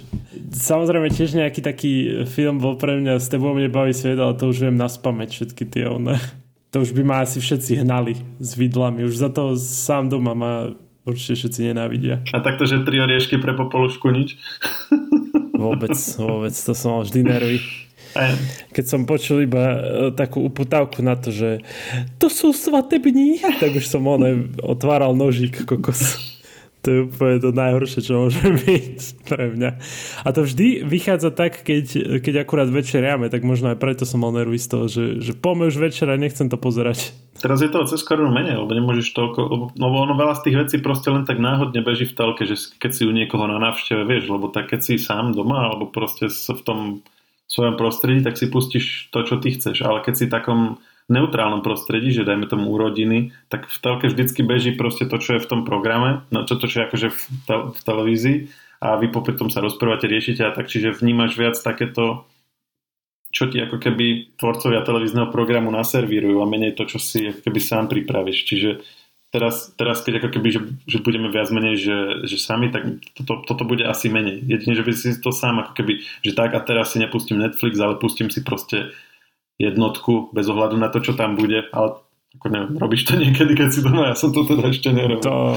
Samozrejme 0.53 1.09
tiež 1.09 1.33
nejaký 1.33 1.65
taký 1.65 1.93
film 2.29 2.61
bol 2.61 2.77
pre 2.77 3.01
mňa 3.01 3.17
S 3.17 3.33
tebou 3.33 3.57
mne 3.57 3.73
baví 3.73 3.97
svet, 3.97 4.21
ale 4.21 4.37
to 4.37 4.53
už 4.53 4.69
viem 4.69 4.77
naspamäť 4.77 5.33
všetky 5.33 5.65
tie 5.65 5.89
one. 5.89 6.21
To 6.77 6.85
už 6.85 6.93
by 6.93 7.03
ma 7.05 7.17
asi 7.25 7.41
všetci 7.41 7.85
hnali 7.85 8.21
s 8.37 8.57
vidlami. 8.57 9.05
Už 9.09 9.17
za 9.17 9.33
to 9.33 9.57
sám 9.57 10.13
doma 10.13 10.37
ma 10.37 10.53
určite 11.09 11.41
všetci 11.41 11.73
nenávidia. 11.73 12.21
A 12.33 12.45
takto, 12.45 12.69
že 12.69 12.85
tri 12.85 13.01
oriešky 13.01 13.41
pre 13.41 13.57
popolušku 13.57 14.13
nič? 14.13 14.37
vôbec, 15.57 15.97
vôbec, 16.17 16.53
to 16.53 16.73
som 16.77 17.01
mal 17.01 17.03
vždy 17.05 17.21
nervy. 17.25 17.59
keď 18.77 18.85
som 18.85 19.09
počul 19.09 19.45
iba 19.45 19.65
e, 19.77 19.81
takú 20.13 20.45
uputávku 20.45 21.01
na 21.01 21.17
to, 21.17 21.33
že 21.33 21.65
to 22.21 22.29
sú 22.29 22.53
svatební, 22.53 23.41
tak 23.61 23.73
už 23.77 23.89
som 23.89 24.05
one 24.05 24.53
otváral 24.61 25.17
nožík 25.17 25.65
kokos. 25.65 26.33
To 26.83 26.89
je 26.91 27.01
úplne 27.07 27.39
to 27.39 27.55
najhoršie, 27.55 28.03
čo 28.03 28.27
môže 28.27 28.43
byť 28.43 28.99
pre 29.31 29.55
mňa. 29.55 29.71
A 30.27 30.29
to 30.35 30.43
vždy 30.43 30.83
vychádza 30.83 31.31
tak, 31.31 31.63
keď, 31.63 32.19
keď 32.19 32.43
akurát 32.43 32.67
večeriame, 32.67 33.31
tak 33.31 33.47
možno 33.47 33.71
aj 33.71 33.79
preto 33.79 34.03
som 34.03 34.19
mal 34.19 34.35
nervy 34.35 34.59
z 34.59 34.67
toho, 34.67 34.85
že, 34.91 35.23
že 35.23 35.31
poďme 35.31 35.71
už 35.71 35.79
večer 35.79 36.11
a 36.11 36.19
nechcem 36.19 36.51
to 36.51 36.59
pozerať. 36.59 37.15
Teraz 37.39 37.63
je 37.63 37.71
toho 37.71 37.87
cez 37.87 38.03
korunu 38.03 38.35
menej, 38.35 38.59
lebo 38.59 38.75
nemôžeš 38.75 39.15
toľko, 39.15 39.41
lebo 39.79 39.95
ono 39.95 40.19
veľa 40.19 40.43
z 40.43 40.51
tých 40.51 40.57
vecí 40.59 40.77
proste 40.83 41.15
len 41.15 41.23
tak 41.23 41.39
náhodne 41.39 41.87
beží 41.87 42.11
v 42.11 42.19
telke, 42.19 42.43
že 42.51 42.59
keď 42.83 42.91
si 42.91 43.03
u 43.07 43.15
niekoho 43.15 43.47
na 43.47 43.63
návšteve, 43.63 44.03
vieš, 44.03 44.27
lebo 44.27 44.51
tak 44.51 44.75
keď 44.75 44.81
si 44.83 44.99
sám 44.99 45.39
doma, 45.39 45.71
alebo 45.71 45.87
proste 45.87 46.27
v 46.35 46.63
tom 46.67 46.79
svojom 47.53 47.77
prostredí, 47.77 48.25
tak 48.25 48.41
si 48.41 48.49
pustíš 48.49 49.13
to, 49.13 49.29
čo 49.29 49.37
ty 49.37 49.53
chceš. 49.53 49.85
Ale 49.85 50.01
keď 50.01 50.15
si 50.17 50.25
v 50.25 50.35
takom 50.35 50.61
neutrálnom 51.13 51.61
prostredí, 51.61 52.09
že 52.09 52.25
dajme 52.25 52.49
tomu 52.49 52.73
rodiny, 52.81 53.37
tak 53.53 53.69
v 53.69 53.77
telke 53.85 54.09
vždycky 54.09 54.41
beží 54.41 54.73
proste 54.73 55.05
to, 55.05 55.21
čo 55.21 55.37
je 55.37 55.45
v 55.45 55.51
tom 55.51 55.61
programe, 55.69 56.25
no 56.33 56.49
to 56.49 56.57
čo 56.57 56.81
je 56.81 56.87
akože 56.89 57.09
v, 57.13 57.21
te- 57.45 57.67
v 57.77 57.81
televízii 57.85 58.39
a 58.81 58.97
vy 58.97 59.13
popri 59.13 59.37
tom 59.37 59.53
sa 59.53 59.61
rozprávate, 59.61 60.09
riešite 60.09 60.41
a 60.49 60.55
tak, 60.55 60.73
čiže 60.73 60.97
vnímaš 60.97 61.37
viac 61.37 61.61
takéto 61.61 62.25
čo 63.33 63.49
ti 63.49 63.57
ako 63.65 63.81
keby 63.81 64.37
tvorcovia 64.37 64.85
televízneho 64.85 65.33
programu 65.33 65.73
naservírujú 65.73 66.45
a 66.45 66.47
menej 66.47 66.77
to, 66.77 66.85
čo 66.85 67.01
si 67.01 67.33
ako 67.33 67.41
keby 67.49 67.61
sám 67.65 67.89
pripravíš. 67.89 68.45
Čiže 68.45 68.71
teraz, 69.33 69.73
teraz 69.75 70.05
keď 70.05 70.23
ako 70.23 70.29
keby, 70.39 70.49
že, 70.53 70.61
že 70.85 70.99
budeme 71.01 71.33
viac 71.33 71.49
menej, 71.49 71.81
že, 71.81 71.97
že 72.29 72.37
sami, 72.37 72.69
tak 72.69 73.01
toto, 73.17 73.43
toto 73.49 73.65
bude 73.65 73.83
asi 73.89 74.13
menej. 74.13 74.45
Jedine, 74.45 74.77
že 74.77 74.85
by 74.85 74.93
si 74.93 75.17
to 75.19 75.33
sám 75.33 75.65
ako 75.65 75.73
keby, 75.73 76.05
že 76.21 76.37
tak 76.37 76.53
a 76.53 76.61
teraz 76.61 76.93
si 76.93 77.01
nepustím 77.01 77.41
Netflix, 77.41 77.81
ale 77.81 77.97
pustím 77.97 78.29
si 78.29 78.45
proste 78.45 78.93
jednotku 79.57 80.31
bez 80.37 80.47
ohľadu 80.47 80.77
na 80.77 80.93
to, 80.93 81.01
čo 81.01 81.17
tam 81.17 81.41
bude, 81.41 81.65
ale 81.73 81.99
ako 82.37 82.47
neviem, 82.49 82.73
robíš 82.77 83.09
to 83.09 83.17
niekedy, 83.17 83.53
keď 83.57 83.69
si 83.73 83.81
doma, 83.81 84.13
ja 84.13 84.17
som 84.17 84.33
to 84.33 84.45
teda 84.45 84.69
ešte 84.69 84.93
nerobil. 84.93 85.25
To 85.25 85.57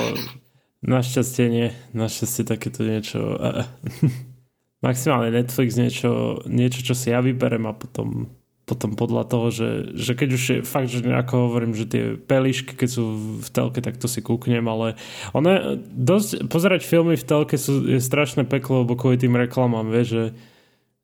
našťastie 0.84 1.46
nie, 1.52 1.68
našťastie 1.96 2.44
takéto 2.48 2.84
niečo 2.84 3.20
maximálne 4.86 5.34
Netflix 5.34 5.80
niečo, 5.80 6.44
niečo, 6.46 6.86
čo 6.86 6.94
si 6.94 7.10
ja 7.10 7.24
vyberem 7.24 7.66
a 7.66 7.74
potom, 7.74 8.30
potom 8.66 8.98
podľa 8.98 9.24
toho, 9.30 9.48
že, 9.54 9.70
že 9.94 10.18
keď 10.18 10.30
už 10.34 10.44
je 10.44 10.60
fakt, 10.66 10.90
že 10.90 11.06
nejako 11.06 11.50
hovorím, 11.50 11.78
že 11.78 11.86
tie 11.86 12.04
pelišky, 12.18 12.74
keď 12.74 12.90
sú 12.90 13.04
v 13.38 13.50
telke, 13.54 13.80
tak 13.80 14.02
to 14.02 14.10
si 14.10 14.26
kúknem, 14.26 14.66
ale 14.66 14.98
ono 15.38 15.78
dosť, 15.94 16.50
pozerať 16.50 16.82
filmy 16.82 17.14
v 17.14 17.28
telke 17.30 17.62
sú, 17.62 17.86
je 17.86 18.02
strašné 18.02 18.50
peklo, 18.50 18.82
lebo 18.82 18.98
kvôli 18.98 19.22
tým 19.22 19.38
reklamám, 19.38 19.94
vieš, 19.94 20.08
že, 20.10 20.26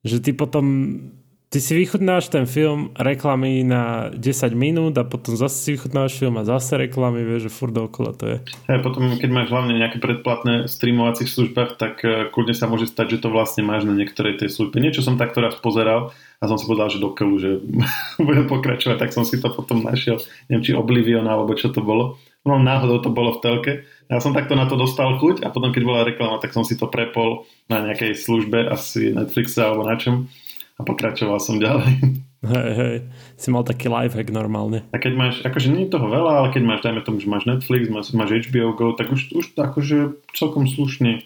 že 0.02 0.18
ty 0.26 0.32
potom 0.34 0.66
ty 1.52 1.60
si 1.60 1.76
vychutnáš 1.76 2.32
ten 2.32 2.48
film 2.48 2.96
reklamy 2.96 3.68
na 3.68 4.08
10 4.16 4.56
minút 4.56 4.96
a 4.96 5.04
potom 5.04 5.36
zase 5.36 5.60
si 5.60 5.70
vychutnáš 5.76 6.16
film 6.16 6.40
a 6.40 6.48
zase 6.48 6.80
reklamy, 6.80 7.28
vieš, 7.28 7.52
že 7.52 7.52
furt 7.52 7.76
dookola 7.76 8.16
to 8.16 8.24
je. 8.32 8.38
Hey, 8.72 8.80
potom, 8.80 9.20
keď 9.20 9.30
máš 9.30 9.52
hlavne 9.52 9.76
nejaké 9.76 10.00
predplatné 10.00 10.72
streamovacích 10.72 11.28
službách, 11.28 11.76
tak 11.76 12.00
uh, 12.08 12.32
kľudne 12.32 12.56
sa 12.56 12.72
môže 12.72 12.88
stať, 12.88 13.20
že 13.20 13.28
to 13.28 13.36
vlastne 13.36 13.68
máš 13.68 13.84
na 13.84 13.92
niektorej 13.92 14.40
tej 14.40 14.48
službe. 14.48 14.80
Niečo 14.80 15.04
som 15.04 15.20
takto 15.20 15.44
raz 15.44 15.60
pozeral 15.60 16.16
a 16.40 16.44
som 16.48 16.56
si 16.56 16.64
povedal, 16.64 16.88
že 16.88 17.04
do 17.04 17.12
keľu, 17.12 17.36
že 17.36 17.52
budem 18.32 18.48
pokračovať, 18.48 18.96
tak 18.96 19.12
som 19.12 19.28
si 19.28 19.36
to 19.44 19.52
potom 19.52 19.84
našiel, 19.84 20.24
neviem, 20.48 20.64
či 20.64 20.72
Oblivion 20.72 21.28
alebo 21.28 21.52
čo 21.60 21.68
to 21.68 21.84
bolo. 21.84 22.16
No 22.48 22.58
náhodou 22.58 23.04
to 23.04 23.12
bolo 23.14 23.38
v 23.38 23.42
telke. 23.44 23.74
Ja 24.10 24.24
som 24.24 24.34
takto 24.34 24.58
na 24.58 24.66
to 24.66 24.80
dostal 24.80 25.20
chuť 25.20 25.46
a 25.46 25.54
potom, 25.54 25.70
keď 25.70 25.84
bola 25.84 26.08
reklama, 26.08 26.42
tak 26.42 26.56
som 26.56 26.66
si 26.66 26.80
to 26.80 26.90
prepol 26.90 27.46
na 27.70 27.86
nejakej 27.86 28.18
službe, 28.18 28.66
asi 28.66 29.14
Netflixe 29.14 29.62
alebo 29.62 29.86
na 29.86 30.00
čom 30.00 30.32
a 30.82 30.86
pokračoval 30.86 31.38
som 31.38 31.62
ďalej. 31.62 31.94
Hej, 32.42 32.72
hej, 32.74 32.96
si 33.38 33.54
mal 33.54 33.62
taký 33.62 33.86
lifehack 33.86 34.34
normálne. 34.34 34.82
A 34.90 34.98
keď 34.98 35.14
máš, 35.14 35.36
akože 35.46 35.70
nie 35.70 35.86
je 35.86 35.94
toho 35.94 36.10
veľa, 36.10 36.42
ale 36.42 36.48
keď 36.50 36.64
máš, 36.66 36.82
dajme 36.82 37.06
tomu, 37.06 37.22
že 37.22 37.30
máš 37.30 37.46
Netflix, 37.46 37.86
máš, 37.86 38.18
máš 38.18 38.50
HBO 38.50 38.74
Go, 38.74 38.98
tak 38.98 39.14
už, 39.14 39.30
už 39.38 39.54
akože 39.54 40.26
celkom 40.34 40.66
slušný 40.66 41.22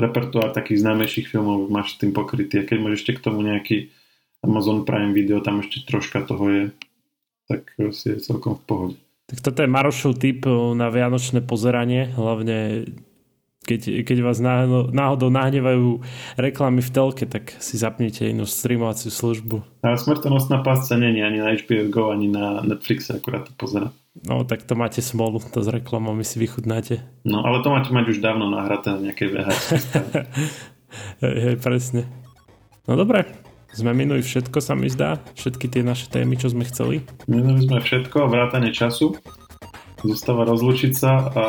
repertoár 0.00 0.56
takých 0.56 0.80
známejších 0.80 1.28
filmov 1.28 1.68
máš 1.68 1.92
s 1.92 2.00
tým 2.00 2.16
pokrytý. 2.16 2.62
A 2.62 2.64
keď 2.64 2.80
máš 2.80 3.04
ešte 3.04 3.20
k 3.20 3.24
tomu 3.28 3.44
nejaký 3.44 3.92
Amazon 4.40 4.88
Prime 4.88 5.12
Video, 5.12 5.44
tam 5.44 5.60
ešte 5.60 5.84
troška 5.84 6.24
toho 6.24 6.44
je, 6.48 6.62
tak 7.50 7.68
si 7.92 8.16
je 8.16 8.22
celkom 8.22 8.56
v 8.56 8.64
pohode. 8.64 8.96
Tak 9.28 9.44
toto 9.44 9.60
je 9.60 9.68
Marošov 9.68 10.16
typ 10.16 10.48
na 10.72 10.88
vianočné 10.88 11.44
pozeranie, 11.44 12.08
hlavne 12.16 12.88
keď, 13.66 14.06
keď 14.06 14.18
vás 14.24 14.40
náhodou, 14.40 15.28
nahnevajú 15.28 16.00
reklamy 16.40 16.80
v 16.80 16.90
telke, 16.90 17.24
tak 17.28 17.52
si 17.60 17.76
zapnite 17.76 18.24
inú 18.24 18.48
streamovaciu 18.48 19.12
službu. 19.12 19.84
A 19.84 19.98
smrtonostná 19.98 20.64
pásca 20.64 20.96
není 20.96 21.20
ani 21.20 21.44
na 21.44 21.52
HBO 21.52 21.84
Go, 21.92 22.02
ani 22.08 22.32
na 22.32 22.64
Netflixe, 22.64 23.20
akurát 23.20 23.44
to 23.44 23.52
pozera. 23.58 23.92
No, 24.24 24.42
tak 24.42 24.64
to 24.64 24.74
máte 24.74 25.04
smolu, 25.04 25.38
to 25.38 25.62
s 25.62 25.68
reklamami 25.68 26.24
si 26.24 26.40
vychutnáte. 26.40 27.04
No, 27.28 27.44
ale 27.44 27.62
to 27.62 27.70
máte 27.70 27.92
mať 27.92 28.16
už 28.16 28.18
dávno 28.18 28.50
nahraté 28.50 28.96
na 28.96 29.10
nejakej 29.10 29.28
VHS. 29.30 29.60
hej, 31.22 31.36
hej, 31.38 31.56
presne. 31.60 32.08
No 32.88 32.96
dobre, 32.96 33.28
sme 33.76 33.92
minuli 33.92 34.24
všetko, 34.24 34.64
sa 34.64 34.72
mi 34.72 34.88
zdá. 34.88 35.20
Všetky 35.36 35.68
tie 35.68 35.84
naše 35.84 36.08
témy, 36.08 36.40
čo 36.40 36.48
sme 36.48 36.64
chceli. 36.64 37.04
Minuli 37.28 37.68
sme 37.68 37.78
všetko, 37.84 38.26
vrátane 38.26 38.72
času. 38.72 39.14
Zostáva 40.02 40.48
rozlučiť 40.48 40.92
sa 40.94 41.12
a 41.30 41.44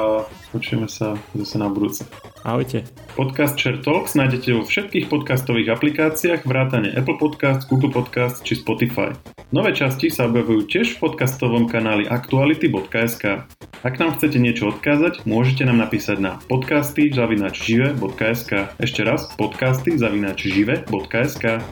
počujeme 0.52 0.89
sa 0.89 1.16
zase 1.38 1.56
na 1.58 1.70
budúce. 1.70 2.06
Ahojte. 2.43 2.88
Podcast 3.14 3.60
Share 3.60 3.84
Talks 3.84 4.16
nájdete 4.16 4.56
vo 4.56 4.64
všetkých 4.64 5.12
podcastových 5.12 5.76
aplikáciách 5.76 6.47
vrátane 6.47 6.91
Apple 6.95 7.20
Podcast, 7.20 7.68
Google 7.68 7.91
Podcast 7.91 8.41
či 8.47 8.56
Spotify. 8.58 9.12
Nové 9.50 9.74
časti 9.74 10.14
sa 10.14 10.30
objavujú 10.30 10.70
tiež 10.70 10.97
v 10.97 11.10
podcastovom 11.10 11.66
kanáli 11.66 12.06
aktuality.sk. 12.06 13.50
Ak 13.80 13.95
nám 13.95 14.20
chcete 14.20 14.38
niečo 14.38 14.76
odkázať, 14.76 15.24
môžete 15.24 15.64
nám 15.64 15.80
napísať 15.82 16.18
na 16.20 16.32
podcasty 16.52 17.10
zavinačžive.sk. 17.10 18.76
Ešte 18.78 19.02
raz, 19.08 19.32
podcasty 19.39 19.95
zavinačžive.sk. 19.95 21.64